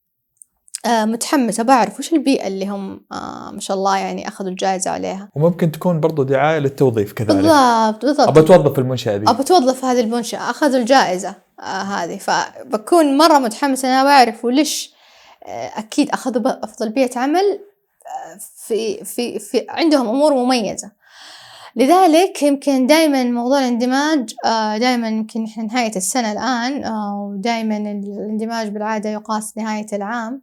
آه، 0.86 1.04
متحمسة 1.04 1.62
بعرف 1.62 1.98
وش 1.98 2.12
البيئة 2.12 2.46
اللي 2.46 2.66
هم 2.68 3.04
آه، 3.12 3.50
ما 3.50 3.60
شاء 3.60 3.76
الله 3.76 3.96
يعني 3.96 4.28
أخذوا 4.28 4.50
الجائزة 4.50 4.90
عليها. 4.90 5.28
وممكن 5.34 5.72
تكون 5.72 6.00
برضو 6.00 6.22
دعاية 6.22 6.58
للتوظيف 6.58 7.12
كذلك. 7.12 7.36
بالضبط 7.36 8.04
بالضبط. 8.04 8.28
أبى 8.28 8.40
أتوظف 8.40 8.72
في 8.72 8.78
المنشأة 8.78 9.16
ذي 9.16 9.24
أبى 9.28 9.40
أتوظف 9.40 9.80
في 9.80 9.86
هذه 9.86 10.00
المنشأة 10.00 10.50
أخذوا 10.50 10.80
الجائزة 10.80 11.34
آه 11.60 11.62
هذه. 11.82 12.18
فبكون 12.18 13.16
مرة 13.18 13.38
متحمسة 13.38 13.88
أنا 13.88 14.04
بعرف 14.04 14.44
وليش 14.44 14.94
أكيد 15.76 16.10
أخذوا 16.10 16.64
أفضل 16.64 16.88
بيئة 16.88 17.18
عمل 17.18 17.60
في 18.66 19.04
في 19.04 19.38
في 19.38 19.66
عندهم 19.68 20.08
أمور 20.08 20.34
مميزة. 20.34 20.90
لذلك 21.76 22.42
يمكن 22.42 22.86
دائما 22.86 23.24
موضوع 23.24 23.58
الاندماج 23.58 24.34
آه 24.44 24.78
دائما 24.78 25.08
يمكن 25.08 25.44
إحنا 25.44 25.64
نهاية 25.64 25.96
السنة 25.96 26.32
الآن 26.32 26.84
آه 26.84 27.30
ودائما 27.30 27.76
الاندماج 27.76 28.68
بالعادة 28.68 29.10
يقاس 29.10 29.58
نهاية 29.58 29.86
العام 29.92 30.42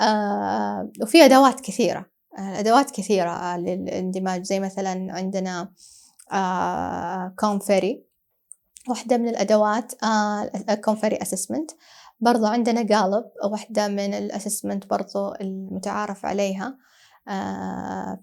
آه 0.00 0.90
وفي 1.02 1.24
أدوات 1.24 1.60
كثيرة 1.60 2.06
أدوات 2.38 2.90
كثيرة 2.90 3.56
للاندماج. 3.56 4.42
زي 4.44 4.60
مثلا 4.60 5.06
عندنا 5.10 5.72
Korn 7.38 7.67
Ferry 7.67 8.04
واحدة 8.88 9.16
من 9.16 9.28
الأدوات 9.28 9.92
Korn 10.84 10.98
Ferry 10.98 11.16
assessment 11.22 11.70
برضو 12.20 12.46
عندنا 12.46 13.00
Gallup 13.00 13.24
واحدة 13.44 13.88
من 13.88 14.14
ال 14.14 14.20
assessment 14.20 14.86
برضو 14.90 15.34
المتعارف 15.40 16.26
عليها. 16.26 16.78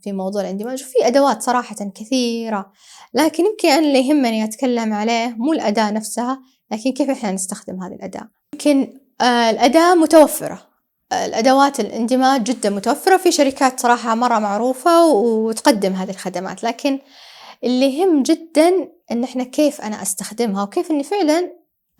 في 0.03 0.11
موضوع 0.11 0.41
الاندماج 0.41 0.83
وفي 0.83 1.07
أدوات 1.07 1.41
صراحة 1.41 1.75
كثيرة 1.95 2.71
لكن 3.13 3.45
يمكن 3.45 3.67
أنا 3.69 3.79
اللي 3.87 4.07
يهمني 4.07 4.43
أتكلم 4.43 4.93
عليه 4.93 5.35
مو 5.37 5.53
الأداة 5.53 5.91
نفسها 5.91 6.41
لكن 6.71 6.91
كيف 6.91 7.09
إحنا 7.09 7.31
نستخدم 7.31 7.83
هذه 7.83 7.93
الأداة؟ 7.93 8.29
يمكن 8.53 8.99
آه، 9.21 9.49
الأداة 9.49 9.95
متوفرة. 9.95 10.67
آه، 11.11 11.25
الأدوات 11.25 11.79
الإندماج 11.79 12.43
جدا 12.43 12.69
متوفرة 12.69 13.17
في 13.17 13.31
شركات 13.31 13.79
صراحة 13.79 14.15
مرة 14.15 14.39
معروفة 14.39 15.05
وتقدم 15.07 15.93
هذه 15.93 16.09
الخدمات. 16.09 16.63
لكن 16.63 16.99
اللي 17.63 17.99
يهم 17.99 18.23
جدا 18.23 18.89
إن 19.11 19.23
إحنا 19.23 19.43
كيف 19.43 19.81
أنا 19.81 20.01
أستخدمها 20.01 20.63
وكيف 20.63 20.91
إني 20.91 21.03
فعلا 21.03 21.51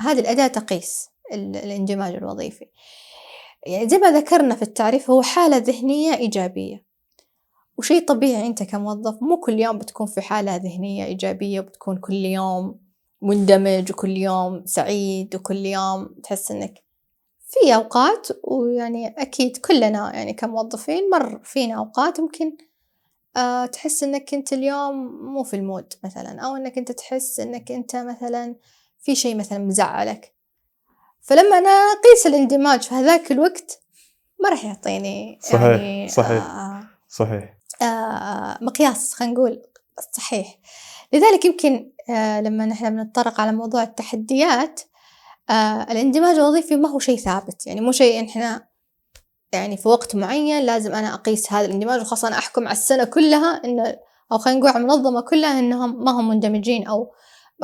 هذه 0.02 0.20
الأداة 0.20 0.48
تقيس 0.48 1.06
ال- 1.34 1.56
الإندماج 1.56 2.16
الوظيفي. 2.16 2.66
يعني 3.68 3.90
زي 3.90 3.98
ما 3.98 4.12
ذكرنا 4.12 4.56
في 4.56 4.62
التعريف 4.62 5.10
هو 5.10 5.22
حالة 5.22 5.58
ذهنية 5.58 6.16
إيجابية. 6.16 6.89
وشيء 7.80 8.06
طبيعي 8.06 8.48
أنت 8.48 8.64
كموظف 8.64 9.24
مو 9.24 9.38
كل 9.38 9.60
يوم 9.60 9.78
بتكون 9.78 10.08
في 10.08 10.22
حالة 10.22 10.56
ذهنية 10.56 11.06
إيجابية 11.06 11.60
وبتكون 11.60 11.98
كل 11.98 12.14
يوم 12.14 12.80
مندمج 13.22 13.92
وكل 13.92 14.18
يوم 14.18 14.66
سعيد 14.66 15.36
وكل 15.36 15.66
يوم 15.66 16.16
تحس 16.24 16.52
إنك 16.52 16.74
في 17.40 17.76
أوقات 17.76 18.28
ويعني 18.44 19.08
أكيد 19.08 19.58
كلنا 19.58 20.16
يعني 20.16 20.34
كموظفين 20.34 21.10
مر 21.10 21.40
فينا 21.44 21.78
أوقات 21.78 22.20
ممكن 22.20 22.58
آه، 23.38 23.66
تحس 23.66 24.04
إنك 24.04 24.34
أنت 24.34 24.54
اليوم 24.54 24.96
مو 25.34 25.44
في 25.44 25.56
المود 25.56 25.94
مثلا 26.04 26.40
أو 26.40 26.56
إنك 26.56 26.78
أنت 26.78 26.92
تحس 26.92 27.40
إنك 27.40 27.72
أنت 27.72 27.96
مثلا 27.96 28.56
في 29.00 29.16
شيء 29.16 29.36
مثلا 29.36 29.58
مزعلك 29.58 30.34
فلما 31.22 31.58
أنا 31.58 31.70
أقيس 31.70 32.28
الاندماج 32.28 32.82
في 32.82 32.96
هذاك 32.96 33.32
الوقت 33.32 33.82
ما 34.44 34.50
راح 34.50 34.66
يعطيني 34.66 35.40
صحيح، 35.42 35.62
يعني 35.62 36.10
صحيح. 36.10 36.44
آه 36.44 36.88
صحيح 37.10 37.44
آه 37.44 37.59
مقياس 38.62 39.14
خلينا 39.14 39.34
نقول 39.34 39.62
صحيح. 40.18 40.60
لذلك 41.14 41.46
يمكن 41.46 41.92
آه 42.10 42.42
لما 42.42 42.66
نحن 42.66 42.90
بنتطرق 42.90 43.42
على 43.42 43.52
موضوع 43.52 43.84
التحديات 43.84 44.82
آه 45.50 45.84
الاندماج 45.84 46.36
الوظيفي 46.36 46.76
ما 46.76 46.90
هو 46.90 47.00
شيء 47.00 47.18
ثابت. 47.18 47.68
يعني 47.68 47.82
مو 47.82 47.92
شيء 47.92 48.30
إحنا 48.30 48.68
يعني 49.52 49.78
في 49.78 49.88
وقت 49.88 50.16
معين 50.16 50.64
لازم 50.66 50.94
أنا 50.94 51.14
أقيس 51.14 51.54
هذا 51.54 51.66
الاندماج 51.66 52.02
وخاصة 52.02 52.28
أنا 52.28 52.38
أحكم 52.38 52.68
على 52.68 52.78
السنة 52.78 53.04
كلها 53.04 53.62
انه 53.66 53.96
أو 54.32 54.38
خلينا 54.38 54.60
نقول 54.60 54.72
على 54.72 54.82
المنظمة 54.84 55.22
كلها 55.22 55.60
إنهم 55.60 56.04
ما 56.04 56.12
هم 56.12 56.30
مندمجين 56.30 56.88
أو 56.88 57.12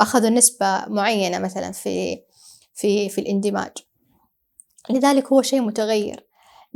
أخذوا 0.00 0.30
نسبة 0.30 0.86
معينة 0.86 1.38
مثلا 1.38 1.72
في 1.72 2.22
في 2.74 3.08
في 3.08 3.20
الاندماج. 3.20 3.72
لذلك 4.90 5.32
هو 5.32 5.42
شيء 5.42 5.60
متغير. 5.60 6.26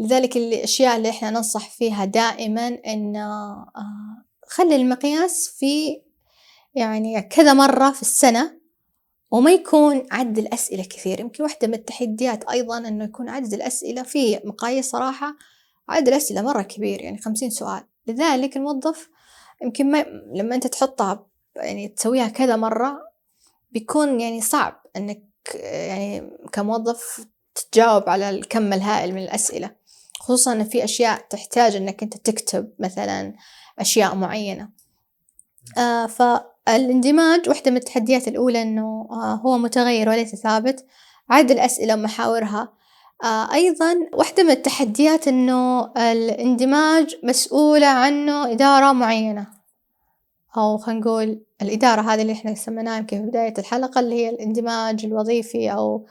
لذلك 0.00 0.36
الأشياء 0.36 0.96
اللي 0.96 1.10
إحنا 1.10 1.30
ننصح 1.30 1.70
فيها 1.70 2.04
دائما 2.04 2.68
إن 2.68 3.16
آه، 3.16 3.72
خلي 4.46 4.76
المقياس 4.76 5.48
في 5.58 6.02
يعني 6.74 7.22
كذا 7.22 7.52
مرة 7.52 7.90
في 7.90 8.02
السنة 8.02 8.60
وما 9.30 9.50
يكون 9.50 10.06
عدد 10.10 10.38
الأسئلة 10.38 10.84
كثير. 10.84 11.20
يمكن 11.20 11.42
واحدة 11.42 11.68
من 11.68 11.74
التحديات 11.74 12.44
أيضا 12.44 12.78
إنه 12.78 13.04
يكون 13.04 13.28
عدد 13.28 13.54
الأسئلة 13.54 14.02
في 14.02 14.40
مقاييس 14.44 14.90
صراحة 14.90 15.36
عدد 15.88 16.08
الأسئلة 16.08 16.42
مرة 16.42 16.62
كبير 16.62 17.02
يعني 17.02 17.18
خمسين 17.18 17.50
سؤال. 17.50 17.82
لذلك 18.06 18.56
الموظف 18.56 19.08
يمكن 19.62 19.90
ما 19.90 20.04
لما 20.34 20.54
أنت 20.54 20.66
تحطها 20.66 21.26
يعني 21.56 21.88
تسويها 21.88 22.28
كذا 22.28 22.56
مرة 22.56 22.98
بيكون 23.70 24.20
يعني 24.20 24.40
صعب 24.40 24.82
إنك 24.96 25.22
يعني 25.54 26.30
كموظف 26.52 27.26
تجاوب 27.54 28.08
على 28.08 28.30
الكم 28.30 28.72
الهائل 28.72 29.14
من 29.14 29.22
الأسئلة. 29.22 29.79
خصوصا 30.20 30.52
إن 30.52 30.64
في 30.64 30.84
أشياء 30.84 31.26
تحتاج 31.30 31.76
إنك 31.76 32.02
أنت 32.02 32.16
تكتب 32.16 32.70
مثلا 32.78 33.34
أشياء 33.78 34.14
معينة. 34.14 34.68
آه 35.78 36.06
فالإندماج 36.06 37.48
واحدة 37.48 37.70
من 37.70 37.76
التحديات 37.76 38.28
الأولى 38.28 38.62
إنه 38.62 39.08
آه 39.10 39.34
هو 39.34 39.58
متغير 39.58 40.08
وليس 40.08 40.34
ثابت. 40.34 40.86
عدد 41.30 41.50
الأسئلة 41.50 41.94
ومحاورها. 41.94 42.72
آه 43.24 43.52
أيضا 43.52 43.94
واحدة 44.14 44.42
من 44.42 44.50
التحديات 44.50 45.28
إنه 45.28 45.92
الإندماج 45.96 47.16
مسؤولة 47.22 47.86
عنه 47.86 48.52
إدارة 48.52 48.92
معينة. 48.92 49.46
أو 50.56 50.78
خلينا 50.78 51.00
نقول 51.00 51.40
الإدارة 51.62 52.00
هذه 52.00 52.22
اللي 52.22 52.32
إحنا 52.32 52.54
سميناها 52.54 52.98
يمكن 52.98 53.20
في 53.20 53.26
بداية 53.26 53.54
الحلقة 53.58 54.00
اللي 54.00 54.14
هي 54.14 54.30
الإندماج 54.30 55.04
الوظيفي 55.04 55.72
أو 55.72 56.06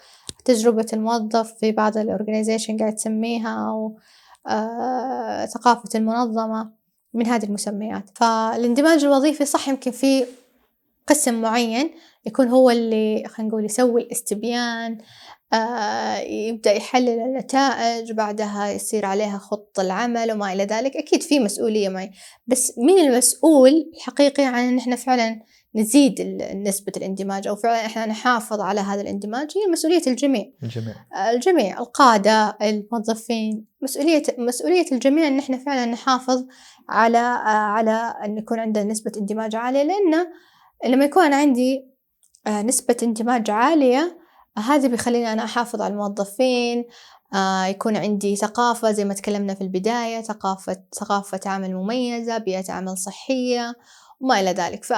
تجربة 0.45 0.85
الموظف 0.93 1.53
في 1.53 1.71
بعض 1.71 1.97
الأورجنايزيشن 1.97 2.77
قاعد 2.77 2.95
تسميها 2.95 3.67
أو 3.69 3.97
آه 4.47 5.45
ثقافة 5.45 5.89
المنظمة 5.95 6.71
من 7.13 7.27
هذه 7.27 7.45
المسميات. 7.45 8.09
فالاندماج 8.15 9.05
الوظيفي 9.05 9.45
صح 9.45 9.69
يمكن 9.69 9.91
في 9.91 10.25
قسم 11.07 11.41
معين 11.41 11.91
يكون 12.25 12.47
هو 12.47 12.69
اللي 12.69 13.23
خلينا 13.27 13.49
نقول 13.51 13.65
يسوي 13.65 14.01
الاستبيان 14.01 14.97
آه 15.53 16.17
يبدأ 16.17 16.71
يحلل 16.71 17.19
النتائج 17.19 18.11
بعدها 18.11 18.71
يصير 18.71 19.05
عليها 19.05 19.37
خط 19.37 19.79
العمل 19.79 20.31
وما 20.31 20.53
إلى 20.53 20.63
ذلك. 20.63 20.97
أكيد 20.97 21.23
في 21.23 21.39
مسؤولية 21.39 21.89
معي. 21.89 22.11
بس 22.47 22.73
مين 22.77 22.99
المسؤول 22.99 23.91
الحقيقي 23.95 24.43
عن 24.43 24.63
إن 24.63 24.77
إحنا 24.77 24.95
فعلا 24.95 25.41
نزيد 25.75 26.21
نسبة 26.55 26.91
الاندماج 26.97 27.47
أو 27.47 27.55
فعلا 27.55 27.85
إحنا 27.85 28.05
نحافظ 28.05 28.61
على 28.61 28.81
هذا 28.81 29.01
الاندماج 29.01 29.51
هي 29.57 29.71
مسؤولية 29.71 30.01
الجميع. 30.07 30.51
الجميع. 30.63 30.95
آه، 31.15 31.31
الجميع 31.31 31.79
القادة 31.79 32.57
الموظفين 32.61 33.65
مسؤولية 33.81 34.23
مسؤولية 34.37 34.85
الجميع 34.91 35.27
إن 35.27 35.39
إحنا 35.39 35.57
فعلا 35.57 35.85
نحافظ 35.85 36.45
على 36.89 37.17
آه، 37.17 37.49
على 37.49 38.13
أن 38.25 38.37
يكون 38.37 38.59
عندنا 38.59 38.83
نسبة 38.83 39.11
اندماج 39.17 39.55
عالية. 39.55 39.83
لأن 39.83 40.27
لما 40.85 41.05
يكون 41.05 41.33
عندي 41.33 41.89
آه، 42.47 42.61
نسبة 42.61 42.97
اندماج 43.03 43.51
عالية 43.51 44.19
هذا 44.57 44.87
بيخليني 44.87 45.33
أنا 45.33 45.43
أحافظ 45.43 45.81
على 45.81 45.93
الموظفين 45.93 46.85
يكون 47.67 47.97
عندي 47.97 48.35
ثقافة 48.35 48.91
زي 48.91 49.05
ما 49.05 49.13
تكلمنا 49.13 49.53
في 49.53 49.61
البداية 49.61 50.21
ثقافة 50.21 50.83
ثقافة 50.99 51.39
عمل 51.45 51.75
مميزة 51.75 52.37
بيئة 52.37 52.71
عمل 52.71 52.97
صحية 52.97 53.73
وما 54.19 54.39
إلى 54.39 54.51
ذلك. 54.51 54.83
ف 54.83 54.93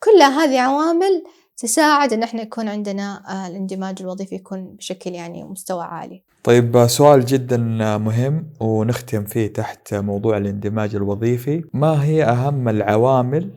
كل 0.00 0.22
هذه 0.22 0.60
عوامل 0.60 1.24
تساعد 1.56 2.12
إن 2.12 2.22
إحنا 2.22 2.42
يكون 2.42 2.68
عندنا 2.68 3.22
آه، 3.28 3.48
الاندماج 3.48 3.96
الوظيفي 4.00 4.34
يكون 4.34 4.64
بشكل 4.64 5.10
يعني 5.10 5.44
مستوى 5.44 5.84
عالي. 5.84 6.22
طيب 6.44 6.76
آه، 6.76 6.86
سؤال 6.86 7.24
جدا 7.26 7.56
مهم 7.98 8.46
ونختم 8.60 9.24
فيه 9.24 9.52
تحت 9.52 9.94
موضوع 9.94 10.36
الاندماج 10.36 10.94
الوظيفي، 10.94 11.64
ما 11.72 12.04
هي 12.04 12.24
أهم 12.24 12.68
العوامل 12.68 13.50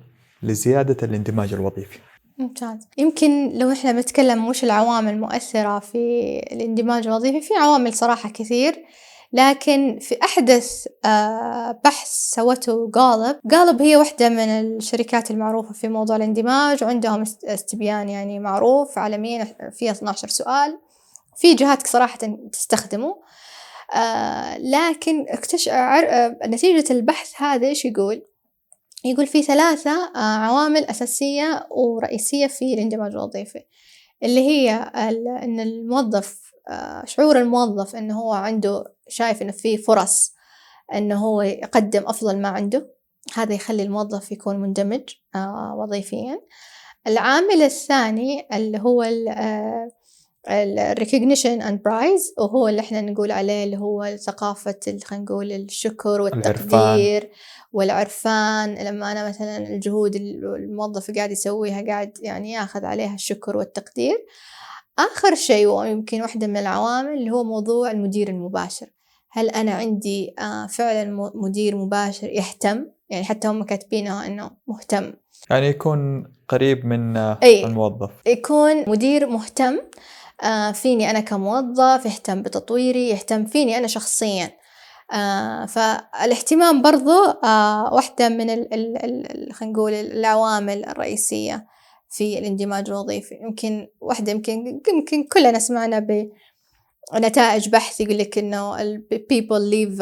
لزيادة 0.43 0.97
الاندماج 1.03 1.53
الوظيفي؟ 1.53 1.99
ممتاز 2.37 2.87
يمكن 2.97 3.57
لو 3.57 3.71
إحنا 3.71 3.91
بنتكلم 3.91 4.47
وش 4.47 4.63
العوامل 4.63 5.13
المؤثرة 5.13 5.79
في 5.79 5.97
الاندماج 6.51 7.07
الوظيفي 7.07 7.41
في 7.41 7.53
عوامل 7.53 7.93
صراحة 7.93 8.29
كثير 8.29 8.75
لكن 9.33 9.99
في 10.01 10.17
أحدث 10.23 10.87
آه، 11.05 11.81
بحث 11.83 12.07
سوته 12.07 12.91
غالب 12.97 13.39
غالب 13.51 13.81
هي 13.81 13.95
واحدة 13.95 14.29
من 14.29 14.39
الشركات 14.39 15.31
المعروفة 15.31 15.73
في 15.73 15.87
موضوع 15.87 16.15
الاندماج 16.15 16.83
وعندهم 16.83 17.23
استبيان 17.45 18.09
يعني 18.09 18.39
معروف 18.39 18.97
عالميا 18.97 19.71
فيه 19.71 19.91
12 19.91 20.27
سؤال 20.27 20.79
في 21.37 21.53
جهات 21.53 21.87
صراحة 21.87 22.17
تستخدمه 22.51 23.15
آه، 23.93 24.57
لكن 24.57 25.25
اكتش... 25.29 25.69
آه، 25.69 26.37
نتيجة 26.45 26.93
البحث 26.93 27.41
هذا 27.41 27.67
إيش 27.67 27.85
يقول؟ 27.85 28.21
يقول 29.05 29.27
في 29.27 29.41
ثلاثة 29.41 30.17
عوامل 30.17 30.83
أساسية 30.83 31.67
ورئيسية 31.71 32.47
في 32.47 32.73
الاندماج 32.73 33.11
الوظيفي 33.11 33.63
اللي 34.23 34.47
هي 34.47 34.71
أن 34.71 35.59
الموظف 35.59 36.27
آه، 36.27 36.50
شعور 37.05 37.39
الموظف 37.39 37.95
إنه 37.95 38.19
هو 38.19 38.33
عنده 38.33 38.93
شايف 39.07 39.41
إنه 39.41 39.51
في 39.51 39.77
فرص 39.77 40.33
إنه 40.93 41.25
هو 41.25 41.41
يقدم 41.41 42.03
أفضل 42.07 42.37
ما 42.37 42.47
عنده. 42.47 42.91
هذا 43.33 43.53
يخلي 43.53 43.83
الموظف 43.83 44.31
يكون 44.31 44.59
مندمج 44.59 45.03
آه، 45.35 45.75
وظيفيا. 45.77 46.41
العامل 47.07 47.61
الثاني 47.61 48.47
اللي 48.53 48.79
هو 48.79 49.05
ال 50.49 50.59
recognition 50.59 51.61
and 51.61 51.81
praise 51.83 52.33
وهو 52.37 52.67
اللي 52.67 52.81
إحنا 52.81 53.01
نقول 53.01 53.31
عليه 53.31 53.63
اللي 53.63 53.77
هو 53.77 54.15
ثقافة 54.15 54.99
خلينا 55.03 55.23
نقول 55.25 55.51
الشكر 55.51 56.21
والتقدير 56.21 57.21
العرفان. 57.21 57.29
والعرفان. 57.73 58.75
لما 58.75 59.11
أنا 59.11 59.29
مثلا 59.29 59.57
الجهود 59.57 60.15
الموظف 60.15 61.11
قاعد 61.11 61.31
يسويها 61.31 61.81
قاعد 61.81 62.17
يعني 62.21 62.51
ياخذ 62.51 62.85
عليها 62.85 63.15
الشكر 63.15 63.57
والتقدير. 63.57 64.25
آخر 64.99 65.35
شيء 65.35 65.67
ويمكن 65.67 66.21
واحدة 66.21 66.47
من 66.47 66.57
العوامل 66.57 67.13
اللي 67.13 67.31
هو 67.31 67.43
موضوع 67.43 67.91
المدير 67.91 68.29
المباشر. 68.29 68.87
هل 69.31 69.49
أنا 69.49 69.71
عندي 69.71 70.35
آه، 70.39 70.67
فعلا 70.67 71.31
مدير 71.35 71.75
مباشر 71.75 72.29
يهتم؟ 72.29 72.85
يعني 73.09 73.23
حتى 73.23 73.47
هم 73.47 73.63
كاتبينها 73.63 74.27
إنه 74.27 74.51
مهتم. 74.67 75.13
يعني 75.49 75.67
يكون 75.67 76.23
قريب 76.47 76.85
من 76.85 77.17
آه، 77.17 77.39
أي. 77.43 77.65
الموظف. 77.65 78.11
يكون 78.25 78.89
مدير 78.89 79.27
مهتم 79.27 79.79
آه، 80.43 80.71
فيني 80.71 81.09
أنا 81.09 81.19
كموظف 81.19 82.05
يهتم 82.05 82.41
بتطويري 82.41 83.09
يهتم 83.09 83.45
فيني 83.45 83.77
أنا 83.77 83.87
شخصيا. 83.87 84.61
فالاهتمام 85.67 86.81
برضو 86.81 87.25
واحدة 87.95 88.29
من 88.29 88.47
خلينا 89.53 89.73
نقول 89.73 89.93
العوامل 89.93 90.85
الرئيسية. 90.85 91.67
في 92.11 92.39
الاندماج 92.39 92.89
الوظيفي. 92.89 93.35
يمكن 93.35 93.87
واحدة 94.01 94.31
يمكن 94.31 94.81
يمكن 94.93 95.23
كلنا 95.23 95.59
سمعنا 95.59 96.27
بنتائج 97.13 97.69
بحث 97.69 98.01
يقول 98.01 98.17
لك 98.17 98.37
ال 98.37 99.03
people 99.33 99.61
leave 99.73 99.97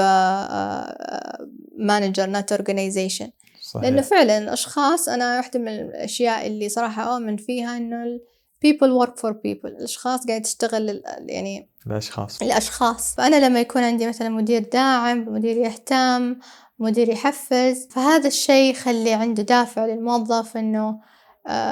manager 1.80 2.28
not 2.36 2.58
organization. 2.58 3.30
صحيح. 3.62 3.84
لأنه 3.84 4.02
فعلا 4.02 4.38
الأشخاص 4.38 5.10
أنا 5.10 5.38
واحدة 5.38 5.60
من 5.60 5.68
الأشياء 5.68 6.48
اللي 6.48 6.70
صراحة 6.70 7.04
أؤمن 7.16 7.38
فيها 7.38 7.78
إنه 7.78 8.04
ال 8.04 8.22
people 8.66 9.06
work 9.06 9.12
for 9.12 9.32
people. 9.34 9.66
الأشخاص 9.66 10.28
قاعدة 10.28 10.44
تشتغل 10.44 11.04
يعني 11.26 11.70
الأشخاص. 11.88 12.42
الأشخاص. 12.42 13.16
فأنا 13.16 13.48
لما 13.48 13.60
يكون 13.60 13.84
عندي 13.84 14.08
مثلا 14.08 14.30
مدير 14.30 14.64
داعم 14.74 15.26
مدير 15.28 15.58
يهتم 15.58 16.36
مدير 16.80 17.10
يحفز 17.10 17.88
فهذا 17.92 18.28
الشيء 18.28 18.72
يخلي 18.72 19.14
عنده 19.14 19.44
دافع 19.44 19.86
للموظف 19.86 20.58
إنه 20.58 21.00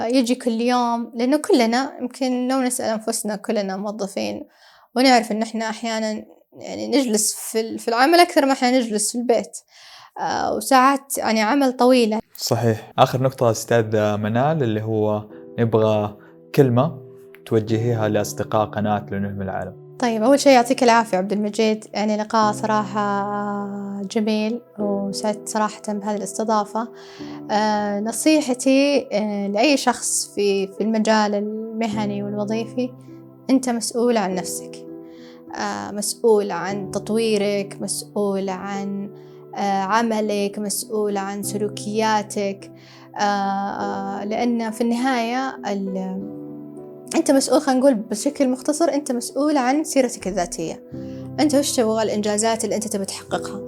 يجي 0.06 0.36
كل 0.36 0.62
يوم 0.62 1.12
لأنه 1.16 1.38
كلنا 1.38 1.98
يمكن 2.02 2.48
لو 2.48 2.62
نسأل 2.62 2.90
أنفسنا 2.90 3.36
كلنا 3.36 3.78
موظفين 3.78 4.48
ونعرف 4.96 5.32
إن 5.32 5.42
إحنا 5.42 5.70
أحيانا 5.70 6.26
يعني 6.60 6.88
نجلس 6.88 7.34
في 7.36 7.78
في 7.78 7.88
العمل 7.88 8.20
أكثر 8.20 8.46
ما 8.46 8.52
إحنا 8.52 8.80
نجلس 8.80 9.12
في 9.12 9.18
البيت. 9.18 9.58
آه، 10.20 10.54
وساعات 10.56 11.18
يعني 11.18 11.42
عمل 11.42 11.74
طويلة. 11.74 12.20
صحيح. 12.38 12.92
آخر 13.00 13.22
نقطة 13.22 13.52
أستاذ 13.52 14.18
منال 14.18 14.64
اللي 14.64 14.82
هو 14.82 15.24
نبغى 15.60 16.18
كلمة 16.56 17.02
توجهيها 17.46 18.08
لأصدقاء 18.08 18.66
قناة 18.66 19.06
لنهم 19.12 19.42
العالم. 19.42 19.87
طيب 20.00 20.24
أول 20.24 20.39
شيء 20.39 20.54
يعطيك 20.54 20.84
العافية 20.84 21.18
عبد 21.18 21.32
المجيد. 21.34 21.86
يعني 21.93 22.18
لقاء 22.18 22.54
صراحة 22.54 24.02
جميل 24.02 24.62
وسعدت 24.80 25.50
صراحة 25.50 25.82
بهذه 25.88 26.16
الاستضافة. 26.16 26.88
آه 27.52 28.00
نصيحتي 28.00 29.08
آه 29.12 29.48
لأي 29.48 29.78
شخص 29.78 30.32
في 30.36 30.68
في 30.68 30.82
المجال 30.82 31.36
المهني 31.36 32.24
والوظيفي 32.24 32.89
أنت 33.50 33.70
مسؤول 33.70 34.18
عن 34.18 34.36
نفسك. 34.36 34.88
آه 35.56 35.91
مسؤول 35.91 36.52
عن 36.52 36.91
تطويرك 36.91 37.78
مسؤول 37.82 38.50
عن 38.50 39.10
آه 39.56 39.82
عملك 39.82 40.60
مسؤول 40.60 41.18
عن 41.18 41.43
سلوكياتك. 41.43 42.72
آه 43.16 43.20
آه 43.20 44.24
لأن 44.24 44.72
في 44.72 44.82
النهاية 44.82 45.58
أنت 47.16 47.32
مسؤول 47.32 47.62
خلينا 47.62 47.80
نقول 47.80 47.95
بشكل 47.95 48.49
مختصر 48.49 48.86
أنت 48.86 49.12
مسؤول 49.12 49.58
عن 49.58 49.84
سيرتك 49.84 50.28
الذاتية. 50.28 50.84
أنت 51.39 51.55
وش 51.55 51.76
تبغى؟ 51.76 52.03
الإنجازات 52.03 52.64
اللي 52.64 52.76
أنت 52.76 52.88
تبي 52.88 53.05
تحققها. 53.05 53.62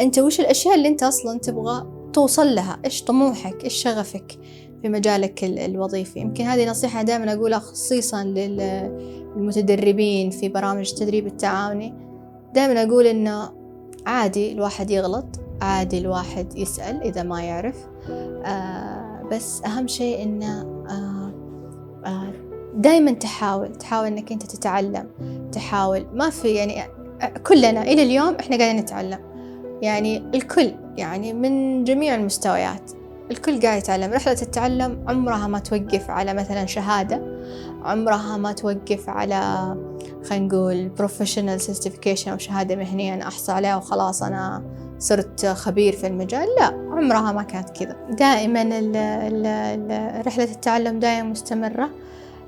أنت 0.00 0.18
وش 0.18 0.40
الأشياء 0.40 0.74
اللي 0.74 0.88
أنت 0.88 1.02
أصلا 1.02 1.38
تبغى 1.38 1.86
توصل 2.12 2.54
لها؟ 2.54 2.78
إيش 2.84 3.04
طموحك؟ 3.04 3.64
إيش 3.64 3.74
شغفك 3.74 4.38
في 4.82 4.88
مجالك 4.88 5.44
الوظيفي؟ 5.44 6.20
يمكن 6.20 6.44
هذه 6.44 6.70
نصيحة 6.70 7.02
دائما 7.02 7.32
أقولها 7.32 7.58
خصيصا 7.58 8.24
للمتدربين 8.24 10.30
في 10.30 10.48
برامج 10.48 10.90
التدريب 10.90 11.26
التعاوني. 11.26 11.94
دائما 12.54 12.82
أقول 12.82 13.06
إنه 13.06 13.50
عادي 14.06 14.52
الواحد 14.52 14.90
يغلط 14.90 15.26
عادي 15.60 15.98
الواحد 15.98 16.56
يسأل 16.56 17.02
إذا 17.02 17.22
ما 17.22 17.42
يعرف. 17.42 17.76
آه 18.10 19.22
بس 19.32 19.62
أهم 19.64 19.86
شيء 19.86 20.22
إنه 20.22 20.60
آه 20.90 21.32
آه 22.06 22.32
دائما 22.74 23.12
تحاول 23.12 23.74
تحاول 23.74 24.06
إنك 24.06 24.32
أنت 24.32 24.42
تتعلم 24.42 25.06
تحاول. 25.52 26.06
ما 26.14 26.30
في 26.30 26.48
يعني 26.48 26.82
كلنا 27.46 27.82
إلى 27.82 28.02
اليوم 28.02 28.34
إحنا 28.40 28.56
قاعدين 28.56 28.80
نتعلم. 28.80 29.18
يعني 29.82 30.22
الكل 30.34 30.74
يعني 30.96 31.32
من 31.32 31.84
جميع 31.84 32.14
المستويات 32.14 32.90
الكل 33.30 33.60
قاعد 33.60 33.78
يتعلم. 33.78 34.12
رحلة 34.12 34.36
التعلم 34.42 35.04
عمرها 35.08 35.46
ما 35.46 35.58
توقف 35.58 36.10
على 36.10 36.34
مثلا 36.34 36.66
شهادة 36.66 37.40
عمرها 37.82 38.36
ما 38.36 38.52
توقف 38.52 39.08
على 39.08 39.74
خلينا 40.24 40.46
نقول 40.46 40.88
professional 40.88 41.60
certification 41.60 42.30
أو 42.30 42.38
شهادة 42.38 42.76
مهنية 42.76 43.14
أنا 43.14 43.28
أحصل 43.28 43.52
عليها 43.52 43.76
وخلاص 43.76 44.22
أنا 44.22 44.62
صرت 44.98 45.46
خبير 45.46 45.92
في 45.92 46.06
المجال. 46.06 46.48
لا 46.60 46.64
عمرها 46.66 47.32
ما 47.32 47.42
كانت 47.42 47.70
كذا. 47.70 47.96
دائما 48.10 48.62
رحلة 50.26 50.44
التعلم 50.44 50.98
دائما 50.98 51.28
مستمرة. 51.28 51.90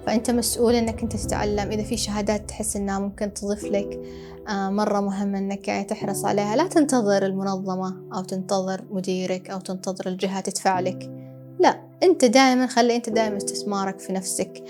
فأنت 0.07 0.31
مسؤول 0.31 0.75
أنك 0.75 1.03
أنت 1.03 1.17
تتعلم. 1.17 1.71
إذا 1.71 1.83
في 1.83 1.97
شهادات 1.97 2.49
تحس 2.49 2.77
أنها 2.77 2.99
ممكن 2.99 3.35
تضيف 3.35 3.65
لك 3.65 4.01
آه، 4.49 4.71
مرة 4.71 5.01
مهم 5.01 5.35
أنك 5.35 5.69
يعني 5.69 5.85
تحرص 5.85 6.25
عليها. 6.25 6.57
لا 6.57 6.69
تنتظر 6.69 7.27
المنظمة 7.27 7.97
أو 8.15 8.23
تنتظر 8.23 8.85
مديرك 8.91 9.51
أو 9.51 9.61
تنتظر 9.61 10.07
الجهة 10.07 10.41
تدفع 10.41 10.81
لك. 10.81 11.11
لا 11.61 11.81
أنت 12.03 12.25
دائما 12.25 12.67
خلي 12.67 12.97
أنت 12.97 13.11
دائما 13.11 13.37
استثمارك 13.37 13.99
في 13.99 14.13
نفسك 14.13 14.65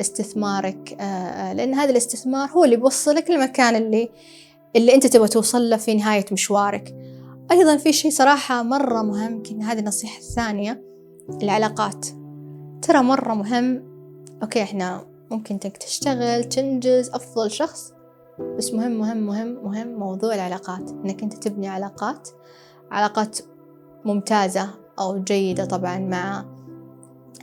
استثمارك 0.00 0.96
آه، 1.00 1.02
آه، 1.02 1.52
لأن 1.52 1.74
هذا 1.74 1.90
الاستثمار 1.90 2.48
هو 2.48 2.64
اللي 2.64 2.76
بيوصلك 2.76 3.30
للمكان 3.30 3.76
اللي 3.76 4.08
اللي 4.76 4.94
أنت 4.94 5.06
تبغى 5.06 5.28
توصل 5.28 5.70
له 5.70 5.76
في 5.76 5.94
نهاية 5.94 6.24
مشوارك. 6.32 6.94
أيضا 7.50 7.76
في 7.76 7.92
شيء 7.92 8.10
صراحة 8.10 8.62
مرة 8.62 9.02
مهم 9.02 9.32
يمكن 9.32 9.62
هذه 9.62 9.78
النصيحة 9.78 10.18
الثانية 10.18 10.82
العلاقات. 11.42 12.06
ترى 12.82 13.02
مرة 13.02 13.34
مهم 13.34 13.87
أوكي 14.42 14.62
إحنا 14.62 15.04
ممكن 15.30 15.58
إنك 15.64 15.76
تشتغل 15.76 16.44
تنجز 16.44 17.10
أفضل 17.10 17.50
شخص. 17.50 17.92
بس 18.58 18.72
مهم 18.72 18.92
مهم 18.92 19.16
مهم 19.16 19.64
مهم 19.64 19.88
موضوع 19.88 20.34
العلاقات. 20.34 20.90
إنك 20.90 21.22
أنت 21.22 21.34
تبني 21.34 21.68
علاقات 21.68 22.28
علاقات 22.90 23.38
ممتازة 24.04 24.70
أو 24.98 25.18
جيدة 25.18 25.64
طبعا 25.64 25.98
مع 25.98 26.44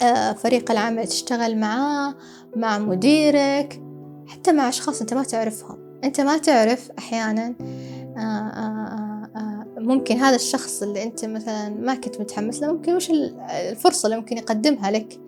آه، 0.01 0.33
فريق 0.33 0.71
العمل 0.71 1.07
تشتغل 1.07 1.57
معاه 1.57 2.15
مع 2.55 2.77
مديرك 2.77 3.81
حتى 4.27 4.51
مع 4.51 4.69
أشخاص 4.69 5.01
أنت 5.01 5.13
ما 5.13 5.23
تعرفهم. 5.23 5.99
أنت 6.03 6.21
ما 6.21 6.37
تعرف 6.37 6.91
أحيانا 6.97 7.55
آه، 8.17 8.21
آه، 8.21 9.65
ممكن 9.77 10.17
هذا 10.17 10.35
الشخص 10.35 10.83
اللي 10.83 11.03
أنت 11.03 11.25
مثلا 11.25 11.69
ما 11.69 11.95
كنت 11.95 12.21
متحمس 12.21 12.61
له 12.61 12.73
ممكن 12.73 12.95
وش 12.95 13.11
الفرصة 13.69 14.05
اللي 14.05 14.17
ممكن 14.17 14.37
يقدمها 14.37 14.91
لك؟ 14.91 15.19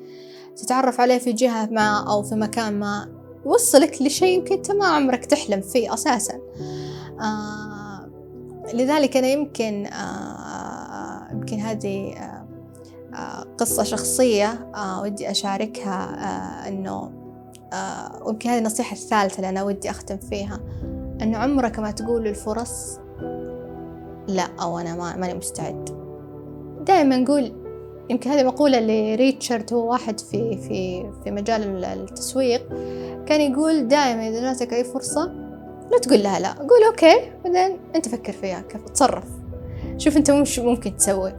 تتعرف 0.57 1.01
عليه 1.01 1.17
في 1.17 1.33
جهة 1.33 1.65
ما 1.71 2.11
أو 2.11 2.23
في 2.23 2.35
مكان 2.35 2.79
ما 2.79 3.07
يوصلك 3.45 4.01
لشيء 4.01 4.37
يمكن 4.39 4.55
أنت 4.55 4.71
ما 4.71 4.85
عمرك 4.85 5.25
تحلم 5.25 5.61
فيه 5.61 5.93
أساسا. 5.93 6.39
آه 7.21 8.09
لذلك 8.73 9.17
أنا 9.17 9.27
يمكن 9.27 9.85
آه 9.85 11.31
يمكن 11.31 11.59
هذه 11.59 12.13
آه, 13.13 13.45
قصة 13.57 13.83
شخصية 13.83 14.71
آه 14.75 15.01
ودي 15.01 15.31
أشاركها 15.31 16.03
آه 16.03 16.67
إنه 16.67 17.11
آه 17.73 18.23
ويمكن 18.23 18.49
هذه 18.49 18.59
النصيحة 18.59 18.93
الثالثة 18.93 19.35
اللي 19.35 19.49
أنا 19.49 19.63
ودي 19.63 19.89
أختم 19.89 20.17
فيها 20.17 20.59
إنه 21.21 21.37
عمرك 21.37 21.79
ما 21.79 21.91
تقول 21.91 22.27
الفرص 22.27 22.99
لا 24.27 24.47
أو 24.61 24.79
أنا 24.79 24.95
ما 24.95 25.15
ماني 25.15 25.33
مستعد. 25.33 25.89
دائما 26.87 27.17
نقول 27.17 27.66
يمكن 28.09 28.29
هذه 28.29 28.43
مقولة 28.43 28.79
لريتشارد 28.79 29.73
هو 29.73 29.91
واحد 29.91 30.19
في 30.19 30.57
في 30.57 31.09
في 31.23 31.31
مجال 31.31 31.85
التسويق 31.85 32.67
كان 33.25 33.41
يقول 33.51 33.87
دائما 33.87 34.27
إذا 34.27 34.41
جاتك 34.41 34.73
أي 34.73 34.83
فرصة 34.83 35.47
لا 35.91 35.97
تقول 35.97 36.23
لها 36.23 36.39
لا. 36.39 36.53
قول 36.53 36.83
okay 36.88 37.31
بعدين 37.45 37.79
أنت 37.95 38.07
فكر 38.07 38.33
فيها 38.33 38.61
كيف؟ 38.69 38.89
تصرف 38.89 39.23
شوف 39.97 40.17
أنت 40.17 40.29
وش 40.29 40.59
ممكن 40.59 40.97
تسوي. 40.97 41.33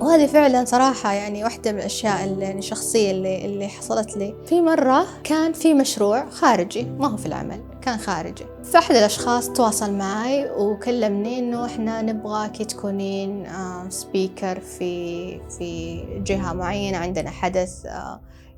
وهذه 0.00 0.26
فعلا 0.26 0.64
صراحة 0.64 1.12
يعني 1.12 1.44
واحدة 1.44 1.72
من 1.72 1.78
الأشياء 1.78 2.24
اللي 2.24 2.44
يعني 2.44 2.58
الشخصية 2.58 3.10
اللي, 3.10 3.44
اللي 3.44 3.68
حصلت 3.68 4.16
لي. 4.16 4.34
في 4.46 4.60
مرة 4.60 5.06
كان 5.24 5.52
في 5.52 5.74
مشروع 5.74 6.28
خارجي 6.30 6.84
ما 6.84 7.08
هو 7.08 7.16
في 7.16 7.26
العمل. 7.26 7.60
كان 7.84 7.98
خارجي. 7.98 8.44
فأحد 8.64 8.94
الأشخاص 8.96 9.48
تواصل 9.48 9.92
معي 9.92 10.50
وكلمني 10.50 11.38
إنه 11.38 11.66
إحنا 11.66 12.02
نبغاك 12.02 12.56
تكونين 12.56 13.46
speaker 13.88 14.60
في 14.60 15.40
في 15.50 16.00
جهة 16.26 16.52
معينة 16.52 16.98
عندنا 16.98 17.30
حدث 17.30 17.84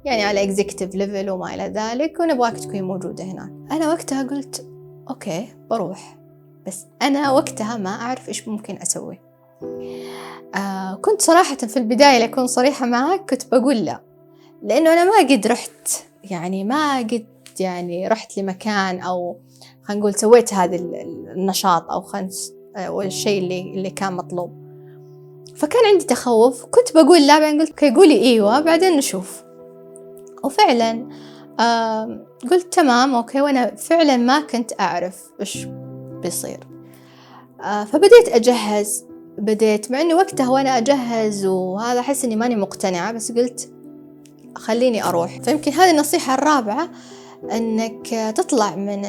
يعني 0.05 0.25
على 0.25 0.43
executive 0.43 0.95
level 0.95 1.31
وما 1.31 1.55
إلى 1.55 1.69
ذلك 1.69 2.21
ونبغاك 2.21 2.59
تكوني 2.59 2.83
موجودة 2.83 3.25
هناك. 3.25 3.51
أنا 3.73 3.89
وقتها 3.89 4.23
قلت 4.23 4.67
okay 5.11 5.49
بروح. 5.71 6.17
بس 6.67 6.87
أنا 7.03 7.31
وقتها 7.31 7.77
ما 7.77 7.91
أعرف 7.91 8.29
إيش 8.29 8.49
ممكن 8.49 8.77
أسوي. 8.77 9.21
آه 10.55 10.95
كنت 10.95 11.23
صراحة 11.23 11.57
في 11.57 11.77
البداية 11.77 12.19
لأكون 12.19 12.47
صريحة 12.47 12.87
معك 12.87 13.31
كنت 13.31 13.55
بقول 13.55 13.77
لا. 13.77 14.01
لأنه 14.63 14.93
أنا 14.93 15.05
ما 15.05 15.29
قد 15.29 15.47
رحت 15.47 15.89
يعني 16.25 16.65
ما 16.65 16.99
قد 16.99 17.36
يعني 17.61 18.09
رحت 18.09 18.39
لمكان 18.39 19.01
أو 19.01 19.37
خلينا 19.83 20.01
نقول 20.01 20.15
سويت 20.15 20.55
هذا 20.55 20.77
النشاط 20.77 21.91
خلينا 21.91 22.29
أو 22.77 23.03
الشيء 23.03 23.43
اللي 23.43 23.61
اللي 23.61 23.91
كان 23.91 24.13
مطلوب. 24.13 24.67
فكان 25.57 25.87
عندي 25.93 26.05
تخوف 26.05 26.65
كنت 26.65 26.95
بقول 26.95 27.27
لا 27.27 27.39
بعدين 27.39 27.61
قلت 27.61 27.71
okay 27.71 27.91
قولي 27.91 28.21
إيوه 28.23 28.61
بعدين 28.61 28.97
نشوف. 28.97 29.43
وفعلا 30.45 31.09
آه 31.61 32.27
قلت 32.51 32.75
تمام 32.75 33.15
okay 33.15 33.41
وأنا 33.41 33.75
فعلا 33.75 34.17
ما 34.17 34.41
كنت 34.41 34.81
أعرف 34.81 35.23
إيش 35.41 35.67
بيصير. 36.23 36.61
آه 37.65 37.85
فبديت 37.85 38.29
أجهز 38.29 39.05
بديت 39.39 39.91
مع 39.91 40.01
إني 40.01 40.15
وقتها 40.15 40.49
وأنا 40.49 40.79
أجهز 40.79 41.47
وهذا 41.47 42.01
أحس 42.01 42.25
إني 42.25 42.37
ماني 42.37 42.57
مقتنعة 42.57 43.13
بس 43.13 43.33
قلت 43.33 43.73
خليني 44.55 45.05
أروح. 45.05 45.41
فيمكن 45.41 45.73
هذه 45.73 45.91
النصيحة 45.91 46.35
الرابعة 46.35 46.89
أنك 47.53 48.09
تطلع 48.37 48.77
من 48.77 49.03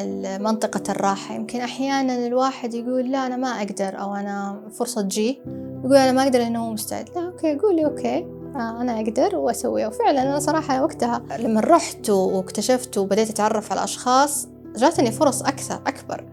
منطقة 0.44 0.92
الراحة. 0.92 1.36
يمكن 1.36 1.62
أحيانا 1.62 2.28
الواحد 2.28 2.74
يقول 2.74 3.12
لا 3.12 3.28
أنا 3.28 3.36
ما 3.38 3.48
أقدر 3.48 4.02
أو 4.02 4.16
أنا 4.16 4.62
فرصة 4.74 5.02
تجي. 5.02 5.42
يقول 5.84 5.96
أنا 5.96 6.12
ما 6.12 6.24
أقدر 6.24 6.40
لأنه 6.40 6.66
مو 6.66 6.74
مستعد. 6.74 7.10
لا 7.16 7.26
okay 7.26 7.56
قولي 7.56 7.86
okay. 7.86 8.18
آه 8.56 8.82
أنا 8.82 9.00
أقدر 9.00 9.36
واسويه 9.36 9.88
وفعلا 9.88 10.22
أنا 10.22 10.40
صراحة 10.40 10.84
وقتها 10.84 11.22
لما 11.40 11.62
رحت 11.62 12.10
واكتشفت 12.10 12.98
وبديت 12.98 13.30
أتعرف 13.30 13.72
على 13.72 13.84
أشخاص 13.84 14.48
جاتني 14.76 15.12
فرص 15.12 15.42
أكثر 15.42 15.76
أكبر. 15.88 16.26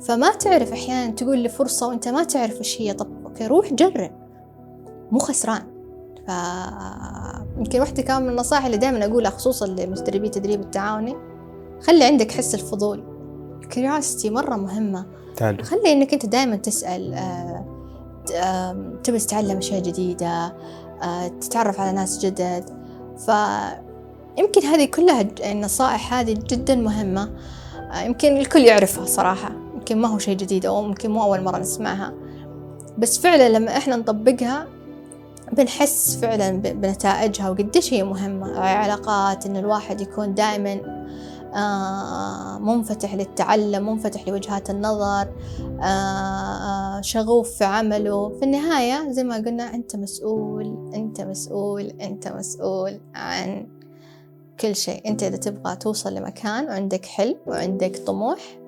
فما 0.00 0.30
تعرف 0.30 0.72
أحيانا 0.72 1.12
تقول 1.12 1.38
لي 1.38 1.48
فرصة 1.48 1.88
وأنت 1.88 2.08
ما 2.08 2.24
تعرف 2.24 2.58
إيش 2.58 2.82
هي. 2.82 2.92
طب 2.92 3.08
okay 3.26 3.46
روح 3.46 3.72
جرب. 3.72 4.10
مو 5.10 5.18
خسران. 5.18 5.62
ف 6.26 6.30
يمكن 7.58 7.80
واحدة 7.80 8.02
كمان 8.02 8.22
من 8.22 8.28
النصائح 8.28 8.64
اللي 8.64 8.76
دائما 8.76 9.04
أقولها 9.04 9.30
خصوصا 9.30 9.66
لمدربي 9.66 10.26
التدريب 10.26 10.60
التعاوني. 10.60 11.16
خلي 11.82 12.04
عندك 12.04 12.32
حس 12.32 12.54
الفضول. 12.54 13.04
الكيوريوسيتي 13.62 14.30
مرة 14.30 14.56
مهمة. 14.56 15.06
تعلم. 15.36 15.62
خلي 15.62 15.92
إنك 15.92 16.12
أنت 16.12 16.26
دائما 16.26 16.56
تسأل 16.56 17.14
آه، 18.34 18.96
تبي 19.04 19.18
تتعلم 19.18 19.58
أشياء 19.58 19.82
جديدة 19.82 20.54
آه، 21.02 21.28
تتعرف 21.28 21.80
على 21.80 21.92
ناس 21.92 22.26
جدد. 22.26 22.64
فيمكن 23.18 24.62
هذه 24.62 24.84
كلها 24.84 25.26
النصائح 25.52 26.14
هذه 26.14 26.32
جدا 26.32 26.74
مهمة. 26.74 27.30
آه، 27.92 28.02
يمكن 28.02 28.36
الكل 28.36 28.60
يعرفها 28.60 29.04
صراحة. 29.04 29.52
يمكن 29.74 29.98
ما 29.98 30.08
هو 30.08 30.18
شيء 30.18 30.36
جديد 30.36 30.66
أو 30.66 30.84
يمكن 30.84 31.10
مو 31.10 31.22
أول 31.22 31.42
مرة 31.42 31.58
نسمعها. 31.58 32.12
بس 32.98 33.18
فعلا 33.18 33.48
لما 33.48 33.76
إحنا 33.76 33.96
نطبقها 33.96 34.66
بنحس 35.52 36.18
فعلا 36.22 36.50
بنتائجها 36.56 37.50
وقديش 37.50 37.94
هي 37.94 38.04
مهمة. 38.04 38.58
علاقات 38.58 39.46
إن 39.46 39.56
الواحد 39.56 40.00
يكون 40.00 40.34
دائما 40.34 40.80
منفتح 42.58 43.14
للتعلم 43.14 43.90
منفتح 43.92 44.28
لوجهات 44.28 44.70
النظر 44.70 45.28
آه، 45.82 47.00
شغوف 47.00 47.50
في 47.50 47.64
عمله. 47.64 48.28
في 48.28 48.44
النهاية 48.44 49.10
زي 49.10 49.24
ما 49.24 49.36
قلنا 49.36 49.74
أنت 49.74 49.96
مسؤول 49.96 50.92
أنت 50.94 51.20
مسؤول 51.20 51.84
أنت 51.84 52.28
مسؤول 52.28 53.00
عن 53.14 53.66
كل 54.60 54.76
شيء. 54.76 55.08
أنت 55.08 55.22
إذا 55.22 55.36
تبغى 55.36 55.76
توصل 55.76 56.14
لمكان 56.14 56.66
وعندك 56.66 57.04
حلم 57.06 57.36
وعندك 57.46 57.96
طموح 57.96 58.58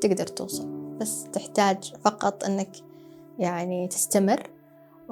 تقدر 0.00 0.26
توصل. 0.26 0.68
بس 1.00 1.24
تحتاج 1.32 1.92
فقط 2.04 2.44
أنك 2.44 2.70
يعني 3.38 3.88
تستمر 3.88 4.50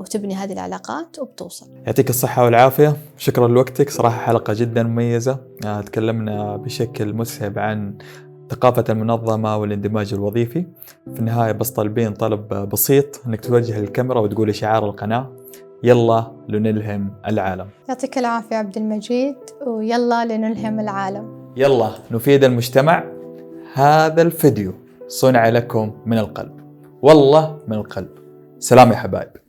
وتبني 0.01 0.35
هذه 0.35 0.53
العلاقات 0.53 1.19
وبتوصل. 1.19 1.67
يعطيك 1.87 2.11
الصحة 2.11 2.45
والعافية. 2.45 2.97
شكرا 3.19 3.49
لوقتك. 3.49 3.91
صراحة 3.91 4.19
حلقة 4.19 4.53
جدا 4.57 4.83
مميزة. 4.83 5.39
آه، 5.67 5.81
تكلمنا 5.81 6.57
بشكل 6.57 7.15
مسهب 7.15 7.59
عن 7.59 7.99
ثقافة 8.51 8.85
المنظمة 8.89 9.57
والاندماج 9.57 10.15
الوظيفي. 10.15 10.67
في 11.15 11.21
النهاية 11.21 11.53
بس 11.53 11.71
طالبين 11.71 12.13
طلب 12.13 12.49
بسيط 12.49 13.27
إنك 13.27 13.41
توجه 13.41 13.81
الكاميرا 13.81 14.21
وتقولي 14.21 14.53
شعار 14.53 14.87
القناة. 14.87 15.33
يلا 15.83 16.33
لنلهم 16.49 17.15
العالم. 17.29 17.67
يعطيك 17.89 18.19
العافية 18.19 18.57
عبد 18.57 18.77
المجيد 18.77 19.37
ويلا 19.67 20.25
لنلهم 20.25 20.81
العالم. 20.81 21.53
يلا 21.57 21.91
نفيد 22.11 22.45
المجتمع. 22.45 23.05
هذا 23.75 24.23
الفيديو 24.23 24.75
صنع 25.09 25.49
لكم 25.49 25.93
من 26.07 26.19
القلب. 26.19 26.61
والله 27.03 27.59
من 27.69 27.75
القلب. 27.75 28.09
سلام 28.59 28.91
يا 28.91 28.97
حبايب. 28.97 29.40